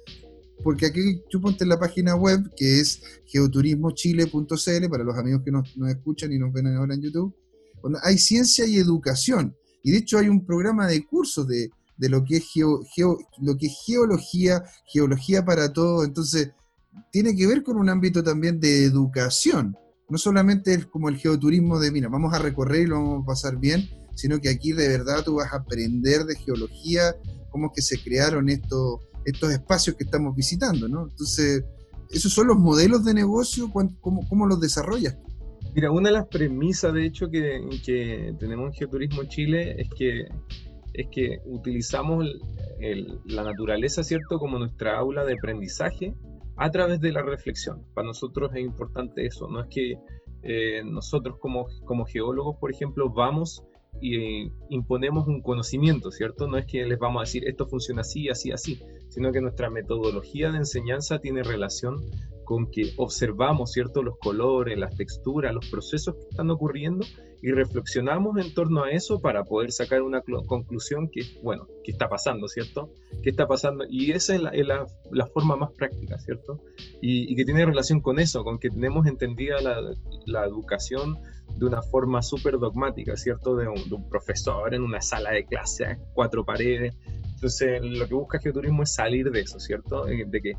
Porque 0.64 0.86
aquí 0.86 1.20
tú 1.28 1.38
ponte 1.38 1.64
en 1.64 1.68
la 1.68 1.78
página 1.78 2.16
web 2.16 2.50
que 2.56 2.80
es 2.80 3.02
geoturismochile.cl 3.26 4.88
para 4.88 5.04
los 5.04 5.18
amigos 5.18 5.42
que 5.44 5.50
nos, 5.50 5.76
escuchan 5.90 6.32
y 6.32 6.38
nos 6.38 6.50
ven 6.50 6.68
ahora 6.68 6.94
en 6.94 7.02
YouTube. 7.02 7.36
hay 8.02 8.16
ciencia 8.16 8.64
y 8.64 8.76
educación. 8.78 9.54
Y 9.82 9.90
de 9.90 9.98
hecho 9.98 10.16
hay 10.16 10.30
un 10.30 10.46
programa 10.46 10.86
de 10.86 11.04
cursos 11.04 11.46
de, 11.46 11.68
lo, 11.98 12.24
que 12.24 12.38
es 12.38 12.50
lo 12.56 13.58
que 13.58 13.66
es 13.66 13.76
geología, 13.84 14.64
geología 14.86 15.44
para 15.44 15.74
todo. 15.74 16.04
Entonces, 16.04 16.52
tiene 17.12 17.36
que 17.36 17.46
ver 17.46 17.62
con 17.62 17.76
un 17.76 17.90
ámbito 17.90 18.22
también 18.22 18.58
de 18.60 18.84
educación. 18.84 19.76
No 20.08 20.16
solamente 20.16 20.72
es 20.72 20.86
como 20.86 21.10
el 21.10 21.18
geoturismo 21.18 21.78
de, 21.78 21.90
mira, 21.90 22.08
vamos 22.08 22.32
a 22.32 22.38
recorrer 22.38 22.80
y 22.80 22.86
lo 22.86 22.94
vamos 22.94 23.24
a 23.24 23.26
pasar 23.26 23.58
bien, 23.58 23.90
sino 24.16 24.40
que 24.40 24.48
aquí 24.48 24.72
de 24.72 24.88
verdad 24.88 25.22
tú 25.24 25.36
vas 25.36 25.52
a 25.52 25.58
aprender 25.58 26.24
de 26.24 26.34
geología, 26.34 27.14
cómo 27.50 27.66
es 27.66 27.72
que 27.76 27.82
se 27.82 28.02
crearon 28.02 28.48
estos, 28.48 29.00
estos 29.24 29.52
espacios 29.52 29.94
que 29.96 30.04
estamos 30.04 30.34
visitando, 30.34 30.88
¿no? 30.88 31.04
Entonces, 31.04 31.64
¿esos 32.10 32.32
son 32.32 32.48
los 32.48 32.58
modelos 32.58 33.04
de 33.04 33.14
negocio? 33.14 33.70
¿Cómo, 33.70 34.26
cómo 34.28 34.46
los 34.46 34.60
desarrollas? 34.60 35.16
Mira, 35.74 35.90
una 35.90 36.08
de 36.08 36.14
las 36.14 36.26
premisas, 36.28 36.94
de 36.94 37.04
hecho, 37.04 37.30
que, 37.30 37.60
que 37.84 38.34
tenemos 38.40 38.68
en 38.68 38.72
Geoturismo 38.72 39.24
Chile 39.24 39.76
es 39.78 39.90
que, 39.90 40.26
es 40.94 41.06
que 41.12 41.40
utilizamos 41.44 42.24
la 43.26 43.44
naturaleza, 43.44 44.02
¿cierto?, 44.02 44.38
como 44.38 44.58
nuestra 44.58 44.98
aula 44.98 45.24
de 45.26 45.34
aprendizaje 45.34 46.14
a 46.56 46.70
través 46.70 47.00
de 47.00 47.12
la 47.12 47.22
reflexión. 47.22 47.84
Para 47.92 48.06
nosotros 48.06 48.50
es 48.54 48.62
importante 48.62 49.26
eso, 49.26 49.48
no 49.48 49.60
es 49.60 49.66
que 49.68 49.98
eh, 50.42 50.82
nosotros 50.84 51.36
como, 51.40 51.66
como 51.84 52.06
geólogos, 52.06 52.56
por 52.58 52.72
ejemplo, 52.72 53.10
vamos 53.10 53.62
y 54.00 54.50
imponemos 54.70 55.26
un 55.26 55.40
conocimiento, 55.40 56.10
¿cierto? 56.10 56.46
No 56.46 56.58
es 56.58 56.66
que 56.66 56.84
les 56.84 56.98
vamos 56.98 57.20
a 57.20 57.24
decir 57.24 57.48
esto 57.48 57.66
funciona 57.66 58.02
así, 58.02 58.28
así, 58.28 58.52
así, 58.52 58.80
sino 59.08 59.32
que 59.32 59.40
nuestra 59.40 59.70
metodología 59.70 60.50
de 60.50 60.58
enseñanza 60.58 61.18
tiene 61.18 61.42
relación 61.42 62.04
con 62.44 62.70
que 62.70 62.92
observamos, 62.96 63.72
¿cierto? 63.72 64.02
Los 64.02 64.18
colores, 64.18 64.78
las 64.78 64.96
texturas, 64.96 65.52
los 65.52 65.68
procesos 65.68 66.14
que 66.14 66.28
están 66.30 66.50
ocurriendo 66.50 67.04
y 67.42 67.50
reflexionamos 67.50 68.38
en 68.38 68.54
torno 68.54 68.84
a 68.84 68.90
eso 68.90 69.20
para 69.20 69.44
poder 69.44 69.72
sacar 69.72 70.02
una 70.02 70.22
conclusión 70.46 71.08
que, 71.10 71.22
bueno, 71.42 71.66
¿qué 71.84 71.92
está 71.92 72.08
pasando, 72.08 72.48
¿cierto? 72.48 72.90
¿Qué 73.22 73.30
está 73.30 73.46
pasando? 73.46 73.84
Y 73.90 74.12
esa 74.12 74.36
es 74.36 74.66
la, 74.66 75.26
forma 75.34 75.56
más 75.56 75.72
práctica, 75.72 76.18
¿cierto? 76.18 76.60
Y, 77.02 77.34
que 77.34 77.44
tiene 77.44 77.66
relación 77.66 78.00
con 78.00 78.18
eso, 78.18 78.44
con 78.44 78.58
que 78.58 78.70
tenemos 78.70 79.06
entendida 79.06 79.56
la 79.60 80.44
educación 80.46 81.18
de 81.56 81.66
una 81.66 81.82
forma 81.82 82.22
súper 82.22 82.58
dogmática, 82.58 83.16
¿cierto? 83.16 83.56
De 83.56 83.66
un, 83.68 84.08
profesor 84.08 84.74
en 84.74 84.82
una 84.82 85.00
sala 85.00 85.30
de 85.30 85.44
clase, 85.44 85.98
cuatro 86.14 86.44
paredes, 86.44 86.94
Entonces, 87.34 87.80
lo 87.82 88.06
que 88.06 88.14
busca 88.14 88.38
Geoturismo 88.38 88.82
es 88.82 88.94
salir 88.94 89.30
de 89.30 89.40
eso, 89.40 89.58
¿cierto? 89.58 90.06
Eh, 90.08 90.24
de 90.26 90.40
que, 90.40 90.52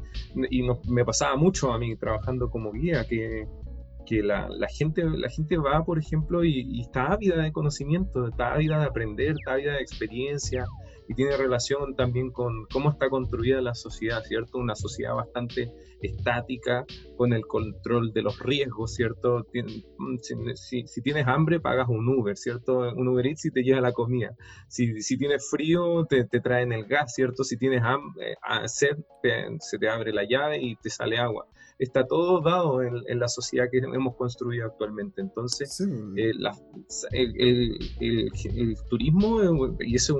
y 0.49 0.63
me 0.87 1.05
pasaba 1.05 1.35
mucho 1.35 1.71
a 1.71 1.79
mí 1.79 1.95
trabajando 1.95 2.49
como 2.49 2.71
guía, 2.71 3.05
que, 3.07 3.47
que 4.07 4.23
la, 4.23 4.47
gente, 4.69 5.03
la 5.03 5.29
gente 5.29 5.57
va, 5.57 5.83
por 5.83 5.99
ejemplo, 5.99 6.43
y, 6.43 6.81
está 6.81 7.11
ávida 7.11 7.41
de 7.41 7.51
conocimiento, 7.51 8.27
está 8.27 8.53
ávida 8.53 8.79
de 8.79 8.85
aprender, 8.85 9.31
está 9.31 9.53
ávida 9.53 9.73
de 9.73 9.81
experiencia, 9.81 10.65
y 11.09 11.13
tiene 11.13 11.35
relación 11.37 11.95
también 11.95 12.31
con 12.31 12.65
cómo 12.71 12.89
está 12.89 13.09
construida 13.09 13.61
la 13.61 13.73
sociedad, 13.73 14.23
¿cierto? 14.23 14.57
Una 14.57 14.75
sociedad 14.75 15.13
bastante 15.13 15.71
estática, 16.01 16.85
con 17.17 17.33
el 17.33 17.45
control 17.47 18.13
de 18.13 18.21
los 18.21 18.39
riesgos, 18.39 18.93
¿cierto? 18.93 19.45
Mm, 19.53 20.17
si, 20.55 21.01
tienes 21.01 21.27
hambre, 21.27 21.59
pagas 21.59 21.87
un 21.89 22.07
Uber, 22.07 22.37
¿cierto? 22.37 22.79
Un 22.95 23.07
Uber 23.07 23.27
Eats 23.27 23.45
y 23.45 23.51
te 23.51 23.63
lleva 23.63 23.81
la 23.81 23.91
comida. 23.91 24.35
Si, 24.67 25.17
tienes 25.17 25.49
frío, 25.49 26.05
te, 26.05 26.25
traen 26.25 26.71
el 26.71 26.85
gas, 26.85 27.13
¿cierto? 27.13 27.43
Si 27.43 27.57
tienes 27.57 27.83
hambre, 27.83 28.33
eh, 28.33 28.67
sed, 28.67 28.97
se 29.59 29.77
te 29.77 29.89
abre 29.89 30.13
la 30.13 30.23
llave 30.23 30.61
y 30.61 30.75
te 30.75 30.89
sale 30.89 31.17
agua 31.17 31.45
está 31.79 32.05
todo 32.05 32.41
dado 32.41 32.81
en, 32.81 33.19
la 33.19 33.27
sociedad 33.27 33.67
que 33.71 33.77
hemos 33.77 34.15
construido 34.15 34.65
actualmente. 34.65 35.21
Entonces, 35.21 35.79
eh, 36.15 36.31
el, 37.11 38.75
turismo, 38.89 39.41
eh, 39.41 39.75
y 39.81 39.95
eso 39.95 40.17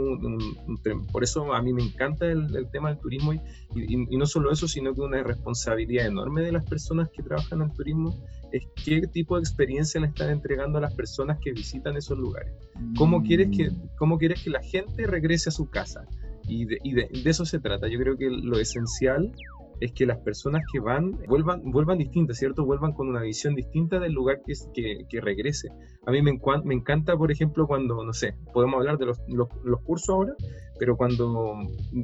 por 1.12 1.24
eso 1.24 1.54
a 1.54 1.62
mí 1.62 1.74
me 1.74 1.84
encanta 1.84 2.28
el, 2.28 2.70
tema 2.72 2.90
del 2.90 3.00
turismo, 3.00 3.34
y, 3.34 3.42
y, 3.76 4.18
no 4.18 4.26
solo 4.26 4.52
eso, 4.52 4.68
sino 4.68 4.94
que 4.94 5.02
una 5.02 5.24
responsabilidad 5.24 6.06
enorme 6.06 6.42
de 6.42 6.52
las 6.52 6.64
personas 6.64 7.10
que 7.10 7.24
trabajan 7.24 7.62
en 7.62 7.74
turismo 7.74 8.16
es 8.52 8.64
qué 8.84 9.02
tipo 9.08 9.36
de 9.36 9.42
experiencia 9.42 10.00
le 10.00 10.08
están 10.08 10.30
entregando 10.30 10.78
a 10.78 10.82
las 10.82 10.94
personas 10.94 11.40
que 11.40 11.52
visitan 11.52 11.98
esos 11.98 12.18
lugares. 12.18 12.54
¿Cómo 12.98 13.24
quieres 13.24 13.50
que, 13.56 13.70
mm. 13.70 13.90
cómo 13.98 14.18
quieres 14.18 14.44
que 14.44 14.50
la 14.50 14.62
gente 14.62 15.08
regrese 15.08 15.50
a 15.50 15.52
su 15.52 15.70
casa? 15.70 16.06
Y, 16.48 16.66
de, 16.66 16.80
y 16.84 16.94
de, 16.94 17.10
eso 17.26 17.46
se 17.46 17.60
trata. 17.60 17.88
Yo 17.88 18.00
creo 18.00 18.18
que 18.18 18.30
lo 18.30 18.58
esencial 18.58 19.34
es 19.80 19.92
que 19.94 20.06
las 20.06 20.18
personas 20.20 20.64
que 20.72 20.80
van 20.80 21.20
vuelvan, 21.28 21.62
vuelvan 21.72 21.98
distintas, 21.98 22.38
¿cierto? 22.38 22.66
Vuelvan 22.66 22.94
con 22.94 23.08
una 23.08 23.22
visión 23.22 23.56
distinta 23.56 24.00
del 24.00 24.14
lugar 24.14 24.42
que, 24.46 24.54
que, 24.74 25.06
que 25.10 25.22
regrese. 25.22 25.70
A 26.06 26.12
mí 26.12 26.22
me, 26.22 26.40
me, 26.64 26.74
encanta, 26.74 27.18
por 27.18 27.32
ejemplo, 27.32 27.68
cuando, 27.68 28.04
no 28.04 28.14
sé, 28.14 28.36
podemos 28.54 28.80
hablar 28.80 28.98
de 28.98 29.06
los, 29.06 29.20
los, 29.28 29.82
cursos 29.84 30.10
ahora, 30.10 30.34
pero 30.80 30.98
cuando 30.98 31.56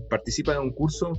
participa 0.09 0.53
de 0.53 0.59
un 0.59 0.71
curso 0.71 1.13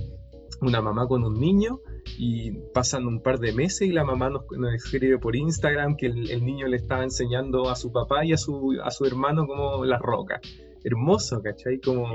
una 0.61 0.81
mamá 0.81 1.05
con 1.07 1.23
un 1.23 1.33
niño 1.33 1.79
y 2.17 2.51
pasan 2.73 3.05
un 3.07 3.21
par 3.21 3.39
de 3.39 3.51
meses 3.51 3.89
y 3.89 3.91
la 3.91 4.05
mamá 4.05 4.29
nos, 4.29 4.43
nos 4.57 4.73
escribe 4.73 5.17
por 5.17 5.35
Instagram 5.35 5.97
que 5.97 6.05
el, 6.05 6.29
el, 6.31 6.45
niño 6.45 6.67
le 6.67 6.77
estaba 6.77 7.03
enseñando 7.03 7.69
a 7.69 7.75
su 7.75 7.91
papá 7.91 8.23
y 8.23 8.31
a 8.31 8.37
su, 8.37 8.77
a 8.81 8.89
su 8.89 9.05
hermano 9.05 9.47
como 9.47 9.83
las 9.83 9.99
rocas 9.99 10.39
hermoso, 10.85 11.41
¿cachai? 11.41 11.79
Como 11.79 12.07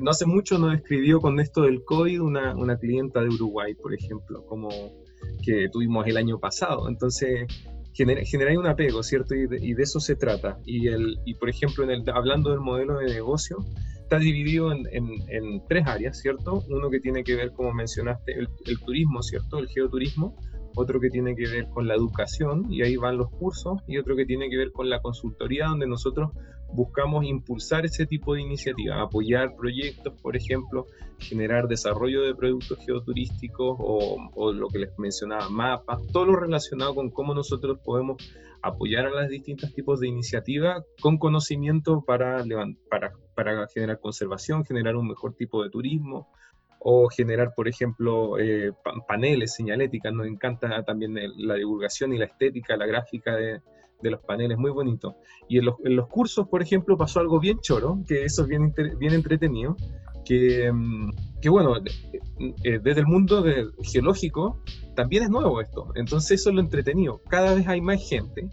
no 0.00 0.10
hace 0.10 0.24
mucho 0.24 0.56
nos 0.56 0.74
escribió 0.74 1.20
con 1.20 1.40
esto 1.40 1.62
del 1.62 1.84
COVID 1.84 2.22
una, 2.22 2.54
una 2.54 2.78
clienta 2.78 3.20
de 3.20 3.28
Uruguay, 3.28 3.74
por 3.74 3.92
ejemplo, 3.92 4.46
como 4.46 4.68
que 5.44 5.68
tuvimos 5.72 6.06
el 6.06 6.16
año 6.16 6.38
pasado. 6.38 6.88
Entonces, 6.88 7.46
genera, 7.92 8.22
un 8.58 8.66
apego, 8.66 9.02
¿cierto? 9.02 9.34
Y 9.34 9.46
de, 9.46 9.82
eso 9.82 9.98
se 9.98 10.14
trata. 10.14 10.58
Y, 10.64 10.86
el, 10.86 11.18
y 11.24 11.34
por 11.34 11.50
ejemplo, 11.50 11.82
en 11.84 11.90
el, 11.90 12.04
hablando 12.10 12.50
del 12.50 12.60
modelo 12.60 12.98
de 12.98 13.06
negocio, 13.06 13.58
está 14.02 14.18
dividido 14.18 14.70
en, 14.70 14.86
en, 14.92 15.08
en, 15.28 15.62
tres 15.68 15.84
áreas, 15.86 16.20
¿cierto? 16.20 16.62
Uno 16.68 16.88
que 16.90 17.00
tiene 17.00 17.24
que 17.24 17.34
ver, 17.34 17.50
como 17.50 17.72
mencionaste, 17.74 18.32
el, 18.32 18.48
el 18.66 18.78
turismo, 18.80 19.22
¿cierto? 19.22 19.58
El 19.58 19.68
geoturismo 19.68 20.36
otro 20.76 21.00
que 21.00 21.10
tiene 21.10 21.36
que 21.36 21.46
ver 21.46 21.68
con 21.68 21.86
la 21.86 21.94
educación, 21.94 22.66
y 22.70 22.82
ahí 22.82 22.96
van 22.96 23.16
los 23.16 23.30
cursos, 23.30 23.80
y 23.86 23.98
otro 23.98 24.16
que 24.16 24.26
tiene 24.26 24.48
que 24.50 24.56
ver 24.56 24.72
con 24.72 24.90
la 24.90 25.00
consultoría, 25.00 25.66
donde 25.66 25.86
nosotros 25.86 26.30
buscamos 26.74 27.24
impulsar 27.24 27.84
ese 27.84 28.06
tipo 28.06 28.34
de 28.34 28.42
iniciativas, 28.42 28.98
apoyar 29.00 29.54
proyectos, 29.54 30.12
por 30.20 30.36
ejemplo, 30.36 30.86
generar 31.18 31.68
desarrollo 31.68 32.22
de 32.22 32.34
productos 32.34 32.78
geoturísticos 32.84 33.76
o, 33.78 34.52
lo 34.52 34.68
que 34.68 34.80
les 34.80 34.98
mencionaba, 34.98 35.48
mapas, 35.48 36.00
todo 36.12 36.26
lo 36.26 36.36
relacionado 36.36 36.94
con 36.94 37.10
cómo 37.10 37.34
nosotros 37.34 37.78
podemos 37.84 38.16
apoyar 38.62 39.06
a 39.06 39.10
los 39.10 39.28
distintos 39.28 39.72
tipos 39.72 40.00
de 40.00 40.08
iniciativas 40.08 40.84
con 41.00 41.18
conocimiento 41.18 42.02
para, 42.02 42.44
para, 42.90 43.12
para 43.34 43.66
generar 43.68 44.00
conservación, 44.00 44.64
generar 44.64 44.96
un 44.96 45.08
mejor 45.08 45.34
tipo 45.34 45.62
de 45.62 45.70
turismo, 45.70 46.28
o 46.86 47.08
generar, 47.08 47.54
por 47.54 47.66
ejemplo, 47.66 48.38
eh, 48.38 48.72
paneles, 49.08 49.54
señaléticas. 49.54 50.12
Nos 50.12 50.26
encanta 50.26 50.82
también 50.82 51.14
la 51.38 51.54
divulgación 51.54 52.12
y 52.12 52.18
la 52.18 52.26
estética, 52.26 52.76
la 52.76 52.84
gráfica 52.84 53.34
de, 53.34 53.62
de 54.02 54.10
los 54.10 54.20
paneles, 54.20 54.58
muy 54.58 54.70
bonito. 54.70 55.16
Y 55.48 55.58
en 55.58 55.66
los, 55.66 55.76
en 55.84 55.96
los, 55.96 56.08
cursos, 56.08 56.48
por 56.48 56.62
ejemplo, 56.62 56.96
pasó 56.96 57.20
algo 57.20 57.40
bien 57.40 57.58
choro, 57.60 57.98
que 58.06 58.24
eso 58.24 58.42
es 58.42 58.48
bien, 58.48 58.72
bien 58.98 59.14
entretenido, 59.14 59.76
que, 60.24 60.70
mm, 60.72 61.10
que 61.40 61.48
bueno, 61.48 61.76
eh, 61.78 62.80
desde 62.82 63.00
el 63.00 63.06
mundo 63.06 63.42
de, 63.42 63.66
geológico 63.82 64.60
también 64.94 65.24
es 65.24 65.30
nuevo 65.30 65.60
esto. 65.60 65.92
Entonces 65.94 66.40
eso 66.40 66.50
es 66.50 66.56
lo 66.56 66.60
entretenido. 66.60 67.20
Cada 67.28 67.54
vez 67.54 67.66
hay 67.68 67.80
más 67.80 68.06
gente 68.06 68.48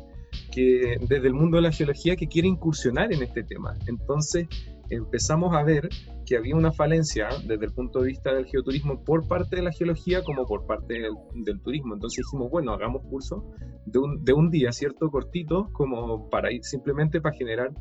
que 0.52 0.98
desde 1.02 1.28
el 1.28 1.34
mundo 1.34 1.58
de 1.58 1.64
la 1.64 1.72
geología 1.72 2.16
que 2.16 2.28
quiere 2.28 2.48
incursionar 2.48 3.14
en 3.14 3.24
este 3.24 3.44
tema. 3.44 3.78
Entonces 3.88 4.48
empezamos 4.92 5.56
a 5.56 5.64
ver 5.64 5.89
que 6.26 6.38
había 6.38 6.56
una 6.56 6.72
falencia 6.72 7.30
desde 7.48 7.66
el 7.66 7.74
punto 7.74 8.02
de 8.02 8.08
vista 8.08 8.34
del 8.34 8.46
geoturismo 8.46 9.04
por 9.04 9.28
parte 9.28 9.56
de 9.56 9.62
la 9.64 9.72
geología 9.72 10.24
como 10.24 10.46
por 10.46 10.66
parte 10.66 11.00
del, 11.34 11.62
turismo. 11.62 11.94
Entonces 11.94 12.24
dijimos, 12.26 12.52
bueno, 12.52 12.74
hagamos 12.74 13.02
curso 13.04 13.52
de 13.86 14.00
un, 14.00 14.24
de 14.24 14.34
un, 14.34 14.50
día, 14.50 14.72
¿cierto? 14.72 15.10
Cortito, 15.10 15.70
como 15.72 16.30
para 16.30 16.52
ir 16.52 16.64
simplemente 16.64 17.22
para 17.22 17.36
generar 17.36 17.72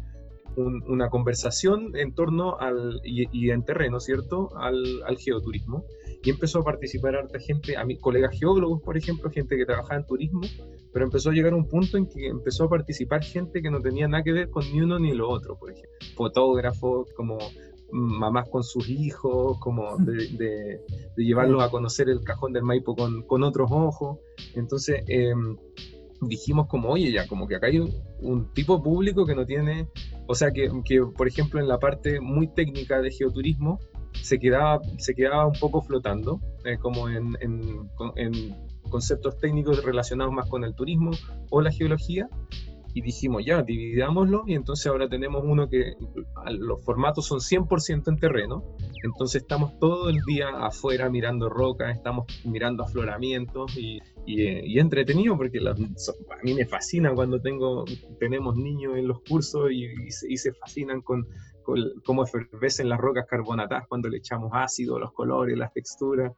una 0.56 1.08
conversación 1.10 1.96
en 1.96 2.14
torno 2.14 2.58
al, 2.58 3.00
y, 3.04 3.50
en 3.50 3.64
terreno, 3.64 4.00
¿cierto? 4.00 4.50
Al, 4.56 5.02
al, 5.06 5.16
geoturismo. 5.16 5.84
Y 6.22 6.30
empezó 6.30 6.60
a 6.60 6.64
participar 6.64 7.16
harta 7.16 7.38
gente, 7.38 7.76
a 7.76 7.84
mis 7.84 7.98
colegas 8.00 8.38
geólogos, 8.38 8.82
por 8.82 8.96
ejemplo, 8.96 9.30
gente 9.30 9.56
que 9.56 9.64
trabajaba 9.64 10.00
en 10.00 10.06
turismo, 10.06 10.42
pero 10.92 11.06
empezó 11.06 11.30
a 11.30 11.32
llegar 11.32 11.54
un 11.54 11.66
punto 11.66 11.96
en 11.96 12.06
que 12.06 12.26
empezó 12.26 12.64
a 12.64 12.68
participar 12.68 13.22
gente 13.22 13.62
que 13.62 13.70
no 13.70 13.80
tenía 13.80 14.06
nada 14.06 14.22
que 14.22 14.32
ver 14.32 14.50
con 14.50 14.64
ni 14.70 14.80
uno 14.80 14.98
ni 14.98 15.14
lo 15.14 15.30
otro, 15.30 15.56
por 15.58 15.70
ejemplo. 15.70 15.90
Fotógrafos, 16.16 17.08
como 17.16 17.38
mamás 17.92 18.48
con 18.48 18.62
sus 18.62 18.88
hijos, 18.88 19.58
como 19.60 19.96
de, 19.98 20.28
de, 20.36 21.24
llevarlos 21.24 21.62
a 21.62 21.70
conocer 21.70 22.08
el 22.08 22.22
cajón 22.22 22.52
del 22.52 22.62
Maipo 22.62 22.94
con, 22.94 23.22
con 23.22 23.42
otros 23.42 23.70
ojos. 23.72 24.18
Entonces 24.54 25.02
em, 25.06 25.56
dijimos 26.20 26.66
como, 26.66 26.90
oye, 26.90 27.12
ya, 27.12 27.26
como 27.26 27.46
que 27.46 27.56
acá 27.56 27.66
hay 27.66 27.78
un, 27.78 28.52
tipo 28.52 28.82
público 28.82 29.24
que 29.26 29.34
no 29.34 29.46
tiene, 29.46 29.88
o 30.30 30.34
sea, 30.36 30.52
que, 30.52 30.70
que, 30.84 31.02
por 31.02 31.26
ejemplo 31.26 31.58
en 31.58 31.66
la 31.66 31.80
parte 31.80 32.20
muy 32.20 32.46
técnica 32.46 33.02
de 33.02 33.10
geoturismo 33.10 33.80
se 34.12 34.38
quedaba, 34.38 34.80
se 34.96 35.12
quedaba 35.12 35.44
un 35.44 35.58
poco 35.58 35.82
flotando, 35.82 36.40
eh, 36.64 36.78
como 36.78 37.08
en, 37.08 37.36
conceptos 38.90 39.38
técnicos 39.38 39.84
relacionados 39.84 40.32
más 40.32 40.48
con 40.48 40.62
el 40.62 40.72
turismo 40.76 41.10
o 41.50 41.60
la 41.60 41.72
geología, 41.72 42.28
y 42.92 43.02
dijimos, 43.02 43.44
ya, 43.44 43.62
dividámoslo 43.62 44.44
y 44.46 44.54
entonces 44.54 44.86
ahora 44.86 45.08
tenemos 45.08 45.42
uno 45.44 45.68
que 45.68 45.94
los 46.50 46.82
formatos 46.84 47.26
son 47.26 47.38
100% 47.38 48.08
en 48.08 48.18
terreno, 48.18 48.64
entonces 49.02 49.42
estamos 49.42 49.78
todo 49.78 50.08
el 50.08 50.20
día 50.26 50.48
afuera 50.48 51.08
mirando 51.08 51.48
rocas, 51.48 51.96
estamos 51.96 52.26
mirando 52.44 52.82
afloramientos 52.82 53.76
y, 53.76 54.00
y, 54.26 54.78
entretenido 54.78 55.36
porque 55.36 55.58
a 55.58 55.74
mí 56.42 56.54
me 56.54 56.66
fascina 56.66 57.14
cuando 57.14 57.40
tengo, 57.40 57.84
tenemos 58.18 58.56
niños 58.56 58.96
en 58.96 59.06
los 59.08 59.20
cursos 59.22 59.70
y, 59.70 59.86
y 60.28 60.36
se, 60.36 60.52
fascinan 60.52 61.00
con, 61.02 61.26
con 61.62 61.78
cómo 62.04 62.24
efervescen 62.24 62.88
las 62.88 62.98
rocas 62.98 63.26
carbonatadas 63.28 63.86
cuando 63.88 64.08
le 64.08 64.18
echamos 64.18 64.50
ácido, 64.52 64.98
los 64.98 65.12
colores, 65.12 65.56
las 65.56 65.72
texturas. 65.72 66.32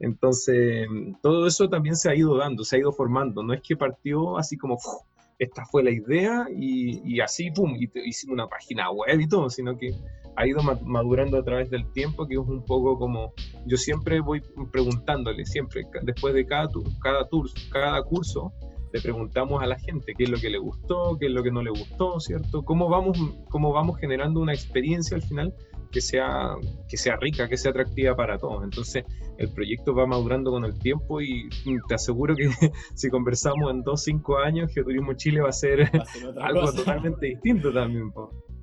Entonces, 0.00 0.86
todo 1.22 1.46
eso 1.46 1.68
también 1.68 1.96
se 1.96 2.08
ha 2.08 2.14
ido 2.14 2.36
dando, 2.36 2.64
se 2.64 2.76
ha 2.76 2.78
ido 2.78 2.92
formando. 2.92 3.42
No 3.42 3.52
es 3.52 3.60
que 3.60 3.76
partió 3.76 4.38
así 4.38 4.56
como 4.56 4.78
esta 5.38 5.64
fue 5.64 5.84
la 5.84 5.90
idea 5.90 6.46
y, 6.54 7.20
así, 7.20 7.50
pum, 7.50 7.76
y 7.76 7.88
hicimos 8.04 8.34
una 8.34 8.48
página 8.48 8.90
web 8.90 9.20
y 9.20 9.28
todo, 9.28 9.48
sino 9.48 9.76
que 9.76 9.94
ha 10.36 10.46
ido 10.46 10.60
madurando 10.62 11.38
a 11.38 11.44
través 11.44 11.70
del 11.70 11.90
tiempo, 11.92 12.26
que 12.26 12.34
es 12.34 12.40
un 12.40 12.64
poco 12.64 12.98
como, 12.98 13.32
yo 13.66 13.76
siempre 13.76 14.20
voy 14.20 14.42
preguntándole, 14.70 15.44
siempre, 15.44 15.86
después 16.02 16.34
de 16.34 16.46
cada, 16.46 16.68
cada, 17.00 17.28
tour, 17.28 17.48
cada 17.70 18.02
curso, 18.02 18.52
le 18.92 19.00
preguntamos 19.00 19.62
a 19.62 19.66
la 19.66 19.78
gente 19.78 20.14
qué 20.16 20.24
es 20.24 20.30
lo 20.30 20.38
que 20.38 20.48
le 20.48 20.58
gustó, 20.58 21.16
qué 21.18 21.26
es 21.26 21.32
lo 21.32 21.42
que 21.42 21.50
no 21.50 21.62
le 21.62 21.70
gustó, 21.70 22.20
¿cierto? 22.20 22.64
¿Cómo 22.64 22.88
vamos, 22.88 23.18
cómo 23.50 23.72
vamos 23.72 23.98
generando 23.98 24.40
una 24.40 24.54
experiencia 24.54 25.16
al 25.16 25.22
final 25.22 25.54
que 25.90 26.00
sea, 26.00 26.56
que 26.88 26.96
sea 26.96 27.16
rica, 27.16 27.48
que 27.48 27.56
sea 27.56 27.70
atractiva 27.70 28.14
para 28.16 28.38
todos. 28.38 28.64
Entonces, 28.64 29.04
el 29.38 29.50
proyecto 29.52 29.94
va 29.94 30.06
madurando 30.06 30.50
con 30.50 30.64
el 30.64 30.78
tiempo 30.78 31.20
y 31.20 31.48
te 31.88 31.94
aseguro 31.94 32.34
que 32.34 32.48
si 32.94 33.08
conversamos 33.08 33.70
en 33.70 33.82
dos, 33.82 34.02
cinco 34.02 34.38
años, 34.38 34.72
Geoturismo 34.72 35.14
Chile 35.14 35.40
va 35.40 35.48
a 35.48 35.52
ser, 35.52 35.90
algo 36.40 36.72
totalmente 36.72 37.26
distinto 37.26 37.72
también. 37.72 38.12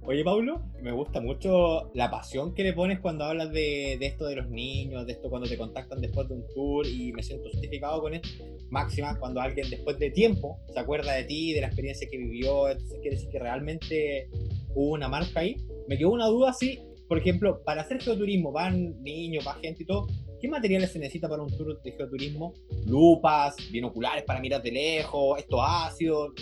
Oye, 0.07 0.23
Paulo, 0.23 0.61
me 0.83 0.91
gusta 0.91 1.19
mucho 1.19 1.89
la 1.95 2.11
pasión 2.11 2.53
que 2.53 2.63
le 2.63 2.73
pones 2.73 2.99
cuando 2.99 3.23
hablas 3.23 3.51
de, 3.51 3.97
de, 3.99 4.05
esto 4.05 4.27
de 4.27 4.35
los 4.35 4.47
niños, 4.49 5.07
de 5.07 5.13
esto 5.13 5.31
cuando 5.31 5.49
te 5.49 5.57
contactan 5.57 5.99
después 5.99 6.27
de 6.27 6.35
un 6.35 6.45
tour 6.53 6.85
y 6.85 7.11
me 7.11 7.23
siento 7.23 7.49
justificado 7.49 8.01
con 8.01 8.13
esto. 8.13 8.45
Máxima, 8.69 9.17
cuando 9.17 9.41
alguien 9.41 9.67
después 9.67 9.97
de 9.97 10.11
tiempo 10.11 10.59
se 10.71 10.79
acuerda 10.79 11.13
de 11.13 11.23
ti, 11.23 11.53
de 11.53 11.61
la 11.61 11.67
experiencia 11.67 12.07
que 12.07 12.19
vivió, 12.19 12.69
entonces 12.69 12.99
quiere 13.01 13.15
decir 13.15 13.29
que 13.31 13.39
realmente 13.39 14.29
hubo 14.75 14.93
una 14.93 15.07
marca 15.07 15.39
ahí. 15.39 15.55
Me 15.87 15.97
quedó 15.97 16.11
una 16.11 16.27
duda 16.27 16.51
así, 16.51 16.79
por 17.07 17.17
ejemplo, 17.17 17.61
para 17.63 17.81
hacer 17.81 18.01
geoturismo, 18.01 18.51
van 18.51 19.01
niños, 19.03 19.45
va 19.47 19.53
gente 19.55 19.83
y 19.83 19.85
todo, 19.85 20.07
¿qué 20.41 20.47
materiales 20.47 20.91
se 20.91 20.99
necesita 20.99 21.29
para 21.29 21.43
un 21.43 21.55
tour 21.55 21.81
de 21.81 21.91
geoturismo? 21.91 22.53
Lupas, 22.85 23.55
binoculares 23.71 24.23
para 24.23 24.39
mirar 24.39 24.61
de 24.61 24.71
lejos, 24.71 25.39
esto 25.39 25.61
ácido, 25.61 26.33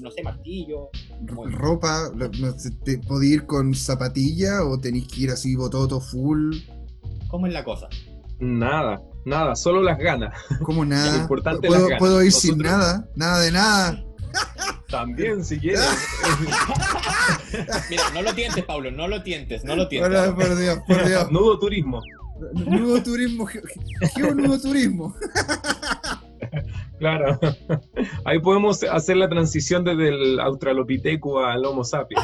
no 0.00 0.10
sé, 0.10 0.22
martillo. 0.22 0.90
Ropa, 1.26 2.10
¿te 2.84 2.98
podés 2.98 3.30
ir 3.30 3.46
con 3.46 3.74
zapatilla 3.74 4.64
o 4.64 4.78
tenéis 4.78 5.08
que 5.08 5.22
ir 5.22 5.30
así 5.30 5.56
bototo 5.56 6.00
full? 6.00 6.56
¿Cómo 7.28 7.46
es 7.46 7.52
la 7.52 7.64
cosa? 7.64 7.88
Nada, 8.38 9.02
nada, 9.24 9.54
solo 9.54 9.82
las 9.82 9.98
ganas. 9.98 10.34
¿Cómo 10.64 10.84
nada? 10.84 11.16
importante 11.18 11.68
¿Puedo, 11.68 11.88
¿Puedo 11.98 12.22
ir 12.22 12.32
sin 12.32 12.58
nada? 12.58 13.08
Nada 13.14 13.40
de 13.40 13.52
nada. 13.52 14.04
También, 14.92 15.42
si 15.42 15.58
quieres. 15.60 15.80
Mira, 17.88 18.02
no 18.12 18.22
lo 18.22 18.34
tientes, 18.34 18.62
Pablo, 18.64 18.90
no 18.90 19.08
lo 19.08 19.22
tientes, 19.22 19.64
no 19.64 19.74
lo 19.74 19.88
tientes. 19.88 20.30
por 20.32 20.56
Dios, 20.56 20.78
por 20.86 21.04
Dios. 21.08 21.32
Nudo 21.32 21.58
turismo. 21.58 22.02
Nudo 22.54 23.02
turismo, 23.02 23.48
nudo 24.36 24.60
turismo. 24.60 25.16
Claro. 26.98 27.36
Ahí 28.24 28.38
podemos 28.38 28.84
hacer 28.84 29.16
la 29.16 29.28
transición 29.28 29.82
desde 29.82 30.08
el 30.10 30.38
Australopithecus 30.38 31.42
al 31.44 31.64
Homo 31.64 31.82
sapiens. 31.82 32.22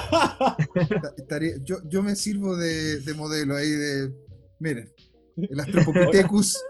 yo, 1.65 1.79
yo 1.89 2.03
me 2.03 2.15
sirvo 2.15 2.57
de, 2.57 3.01
de 3.01 3.15
modelo 3.15 3.57
ahí 3.57 3.69
de. 3.69 4.13
Miren, 4.61 4.93
el 5.37 5.59
Australopithecus 5.59 6.63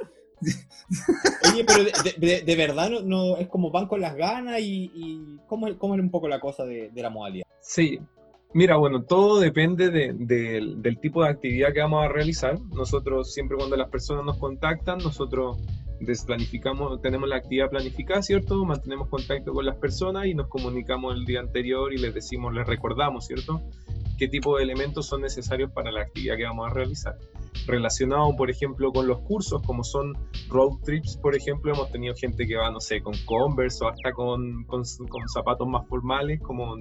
Oye, 1.53 1.64
pero 1.66 1.84
de, 1.84 2.57
verdad 2.57 2.91
no, 3.03 3.36
es 3.36 3.49
como 3.49 3.70
van 3.70 3.86
con 3.86 4.01
las 4.01 4.16
ganas 4.16 4.61
y, 4.61 5.39
¿cómo, 5.47 5.76
¿cómo, 5.78 5.95
es 5.95 6.01
un 6.01 6.11
poco 6.11 6.28
la 6.28 6.41
cosa 6.41 6.64
de, 6.64 6.91
la 6.95 7.11
modalidad? 7.11 7.47
Sí, 7.61 7.99
mira, 8.55 8.76
bueno, 8.76 9.03
todo 9.03 9.41
depende 9.41 9.91
del 9.91 10.99
tipo 11.01 11.22
de 11.22 11.30
actividad 11.30 11.72
que 11.72 11.80
vamos 11.80 12.05
a 12.05 12.09
realizar. 12.09 12.59
Nosotros 12.74 13.32
siempre 13.32 13.57
cuando 13.57 13.76
las 13.76 13.89
personas 13.89 14.24
nos 14.24 14.39
contactan, 14.39 14.99
nosotros 14.99 15.59
desplanificamos, 16.01 17.03
tenemos 17.03 17.28
la 17.28 17.36
actividad 17.36 17.70
planificada, 17.70 18.22
¿cierto? 18.22 18.64
Mantenemos 18.64 19.09
contacto 19.09 19.53
con 19.53 19.66
las 19.66 19.76
personas 19.76 20.26
y 20.26 20.34
nos 20.34 20.49
comunicamos 20.49 21.16
el 21.16 21.24
día 21.24 21.41
anterior 21.41 21.93
y 21.93 21.99
les 21.99 22.14
decimos, 22.14 22.55
les 22.55 22.66
recordamos, 22.66 23.26
¿cierto? 23.26 23.62
qué 24.18 24.28
tipo 24.28 24.57
de 24.57 24.64
elementos 24.64 25.07
son 25.07 25.22
necesarios 25.22 25.70
para 25.70 25.93
la 25.93 26.03
actividad 26.03 26.36
que 26.36 26.45
vamos 26.45 26.70
a 26.70 26.74
realizar. 26.74 27.16
Relacionado, 27.66 28.34
por 28.36 28.51
ejemplo, 28.51 28.92
con 28.92 29.07
los 29.07 29.20
cursos, 29.20 29.62
como 29.62 29.84
son 29.84 30.16
road 30.49 30.78
trips, 30.84 31.16
por 31.16 31.34
ejemplo, 31.34 31.72
hemos 31.72 31.90
tenido 31.90 32.14
gente 32.14 32.46
que 32.46 32.57
va, 32.57 32.70
no 32.70 32.80
sé, 32.80 33.01
con 33.03 33.14
Converse 33.26 33.84
o 33.84 33.88
hasta 33.88 34.12
con, 34.12 34.64
con, 34.64 34.84
zapatos 34.84 35.68
más 35.68 35.86
formales, 35.88 36.40
como 36.40 36.76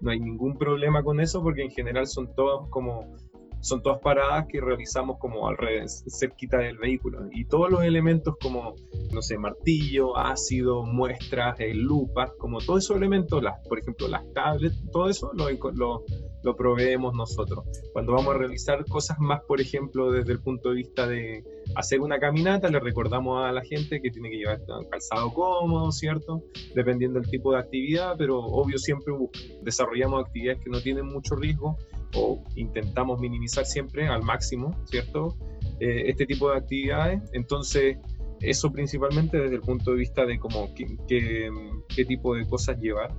no 0.00 0.10
hay 0.10 0.20
ningún 0.20 0.56
problema 0.56 1.02
con 1.02 1.20
eso, 1.20 1.42
porque 1.42 1.62
en 1.62 1.70
general 1.70 2.06
son 2.06 2.34
todos 2.34 2.68
como 2.70 3.14
son 3.62 3.82
todas 3.82 4.00
paradas 4.00 4.46
que 4.48 4.60
realizamos 4.60 5.18
como 5.18 5.46
al 5.46 5.56
revés, 5.56 6.02
cerquita 6.08 6.58
del 6.58 6.78
vehículo. 6.78 7.28
Y 7.30 7.44
todos 7.44 7.70
los 7.70 7.82
elementos 7.82 8.34
como, 8.40 8.74
no 9.12 9.22
sé, 9.22 9.36
martillo, 9.36 10.16
ácido, 10.16 10.82
muestras, 10.82 11.60
eh, 11.60 11.74
lupas, 11.74 12.32
como 12.38 12.58
todos 12.58 12.84
esos 12.84 12.96
elementos, 12.96 13.42
las, 13.42 13.60
por 13.68 13.78
ejemplo, 13.78 14.08
las 14.08 14.24
tablets, 14.32 14.82
todo 14.90 15.08
eso 15.08 15.30
lo, 15.34 15.50
lo, 15.72 16.04
lo 16.42 16.56
proveemos 16.56 17.14
nosotros. 17.14 17.64
Cuando 17.92 18.12
vamos 18.12 18.34
a 18.34 18.38
realizar 18.38 18.84
cosas 18.86 19.18
más, 19.18 19.40
por 19.46 19.60
ejemplo, 19.60 20.10
desde 20.10 20.32
el 20.32 20.40
punto 20.40 20.70
de 20.70 20.76
vista 20.76 21.06
de 21.06 21.44
hacer 21.74 22.00
una 22.00 22.18
caminata, 22.18 22.68
le 22.68 22.80
recordamos 22.80 23.44
a 23.44 23.52
la 23.52 23.62
gente 23.62 24.00
que 24.00 24.10
tiene 24.10 24.30
que 24.30 24.36
llevar 24.38 24.60
calzado 24.90 25.32
cómodo, 25.32 25.92
¿cierto? 25.92 26.42
Dependiendo 26.74 27.20
del 27.20 27.30
tipo 27.30 27.52
de 27.52 27.60
actividad, 27.60 28.14
pero 28.16 28.38
obvio 28.38 28.78
siempre 28.78 29.14
desarrollamos 29.62 30.24
actividades 30.24 30.62
que 30.62 30.70
no 30.70 30.80
tienen 30.80 31.06
mucho 31.06 31.36
riesgo 31.36 31.76
o 32.14 32.42
intentamos 32.56 33.20
minimizar 33.20 33.64
siempre 33.64 34.08
al 34.08 34.22
máximo, 34.22 34.74
¿cierto? 34.84 35.36
Eh, 35.78 36.04
este 36.06 36.26
tipo 36.26 36.50
de 36.50 36.58
actividades. 36.58 37.22
Entonces, 37.32 37.98
eso 38.40 38.72
principalmente 38.72 39.38
desde 39.38 39.56
el 39.56 39.60
punto 39.60 39.92
de 39.92 39.98
vista 39.98 40.24
de 40.24 40.38
cómo, 40.38 40.74
qué, 40.74 40.86
qué 41.08 42.04
tipo 42.04 42.34
de 42.34 42.46
cosas 42.48 42.78
llevar. 42.78 43.14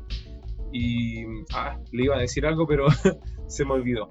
Y 0.71 1.25
ah, 1.53 1.77
le 1.91 2.03
iba 2.03 2.15
a 2.15 2.19
decir 2.19 2.45
algo, 2.45 2.65
pero 2.67 2.87
se 3.47 3.65
me 3.65 3.73
olvidó. 3.73 4.09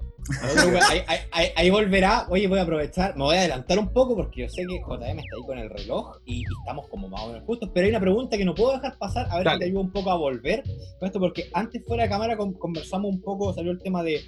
Ahí, 1.31 1.69
volverá. 1.69 2.27
Oye, 2.29 2.47
voy 2.47 2.59
a 2.59 2.63
aprovechar, 2.63 3.15
me 3.17 3.23
voy 3.23 3.35
a 3.35 3.39
adelantar 3.39 3.79
un 3.79 3.91
poco 3.91 4.15
porque 4.15 4.41
yo 4.41 4.49
sé 4.49 4.65
que 4.67 4.79
JM 4.79 5.19
está 5.19 5.35
ahí 5.35 5.45
con 5.45 5.57
el 5.57 5.69
reloj 5.69 6.17
y, 6.25 6.43
estamos 6.59 6.87
como 6.89 7.09
más 7.09 7.21
o 7.23 7.27
menos 7.27 7.43
justos. 7.45 7.69
Pero 7.73 7.85
hay 7.85 7.89
una 7.91 7.99
pregunta 7.99 8.37
que 8.37 8.45
no 8.45 8.53
puedo 8.53 8.73
dejar 8.73 8.97
pasar, 8.97 9.27
a 9.31 9.37
ver 9.37 9.49
si 9.51 9.59
te 9.59 9.65
ayuda 9.65 9.81
un 9.81 9.91
poco 9.91 10.11
a 10.11 10.15
volver 10.15 10.63
con 10.99 11.07
esto, 11.07 11.19
porque 11.19 11.49
antes 11.53 11.83
fuera 11.85 12.03
de 12.03 12.09
cámara 12.09 12.37
conversamos 12.37 13.11
un 13.11 13.21
poco, 13.21 13.53
salió 13.53 13.71
el 13.71 13.79
tema 13.79 14.03
de, 14.03 14.21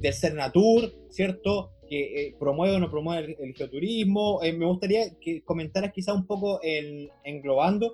del 0.00 0.14
Cernatur, 0.14 0.92
¿cierto? 1.10 1.70
Que 1.88 2.28
eh, 2.28 2.36
promueve 2.38 2.76
o 2.76 2.80
no 2.80 2.90
promueve 2.90 3.36
el, 3.38 3.54
geoturismo. 3.54 4.42
Eh, 4.42 4.52
me 4.52 4.66
gustaría 4.66 5.18
que 5.20 5.42
comentaras 5.42 5.92
quizá 5.92 6.14
un 6.14 6.26
poco 6.26 6.60
el, 6.62 7.10
englobando 7.24 7.92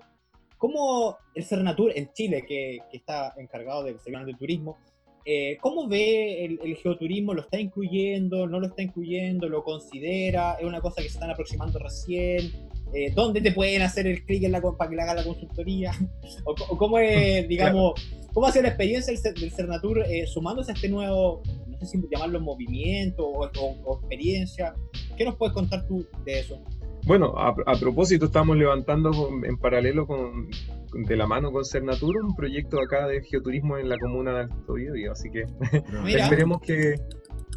¿Cómo 0.60 1.16
el 1.34 1.42
Cernatur 1.42 1.90
en 1.96 2.12
Chile, 2.12 2.44
que, 2.46 2.80
está 2.92 3.32
encargado 3.38 3.82
del 3.82 3.98
sector 3.98 4.26
del 4.26 4.36
turismo, 4.36 4.76
eh, 5.24 5.56
¿cómo 5.58 5.88
ve 5.88 6.44
el, 6.44 6.76
geoturismo? 6.76 7.32
¿Lo 7.32 7.40
está 7.40 7.58
incluyendo? 7.58 8.46
¿No 8.46 8.60
lo 8.60 8.66
está 8.66 8.82
incluyendo? 8.82 9.48
¿Lo 9.48 9.64
considera? 9.64 10.58
¿Es 10.60 10.66
una 10.66 10.82
cosa 10.82 10.96
que 10.96 11.08
se 11.08 11.14
están 11.14 11.30
aproximando 11.30 11.78
recién? 11.78 12.52
Eh, 12.92 13.10
¿Dónde 13.14 13.40
te 13.40 13.52
pueden 13.52 13.80
hacer 13.80 14.06
el 14.06 14.22
clic 14.26 14.42
en 14.44 14.52
la, 14.52 14.60
para 14.60 14.90
que 14.90 14.96
le 14.96 15.02
haga 15.02 15.14
la 15.14 15.24
consultoría? 15.24 15.92
¿O, 16.44 16.76
cómo 16.76 16.98
es, 16.98 17.48
digamos, 17.48 17.94
cómo 18.34 18.46
ha 18.46 18.52
sido 18.52 18.64
la 18.64 18.68
experiencia 18.68 19.14
del, 19.18 19.50
Cernatur 19.52 20.04
eh, 20.10 20.26
sumándose 20.26 20.72
a 20.72 20.74
este 20.74 20.90
nuevo, 20.90 21.40
no 21.68 21.78
sé 21.78 21.86
si 21.86 22.02
llamarlo 22.12 22.38
movimiento 22.38 23.26
o, 23.26 23.50
o 23.86 23.98
experiencia? 24.00 24.74
¿Qué 25.16 25.24
nos 25.24 25.36
puedes 25.36 25.54
contar 25.54 25.86
tú 25.88 26.06
de 26.26 26.40
eso? 26.40 26.62
Bueno, 27.06 27.34
a, 27.36 27.54
propósito, 27.78 28.26
estamos 28.26 28.56
levantando 28.56 29.30
en 29.44 29.56
paralelo 29.56 30.06
con, 30.06 30.48
de 30.92 31.16
la 31.16 31.26
mano 31.26 31.50
con 31.50 31.64
Cernatur 31.64 32.16
un 32.22 32.34
proyecto 32.36 32.80
acá 32.80 33.06
de 33.08 33.22
geoturismo 33.22 33.78
en 33.78 33.88
la 33.88 33.98
comuna 33.98 34.32
de 34.32 34.40
Alto 34.42 34.74
Biobío, 34.74 35.12
así 35.12 35.30
que 35.30 35.46
esperemos 36.16 36.60
que 36.60 36.96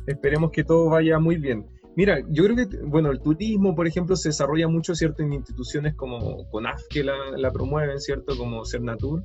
esperemos 0.07 0.51
que 0.51 0.63
todo 0.63 0.89
vaya 0.89 1.19
muy 1.19 1.37
bien. 1.37 1.65
Mira, 1.95 2.19
yo 2.29 2.43
creo 2.45 2.55
que, 2.55 2.77
bueno, 2.77 3.11
el 3.11 3.19
turismo, 3.19 3.75
por 3.75 3.85
ejemplo, 3.85 4.15
se 4.15 4.29
desarrolla 4.29 4.67
mucho, 4.67 4.95
¿cierto?, 4.95 5.21
en 5.21 5.33
instituciones 5.33 5.93
como 5.93 6.49
CONAF 6.49 6.81
que 6.89 7.03
la, 7.03 7.13
la 7.37 7.51
promueven, 7.51 7.99
¿cierto?, 7.99 8.35
como 8.35 8.65
Cernatur, 8.65 9.23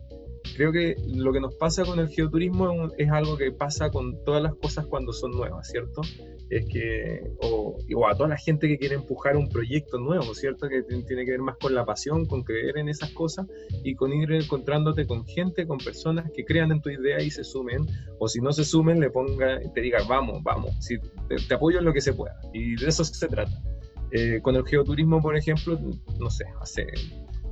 creo 0.54 0.72
que 0.72 0.96
lo 1.06 1.32
que 1.32 1.40
nos 1.40 1.54
pasa 1.54 1.84
con 1.84 1.98
el 1.98 2.08
geoturismo 2.08 2.88
es 2.98 3.10
algo 3.10 3.36
que 3.36 3.52
pasa 3.52 3.90
con 3.90 4.22
todas 4.24 4.42
las 4.42 4.54
cosas 4.56 4.86
cuando 4.86 5.12
son 5.12 5.32
nuevas, 5.32 5.68
¿cierto? 5.68 6.02
Es 6.51 6.66
que, 6.66 7.20
o, 7.42 7.76
a 8.09 8.16
toda 8.16 8.30
la 8.30 8.36
gente 8.36 8.68
que 8.68 8.78
quiere 8.78 8.94
empujar 8.94 9.36
un 9.36 9.49
proyecto 9.49 9.99
nuevo, 9.99 10.34
¿cierto? 10.34 10.68
Que 10.68 10.82
tiene 10.82 11.24
que 11.24 11.32
ver 11.32 11.40
más 11.40 11.57
con 11.59 11.74
la 11.74 11.84
pasión, 11.84 12.26
con 12.26 12.42
creer 12.42 12.78
en 12.78 12.88
esas 12.88 13.11
cosas 13.11 13.46
y 13.84 13.94
con 13.94 14.12
ir 14.12 14.32
encontrándote 14.32 15.07
con 15.07 15.26
gente, 15.26 15.66
con 15.66 15.78
personas 15.78 16.30
que 16.34 16.44
crean 16.44 16.72
en 16.72 16.80
tu 16.80 16.88
idea 16.88 17.20
y 17.22 17.30
se 17.30 17.44
sumen, 17.44 17.86
o 18.18 18.28
si 18.28 18.40
no 18.40 18.53
se 18.53 18.64
sumen, 18.64 19.01
le 19.01 19.11
ponga, 19.11 19.61
te 19.74 19.80
diga, 19.80 19.99
vamos, 20.09 20.42
vamos, 20.42 20.74
si 20.80 20.96
te, 20.99 21.55
apoyo 21.55 21.78
en 21.78 21.84
lo 21.84 21.92
que 21.92 22.01
se 22.01 22.14
pueda. 22.14 22.34
Y 22.53 22.76
de 22.76 22.88
eso 22.88 23.05
se 23.05 23.28
trata. 23.28 23.62
Eh, 24.11 24.40
con 24.40 24.57
el 24.57 24.64
geoturismo, 24.64 25.20
por 25.20 25.36
ejemplo, 25.36 25.78
no 26.18 26.30
sé, 26.30 26.44
hace, 26.62 26.86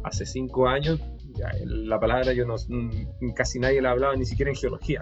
hace 0.04 0.24
cinco 0.24 0.66
años 0.66 0.98
la 1.64 1.98
palabra 2.00 2.32
yo 2.32 2.44
no, 2.46 2.56
casi 3.34 3.58
nadie 3.58 3.80
la 3.82 3.90
hablaba 3.90 4.16
ni 4.16 4.24
siquiera 4.24 4.50
en 4.50 4.56
geología. 4.56 5.00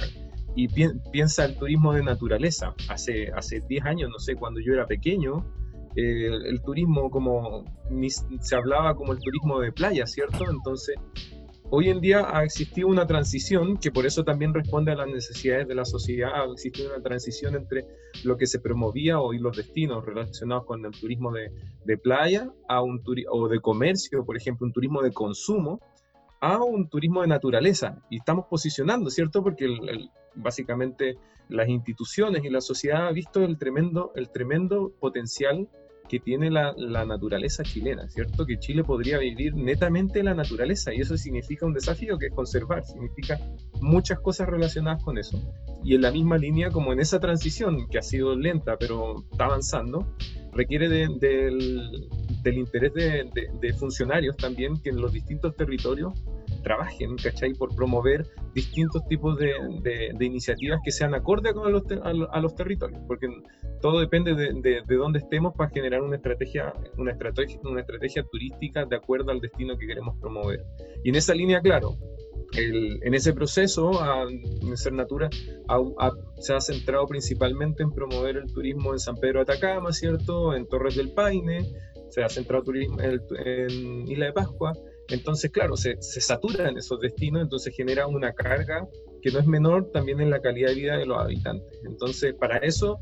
Y 0.56 0.68
piensa 1.10 1.44
el 1.44 1.56
turismo 1.56 1.92
de 1.92 2.02
naturaleza. 2.02 2.74
Hace, 2.88 3.32
hace 3.32 3.60
10 3.60 3.84
años, 3.84 4.10
no 4.10 4.18
sé, 4.18 4.36
cuando 4.36 4.60
yo 4.60 4.72
era 4.72 4.86
pequeño, 4.86 5.44
eh, 5.96 6.26
el 6.26 6.60
turismo 6.62 7.08
como 7.08 7.64
se 8.40 8.56
hablaba 8.56 8.96
como 8.96 9.12
el 9.12 9.20
turismo 9.20 9.60
de 9.60 9.70
playa, 9.70 10.06
¿cierto? 10.06 10.50
Entonces, 10.50 10.96
hoy 11.70 11.88
en 11.88 12.00
día 12.00 12.26
ha 12.36 12.42
existido 12.42 12.88
una 12.88 13.06
transición 13.06 13.76
que 13.76 13.92
por 13.92 14.04
eso 14.04 14.24
también 14.24 14.52
responde 14.52 14.90
a 14.90 14.96
las 14.96 15.06
necesidades 15.06 15.68
de 15.68 15.74
la 15.74 15.84
sociedad. 15.84 16.30
Ha 16.34 16.52
existido 16.52 16.92
una 16.92 17.02
transición 17.02 17.54
entre 17.54 17.86
lo 18.24 18.36
que 18.36 18.46
se 18.46 18.58
promovía 18.58 19.20
hoy 19.20 19.38
los 19.38 19.56
destinos 19.56 20.04
relacionados 20.04 20.64
con 20.66 20.84
el 20.84 20.92
turismo 20.92 21.32
de, 21.32 21.50
playa 21.98 22.50
a 22.68 22.82
un 22.82 23.00
o 23.30 23.48
de 23.48 23.60
comercio, 23.60 24.24
por 24.24 24.36
ejemplo, 24.36 24.66
un 24.66 24.72
turismo 24.72 25.00
de 25.00 25.12
consumo, 25.12 25.80
a 26.44 26.62
un 26.62 26.88
turismo 26.88 27.22
de 27.22 27.28
naturaleza. 27.28 28.02
Y 28.10 28.18
estamos 28.18 28.46
posicionando, 28.50 29.10
¿cierto? 29.10 29.42
Porque 29.42 29.66
básicamente 30.34 31.16
las 31.48 31.68
instituciones 31.68 32.44
y 32.44 32.50
la 32.50 32.60
sociedad 32.60 33.06
ha 33.06 33.12
visto 33.12 33.42
el 33.42 33.58
tremendo, 33.58 34.12
el 34.14 34.30
tremendo 34.30 34.92
potencial 35.00 35.68
que 36.08 36.20
tiene 36.20 36.50
la, 36.50 36.74
naturaleza 37.06 37.62
chilena, 37.62 38.08
¿cierto? 38.08 38.44
Que 38.44 38.58
Chile 38.58 38.84
podría 38.84 39.18
vivir 39.18 39.54
netamente 39.54 40.22
la 40.22 40.34
naturaleza 40.34 40.92
y 40.92 41.00
eso 41.00 41.16
significa 41.16 41.64
un 41.64 41.72
desafío 41.72 42.18
que 42.18 42.26
es 42.26 42.34
conservar, 42.34 42.84
significa 42.84 43.40
muchas 43.80 44.20
cosas 44.20 44.48
relacionadas 44.48 45.02
con 45.02 45.16
eso. 45.16 45.40
Y 45.82 45.94
en 45.94 46.02
la 46.02 46.10
misma 46.10 46.36
línea, 46.36 46.70
como 46.70 46.92
en 46.92 47.00
esa 47.00 47.20
transición 47.20 47.88
que 47.88 47.98
ha 47.98 48.02
sido 48.02 48.36
lenta 48.36 48.76
pero 48.78 49.24
está 49.32 49.46
avanzando, 49.46 50.14
requiere 50.52 50.88
del, 50.88 52.08
interés 52.44 52.92
de, 52.94 53.72
funcionarios 53.72 54.36
también 54.36 54.80
que 54.80 54.90
en 54.90 55.00
los 55.00 55.12
distintos 55.12 55.56
territorios 55.56 56.12
trabajen, 56.64 57.14
¿cachai? 57.16 57.54
Por 57.54 57.74
promover 57.76 58.26
distintos 58.54 59.06
tipos 59.06 59.38
de, 59.38 59.52
de, 59.82 60.24
iniciativas 60.24 60.80
que 60.84 60.90
sean 60.90 61.14
acorde 61.14 61.50
a 61.50 61.52
los, 61.52 61.84
a, 62.02 62.40
los, 62.40 62.54
territorios, 62.56 63.00
porque 63.06 63.28
todo 63.80 64.00
depende 64.00 64.34
de, 64.34 64.82
de, 64.84 64.96
dónde 64.96 65.20
estemos 65.20 65.54
para 65.54 65.70
generar 65.70 66.02
una 66.02 66.16
estrategia, 66.16 66.72
una, 66.98 67.12
estrategia, 67.12 67.60
una 67.62 67.80
estrategia 67.80 68.24
turística 68.24 68.84
de 68.84 68.96
acuerdo 68.96 69.30
al 69.30 69.40
destino 69.40 69.76
que 69.76 69.86
queremos 69.86 70.18
promover. 70.20 70.64
Y 71.04 71.10
en 71.10 71.14
esa 71.14 71.34
línea, 71.34 71.60
claro, 71.60 71.96
en 72.56 73.14
ese 73.14 73.32
proceso, 73.32 74.00
a, 74.02 74.26
Ser 74.74 74.92
Natura 74.92 75.28
se 76.38 76.54
ha 76.54 76.60
centrado 76.60 77.06
principalmente 77.06 77.82
en 77.82 77.90
promover 77.90 78.36
el 78.36 78.52
turismo 78.52 78.92
en 78.92 78.98
San 78.98 79.16
Pedro 79.16 79.44
de 79.44 79.52
Atacama, 79.52 79.92
¿cierto? 79.92 80.54
En 80.54 80.66
Torres 80.66 80.96
del 80.96 81.12
Paine, 81.12 81.64
se 82.10 82.22
ha 82.22 82.28
centrado 82.28 82.64
turismo 82.64 82.98
en, 83.00 84.08
Isla 84.08 84.26
de 84.26 84.32
Pascua. 84.32 84.72
Entonces, 85.08 85.50
claro, 85.50 85.76
se, 85.76 85.96
se 86.00 86.20
saturan 86.20 86.76
esos 86.76 87.00
destinos, 87.00 87.42
entonces 87.42 87.74
genera 87.76 88.06
una 88.06 88.32
carga 88.32 88.88
que 89.22 89.30
no 89.30 89.38
es 89.38 89.46
menor 89.46 89.90
también 89.92 90.20
en 90.20 90.30
la 90.30 90.40
calidad 90.40 90.68
de 90.68 90.74
vida 90.74 90.96
de 90.96 91.06
los 91.06 91.18
habitantes. 91.18 91.78
Entonces, 91.84 92.34
para 92.34 92.58
eso 92.58 92.98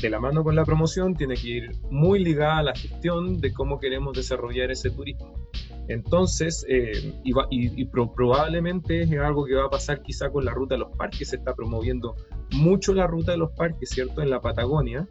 de 0.00 0.10
la 0.10 0.20
mano 0.20 0.42
con 0.42 0.56
la 0.56 0.64
promoción 0.64 1.14
tiene 1.14 1.34
que 1.34 1.48
ir 1.48 1.70
muy 1.90 2.22
ligada 2.22 2.58
a 2.58 2.62
la 2.62 2.74
gestión 2.74 3.40
de 3.40 3.52
cómo 3.52 3.78
queremos 3.78 4.14
desarrollar 4.16 4.70
ese 4.70 4.90
turismo. 4.90 5.48
Entonces, 5.88 6.64
eh, 6.68 7.12
y, 7.24 7.84
probablemente 7.84 9.02
es 9.02 9.12
algo 9.18 9.44
que 9.44 9.54
va 9.54 9.66
a 9.66 9.70
pasar 9.70 10.02
quizá 10.02 10.30
con 10.30 10.44
la 10.44 10.52
ruta 10.52 10.76
de 10.76 10.80
los 10.80 10.96
parques, 10.96 11.28
se 11.28 11.36
está 11.36 11.54
promoviendo 11.54 12.16
mucho 12.52 12.94
la 12.94 13.06
ruta 13.06 13.32
de 13.32 13.38
los 13.38 13.50
parques, 13.52 13.90
¿cierto? 13.90 14.22
En 14.22 14.30
la 14.30 14.40
Patagonia 14.40 15.06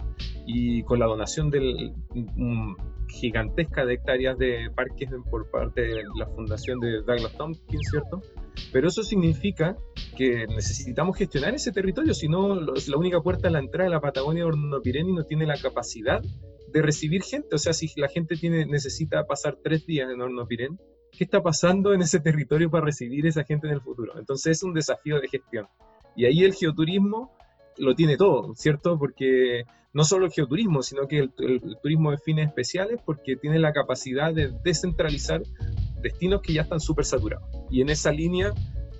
y 0.48 0.84
con 0.84 1.00
la 1.00 1.06
donación 1.06 1.52
de 1.52 1.94
gigantesca 3.14 3.86
de 3.86 3.94
hectáreas 3.94 4.38
de 4.38 4.70
parques 4.76 5.10
por 5.30 5.50
parte 5.50 5.82
de 5.82 6.04
la 6.18 6.26
fundación 6.28 6.80
de 6.80 7.02
Douglas 7.02 7.34
Tompkins, 7.38 7.88
¿cierto? 7.90 8.22
Pero 8.72 8.88
eso 8.88 9.04
significa 9.04 9.78
que 10.18 10.48
necesitamos 10.48 11.18
gestionar 11.18 11.54
ese 11.54 11.72
territorio, 11.72 12.14
si 12.14 12.28
no, 12.28 12.56
la 12.56 12.98
única 12.98 13.22
puerta 13.22 13.48
a 13.48 13.52
la 13.52 13.60
entrada 13.60 13.86
de 13.86 13.96
la 13.96 14.02
Patagonia 14.02 14.46
Hornopireni 14.46 15.14
no 15.14 15.24
tiene 15.24 15.46
la 15.46 15.58
capacidad 15.58 16.22
de 16.72 16.82
recibir 16.82 17.24
gente. 17.24 17.56
O 17.56 17.58
sea, 17.58 17.74
si 17.74 17.90
la 17.96 18.10
gente 18.10 18.36
tiene, 18.36 18.66
necesita 18.66 19.26
pasar 19.26 19.58
tres 19.64 19.86
días 19.86 20.10
en 20.12 20.22
Hornopirén, 20.22 20.80
¿qué 21.12 21.24
está 21.24 21.42
pasando 21.42 21.94
en 21.94 22.02
ese 22.02 22.20
territorio 22.20 22.70
para 22.70 22.86
recibir 22.86 23.26
esa 23.28 23.44
gente 23.44 23.68
en 23.68 23.74
el 23.74 23.82
futuro? 23.82 24.18
Entonces 24.18 24.58
es 24.58 24.64
un 24.64 24.74
desafío 24.74 25.20
de 25.22 25.28
gestión. 25.28 25.68
Y 26.16 26.26
ahí 26.26 26.44
el 26.44 26.54
geoturismo 26.54 27.32
lo 27.78 27.96
tiene 27.96 28.18
todo, 28.18 28.54
¿cierto? 28.56 28.98
Porque 28.98 29.64
no 29.94 30.04
solo 30.04 30.26
el 30.26 30.32
geoturismo, 30.32 30.82
sino 30.82 31.08
que 31.08 31.20
el, 31.20 31.34
el, 31.38 31.78
turismo 31.82 32.12
de 32.12 32.18
fines 32.18 32.48
especiales, 32.48 33.00
porque 33.06 33.36
tiene 33.36 33.60
la 33.60 33.74
capacidad 33.74 34.34
de 34.34 34.52
descentralizar 34.64 35.42
destinos 36.02 36.42
que 36.42 36.54
ya 36.54 36.64
están 36.64 36.80
súper 36.80 37.06
saturados. 37.06 37.48
Y 37.70 37.82
en 37.82 37.90
esa 37.90 38.12
línea 38.12 38.54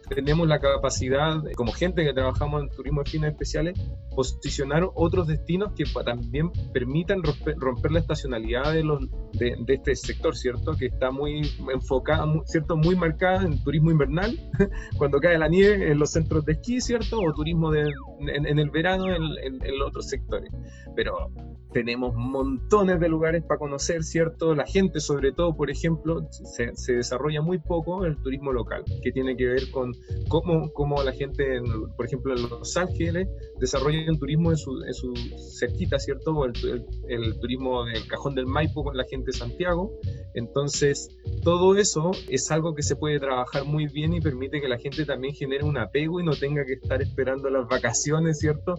tenemos 0.10 0.48
la 0.48 0.60
capacidad, 0.60 1.42
como 1.56 1.72
gente 1.72 2.04
que 2.04 2.14
trabajamos 2.14 2.64
en 2.64 2.70
turismo 2.70 3.04
de 3.04 3.10
fines 3.10 3.32
especiales, 3.32 3.80
posicionar 4.16 4.88
otros 4.96 5.28
destinos 5.28 5.74
que 5.74 5.86
también 6.04 6.52
permitan 6.74 7.22
romper, 7.24 7.92
la 7.92 8.00
estacionalidad 8.00 8.74
de, 8.74 8.84
los, 8.84 9.00
de, 9.34 9.56
este 9.68 9.96
sector, 9.96 10.36
¿cierto? 10.36 10.76
Que 10.76 10.88
está 10.88 11.12
muy 11.12 11.50
enfocada, 11.74 12.26
¿cierto? 12.46 12.76
Muy 12.76 12.96
marcada 12.96 13.44
en 13.44 13.62
turismo 13.64 13.92
invernal, 13.92 14.38
cuando 14.98 15.20
cae 15.20 15.38
la 15.38 15.48
nieve 15.48 15.92
en 15.92 16.00
los 16.00 16.12
centros 16.12 16.46
de 16.46 16.54
esquí, 16.54 16.82
¿cierto? 16.82 17.20
O 17.20 17.34
turismo 17.34 17.72
de, 17.72 17.92
en, 18.30 18.60
el 18.60 18.70
verano 18.70 19.14
en, 19.14 19.24
en, 19.44 19.80
los 19.80 19.90
otros 19.90 20.08
sectores. 20.08 20.52
Pero 20.96 21.32
tenemos 21.74 22.14
montones 22.16 23.00
de 23.00 23.10
lugares 23.10 23.44
para 23.44 23.58
conocer, 23.58 24.04
¿cierto? 24.04 24.56
La 24.56 24.66
gente, 24.66 25.00
sobre 25.00 25.32
todo, 25.32 25.56
por 25.56 25.70
ejemplo, 25.70 26.28
se, 26.30 26.76
se 26.76 26.94
desarrolla 26.94 27.42
muy 27.42 27.58
poco 27.58 28.06
el 28.06 28.16
turismo 28.22 28.54
local, 28.54 28.84
que 29.02 29.12
tiene 29.12 29.36
que 29.36 29.48
ver 29.48 29.72
con 29.72 29.92
cómo, 30.30 30.72
cómo 30.72 31.02
la 31.04 31.12
gente, 31.12 31.62
por 31.98 32.06
ejemplo, 32.06 32.36
en 32.36 32.44
Los 32.44 32.78
Ángeles, 32.78 33.28
desarrolla 33.60 34.10
un 34.10 34.20
turismo 34.20 34.52
en 34.52 34.58
su, 34.58 34.84
en 34.84 34.94
su 34.94 35.14
cerquita, 35.60 35.98
¿cierto? 36.00 36.46
El, 36.46 36.86
el, 37.08 37.40
turismo 37.40 37.86
del 37.86 38.06
Cajón 38.08 38.36
del 38.36 38.46
Maipo 38.46 38.84
con 38.84 38.96
la 38.96 39.04
gente 39.06 39.32
de 39.32 39.38
Santiago. 39.38 39.92
Entonces, 40.36 41.10
todo 41.44 41.76
eso 41.76 42.12
es 42.30 42.52
algo 42.52 42.76
que 42.76 42.84
se 42.84 42.96
puede 42.96 43.20
trabajar 43.20 43.66
muy 43.66 43.88
bien 43.88 44.14
y 44.14 44.22
permite 44.22 44.62
que 44.62 44.68
la 44.68 44.78
gente 44.78 45.06
también 45.06 45.34
genere 45.34 45.64
un 45.64 45.78
apego 45.78 46.20
y 46.20 46.24
no 46.24 46.36
tenga 46.36 46.66
que 46.66 46.74
estar 46.74 47.02
esperando 47.02 47.50
las 47.50 47.68
vacaciones, 47.68 48.13
¿cierto? 48.34 48.76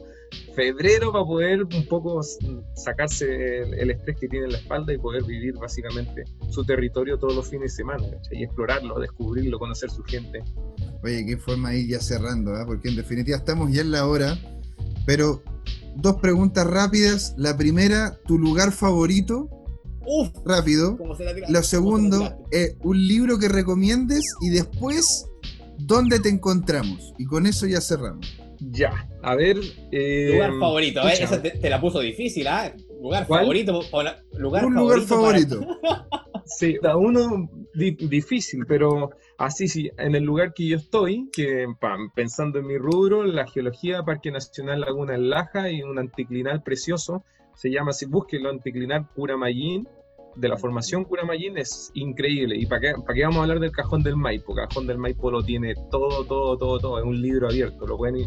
Febrero 0.54 1.12
para 1.12 1.24
poder 1.24 1.62
un 1.62 1.86
poco 1.88 2.20
sacarse 2.74 3.62
el, 3.62 3.90
estrés 3.90 4.16
que 4.18 4.28
tiene 4.28 4.46
en 4.46 4.52
la 4.52 4.58
espalda 4.58 4.92
y 4.92 4.98
poder 4.98 5.24
vivir 5.24 5.54
básicamente 5.54 6.24
su 6.50 6.64
territorio 6.64 7.18
todos 7.18 7.34
los 7.34 7.48
fines 7.48 7.72
de 7.72 7.76
semana, 7.76 8.04
Y 8.30 8.44
explorarlo, 8.44 8.98
descubrirlo, 8.98 9.58
conocer 9.58 9.90
su 9.90 10.02
gente. 10.04 10.42
Oye, 11.02 11.24
qué 11.26 11.36
forma 11.36 11.74
ir 11.74 11.88
ya 11.88 12.00
cerrando, 12.00 12.54
¿eh? 12.56 12.64
porque 12.66 12.88
en 12.88 12.96
definitiva 12.96 13.36
estamos 13.36 13.72
ya 13.72 13.82
en 13.82 13.90
la 13.90 14.06
hora, 14.06 14.38
pero 15.06 15.42
dos 15.96 16.16
preguntas 16.16 16.66
rápidas. 16.66 17.34
La 17.36 17.56
primera, 17.56 18.18
¿tu 18.26 18.38
lugar 18.38 18.72
favorito? 18.72 19.48
Uf, 20.06 20.28
rápido. 20.44 20.98
Lo 21.48 21.62
segundo, 21.62 22.36
eh, 22.52 22.76
un 22.82 23.06
libro 23.06 23.38
que 23.38 23.48
recomiendes 23.48 24.24
y 24.40 24.50
después, 24.50 25.26
¿dónde 25.78 26.20
te 26.20 26.28
encontramos? 26.28 27.14
Y 27.18 27.24
con 27.24 27.46
eso 27.46 27.66
ya 27.66 27.80
cerramos. 27.80 28.43
Ya, 28.60 29.08
a 29.22 29.34
ver. 29.34 29.56
Eh, 29.92 30.30
lugar 30.32 30.52
favorito, 30.58 31.08
¿eh? 31.08 31.12
Esa 31.20 31.40
te, 31.40 31.68
la 31.68 31.80
puso 31.80 32.00
difícil, 32.00 32.46
¿ah? 32.46 32.72
Lugar 33.00 33.26
favorito. 33.26 33.82
Lugar 34.38 34.66
un 34.66 34.74
lugar 34.74 35.00
favorito. 35.02 35.60
Sí, 36.46 36.76
da 36.82 36.96
uno 36.96 37.48
difícil, 37.74 38.66
pero 38.66 39.10
así 39.38 39.66
sí, 39.66 39.90
en 39.96 40.14
el 40.14 40.24
lugar 40.24 40.52
que 40.52 40.68
yo 40.68 40.76
estoy, 40.76 41.28
que 41.32 41.66
pensando 42.14 42.58
en 42.58 42.66
mi 42.66 42.76
rubro, 42.76 43.24
la 43.24 43.46
geología, 43.46 44.02
Parque 44.02 44.30
Nacional 44.30 44.82
Laguna 44.82 45.14
El 45.14 45.30
Laja 45.30 45.70
y 45.70 45.82
un 45.82 45.98
anticlinal 45.98 46.62
precioso, 46.62 47.24
se 47.54 47.70
llama, 47.70 47.92
si 47.92 48.06
búsquenlo, 48.06 48.50
anticlinal 48.50 49.08
Curamallín, 49.14 49.88
de 50.36 50.48
la 50.48 50.56
formación 50.56 51.04
Curamallín 51.04 51.58
es 51.58 51.90
increíble. 51.94 52.56
¿Y 52.56 52.66
para 52.66 52.80
qué, 52.80 52.92
para 53.00 53.14
qué 53.14 53.22
vamos 53.22 53.38
a 53.38 53.42
hablar 53.42 53.60
del 53.60 53.72
Cajón 53.72 54.02
del 54.02 54.16
Maipo? 54.16 54.54
Cajón 54.54 54.86
del 54.86 54.98
Maipo 54.98 55.30
lo 55.30 55.42
tiene 55.42 55.74
todo, 55.90 56.24
todo, 56.24 56.56
todo, 56.56 56.78
todo, 56.78 56.98
es 56.98 57.04
un 57.04 57.20
libro 57.20 57.48
abierto, 57.48 57.86
lo 57.86 57.96
pueden 57.96 58.26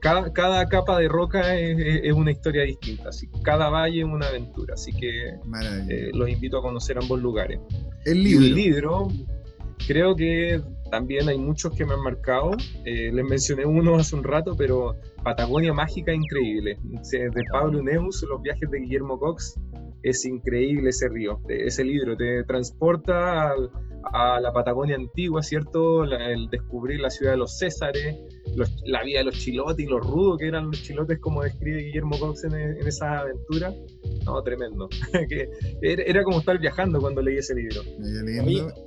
cada, 0.00 0.32
cada 0.32 0.68
capa 0.68 0.98
de 0.98 1.08
roca 1.08 1.56
es, 1.56 2.12
una 2.12 2.30
historia 2.30 2.62
distinta, 2.62 3.08
así, 3.08 3.28
cada 3.42 3.68
valle 3.68 4.00
es 4.00 4.04
una 4.04 4.28
aventura, 4.28 4.74
así 4.74 4.92
que 4.92 5.28
eh, 5.28 6.10
los 6.14 6.28
invito 6.28 6.58
a 6.58 6.62
conocer 6.62 6.98
ambos 6.98 7.20
lugares. 7.20 7.58
El 8.04 8.22
libro. 8.22 8.46
el 8.46 8.54
libro, 8.54 9.08
creo 9.86 10.14
que 10.14 10.62
también 10.90 11.28
hay 11.28 11.38
muchos 11.38 11.74
que 11.74 11.84
me 11.84 11.94
han 11.94 12.02
marcado, 12.02 12.52
eh, 12.84 13.10
les 13.12 13.24
mencioné 13.24 13.66
uno 13.66 13.96
hace 13.96 14.14
un 14.14 14.24
rato, 14.24 14.54
pero 14.56 14.96
Patagonia 15.24 15.72
Mágica 15.72 16.12
increíble, 16.12 16.78
de 17.12 17.42
Pablo 17.50 17.82
Neus, 17.82 18.24
los 18.28 18.40
viajes 18.40 18.70
de 18.70 18.78
Guillermo 18.78 19.18
Cox, 19.18 19.58
es 20.02 20.24
increíble 20.24 20.90
ese 20.90 21.08
río, 21.08 21.40
ese 21.48 21.84
libro, 21.84 22.16
te 22.16 22.44
transporta 22.44 23.54
a, 24.12 24.40
la 24.40 24.52
Patagonia 24.52 24.96
antigua, 24.96 25.42
¿cierto? 25.42 26.04
el 26.04 26.48
descubrir 26.50 27.00
la 27.00 27.10
ciudad 27.10 27.32
de 27.32 27.38
los 27.38 27.58
Césares, 27.58 28.16
la 28.84 29.02
vida 29.02 29.18
de 29.18 29.26
los 29.26 29.38
chilotes 29.38 29.84
y 29.84 29.88
los 29.88 30.04
rudos 30.04 30.38
que 30.38 30.48
eran 30.48 30.66
los 30.66 30.82
chilotes, 30.82 31.18
como 31.20 31.42
describe 31.42 31.82
Guillermo 31.82 32.18
Cox 32.18 32.44
en, 32.44 32.54
esa 32.86 33.20
aventura. 33.20 33.72
No, 34.24 34.42
tremendo. 34.42 34.88
era, 35.82 36.24
como 36.24 36.40
estar 36.40 36.58
viajando 36.58 37.00
cuando 37.00 37.22
leí 37.22 37.38
ese 37.38 37.54
libro. 37.54 37.82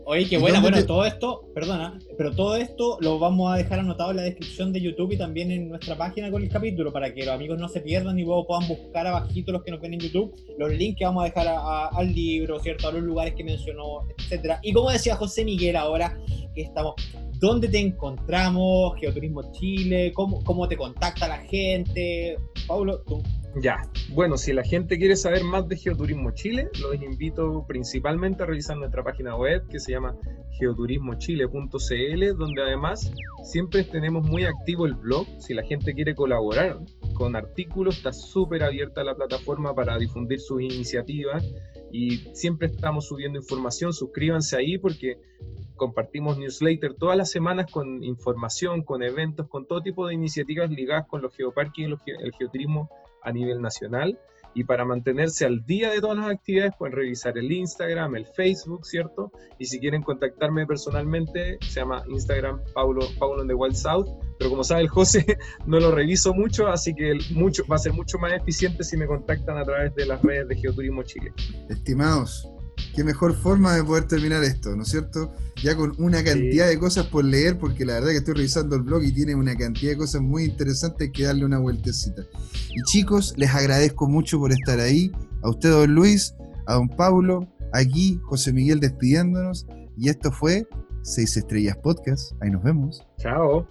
Oye, 0.06 0.28
qué 0.28 0.38
buena. 0.38 0.60
Bueno, 0.62 0.84
todo 0.86 1.06
esto, 1.06 1.50
perdona, 1.54 2.00
pero 2.18 2.32
todo 2.32 2.56
esto 2.56 2.98
lo 3.02 3.20
vamos 3.20 3.54
a 3.54 3.58
dejar 3.58 3.80
anotado 3.80 4.12
en 4.12 4.18
la 4.18 4.24
descripción 4.24 4.74
de 4.74 4.82
YouTube 4.82 5.14
y 5.14 5.18
también 5.18 5.52
en 5.52 5.70
nuestra 5.70 5.98
página 5.98 6.30
con 6.32 6.44
el 6.44 6.50
capítulo 6.50 6.92
para 6.92 7.14
que 7.14 7.26
los 7.26 7.34
amigos 7.34 7.60
no 7.60 7.68
se 7.68 7.82
pierdan 7.82 8.20
y 8.20 8.24
luego 8.24 8.46
puedan 8.46 8.68
buscar 8.68 9.08
abajito 9.08 9.52
los 9.52 9.64
que 9.64 9.72
nos 9.72 9.82
ven 9.82 9.94
en 9.94 10.00
YouTube 10.00 10.34
los 10.58 10.72
links 10.72 11.00
que 11.00 11.06
vamos 11.06 11.24
a 11.24 11.26
dejar 11.26 11.48
al 11.48 12.14
libro, 12.14 12.60
¿cierto? 12.60 12.88
A 12.88 12.92
los 12.92 13.04
lugares 13.04 13.34
que 13.36 13.44
mencionó, 13.44 14.08
etcétera. 14.18 14.60
Y 14.62 14.74
como 14.74 14.92
decía 14.92 15.01
José 15.10 15.44
Miguel 15.44 15.76
ahora, 15.76 16.18
que 16.54 16.62
estamos 16.62 16.96
¿Dónde 17.42 17.68
te 17.68 17.80
encontramos? 17.80 18.96
Geoturismo 19.00 19.52
Chile, 19.52 20.14
¿cómo, 20.14 20.44
cómo 20.44 20.68
te 20.68 20.78
contacta 20.78 21.28
la 21.28 21.40
gente? 21.40 22.38
Paulo, 22.68 23.02
tú. 23.02 23.24
Ya, 23.60 23.82
bueno, 24.14 24.38
si 24.38 24.54
la 24.54 24.64
gente 24.64 24.96
quiere 25.00 25.16
saber 25.16 25.44
más 25.44 25.68
de 25.68 25.76
Geoturismo 25.76 26.30
Chile, 26.36 26.70
los 26.80 26.94
invito 27.02 27.66
principalmente 27.68 28.44
a 28.44 28.46
revisar 28.46 28.78
nuestra 28.78 29.04
página 29.04 29.36
web 29.36 29.68
que 29.70 29.80
se 29.80 29.92
llama 29.92 30.16
geoturismochile.cl, 30.60 32.38
donde 32.38 32.62
además 32.62 33.12
siempre 33.44 33.86
tenemos 33.86 34.24
muy 34.24 34.46
activo 34.46 34.86
el 34.86 34.94
blog. 34.94 35.26
Si 35.40 35.56
la 35.56 35.64
gente 35.64 35.96
quiere 35.96 36.14
colaborar 36.14 36.78
con 37.16 37.36
artículos, 37.36 37.98
está 37.98 38.14
súper 38.14 38.62
abierta 38.62 39.04
la 39.04 39.16
plataforma 39.16 39.74
para 39.74 39.98
difundir 39.98 40.40
sus 40.40 40.62
iniciativas 40.62 41.44
y 41.92 42.18
siempre 42.34 42.68
estamos 42.68 43.08
subiendo 43.08 43.40
información. 43.40 43.94
Suscríbanse 43.94 44.58
ahí 44.58 44.78
porque 44.78 45.18
compartimos 45.76 46.38
newsletter 46.38 46.94
todas 46.94 47.18
las 47.18 47.32
semanas 47.32 47.72
con 47.72 48.04
información, 48.04 48.84
con 48.84 49.04
eventos, 49.04 49.48
con 49.48 49.66
todo 49.66 49.82
tipo 49.82 50.08
de 50.08 50.14
iniciativas 50.14 50.70
ligadas 50.70 51.08
con 51.08 51.22
los 51.22 51.36
geoparques 51.36 51.88
y 51.88 52.12
el 52.24 52.32
geoturismo 52.34 52.90
a 53.24 53.32
nivel 53.32 53.62
nacional. 53.62 54.20
Y 54.54 54.64
para 54.64 54.86
mantenerse 54.86 55.46
al 55.46 55.66
día 55.66 55.92
de 55.92 56.02
todas 56.02 56.18
las 56.18 56.30
actividades 56.30 56.74
pueden 56.78 56.96
revisar 56.96 57.38
el 57.38 57.52
Instagram, 57.52 58.16
el 58.16 58.26
Facebook, 58.28 58.86
¿cierto? 58.86 59.32
Y 59.60 59.66
si 59.66 59.80
quieren 59.80 60.02
contactarme 60.02 60.66
personalmente, 60.66 61.58
se 61.62 61.80
llama 61.80 62.04
Instagram 62.10 62.62
Paulo, 62.74 63.08
Paulo 63.20 63.42
en 63.42 63.48
the 63.48 63.54
Wild 63.54 63.76
South. 63.76 64.08
Pero 64.38 64.50
como 64.50 64.64
sabe 64.64 64.82
el 64.82 64.90
José, 64.90 65.38
no 65.66 65.80
lo 65.80 65.92
reviso 65.92 66.34
mucho, 66.34 66.68
así 66.68 66.94
que 66.94 67.18
mucho, 67.32 67.64
va 67.72 67.76
a 67.78 67.80
ser 67.80 67.94
mucho 67.94 68.18
más 68.18 68.34
eficiente 68.34 68.84
si 68.84 68.98
me 68.98 69.08
contactan 69.08 69.58
a 69.58 69.64
través 69.64 69.96
de 69.96 70.06
las 70.06 70.22
redes 70.22 70.48
de 70.50 70.56
Geoturismo 70.58 71.04
Chile. 71.04 71.32
Estimados, 71.70 72.50
qué 72.96 73.04
mejor 73.04 73.36
forma 73.36 73.76
de 73.76 73.84
poder 73.84 74.08
terminar 74.08 74.44
esto, 74.44 74.76
¿no 74.76 74.84
es 74.84 74.90
cierto? 74.90 75.32
Ya 75.64 75.76
con 75.76 75.94
una 75.98 76.24
cantidad 76.24 76.68
de 76.68 76.80
cosas 76.80 77.08
por 77.08 77.24
leer, 77.24 77.58
porque 77.58 77.86
la 77.86 77.94
verdad 77.94 78.10
que 78.10 78.18
estoy 78.18 78.34
revisando 78.36 78.76
el 78.76 78.82
blog 78.82 79.04
y 79.04 79.12
tiene 79.12 79.36
una 79.36 79.56
cantidad 79.56 79.92
de 79.92 79.98
cosas 79.98 80.22
muy 80.22 80.46
interesantes 80.46 81.12
que 81.14 81.24
darle 81.24 81.46
una 81.46 81.60
vueltecita. 81.60 82.24
Y 82.70 82.82
chicos, 82.84 83.34
les 83.38 83.54
agradezco 83.54 84.08
mucho 84.08 84.40
por 84.40 84.52
estar 84.52 84.80
ahí. 84.80 85.12
A 85.44 85.50
usted, 85.50 85.70
don 85.70 85.94
Luis, 85.94 86.34
a 86.68 86.76
don 86.76 86.90
Pablo, 86.90 87.48
aquí 87.74 88.20
José 88.24 88.54
Miguel 88.54 88.80
despidiéndonos. 88.80 89.66
Y 89.98 90.10
esto 90.10 90.32
fue 90.32 90.68
Seis 91.04 91.38
Estrellas 91.38 91.78
Podcast. 91.78 92.34
Ahí 92.42 92.50
nos 92.50 92.64
vemos. 92.64 93.04
Chao. 93.18 93.68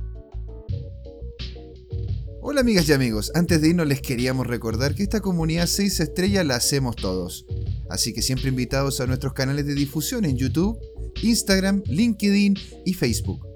Hola 2.42 2.62
amigas 2.62 2.88
y 2.88 2.94
amigos, 2.94 3.30
antes 3.34 3.60
de 3.60 3.68
irnos 3.68 3.86
les 3.86 4.00
queríamos 4.00 4.46
recordar 4.46 4.94
que 4.94 5.02
esta 5.02 5.20
comunidad 5.20 5.66
6 5.66 6.00
estrellas 6.00 6.46
la 6.46 6.56
hacemos 6.56 6.96
todos. 6.96 7.44
Así 7.90 8.14
que 8.14 8.22
siempre 8.22 8.48
invitados 8.48 9.02
a 9.02 9.06
nuestros 9.06 9.34
canales 9.34 9.66
de 9.66 9.74
difusión 9.74 10.24
en 10.24 10.38
YouTube, 10.38 10.78
Instagram, 11.22 11.82
LinkedIn 11.84 12.56
y 12.86 12.94
Facebook. 12.94 13.46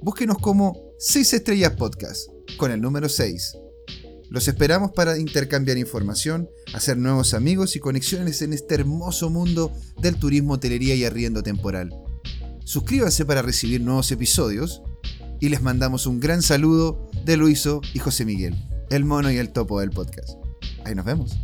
Búsquenos 0.00 0.38
como 0.38 0.94
6 1.00 1.34
Estrellas 1.34 1.72
Podcast, 1.72 2.28
con 2.56 2.70
el 2.70 2.80
número 2.80 3.08
6. 3.08 3.56
Los 4.30 4.46
esperamos 4.46 4.92
para 4.92 5.18
intercambiar 5.18 5.76
información, 5.76 6.48
hacer 6.72 6.96
nuevos 6.96 7.34
amigos 7.34 7.74
y 7.74 7.80
conexiones 7.80 8.42
en 8.42 8.52
este 8.52 8.76
hermoso 8.76 9.28
mundo 9.28 9.72
del 10.00 10.14
turismo, 10.14 10.52
hotelería 10.54 10.94
y 10.94 11.04
arriendo 11.04 11.42
temporal. 11.42 11.90
Suscríbanse 12.64 13.24
para 13.24 13.42
recibir 13.42 13.80
nuevos 13.80 14.12
episodios 14.12 14.82
y 15.44 15.50
les 15.50 15.60
mandamos 15.60 16.06
un 16.06 16.20
gran 16.20 16.40
saludo 16.40 17.10
de 17.26 17.36
Luiso 17.36 17.82
y 17.92 17.98
José 17.98 18.24
Miguel, 18.24 18.54
el 18.88 19.04
mono 19.04 19.30
y 19.30 19.36
el 19.36 19.50
topo 19.50 19.78
del 19.78 19.90
podcast. 19.90 20.30
Ahí 20.86 20.94
nos 20.94 21.04
vemos. 21.04 21.36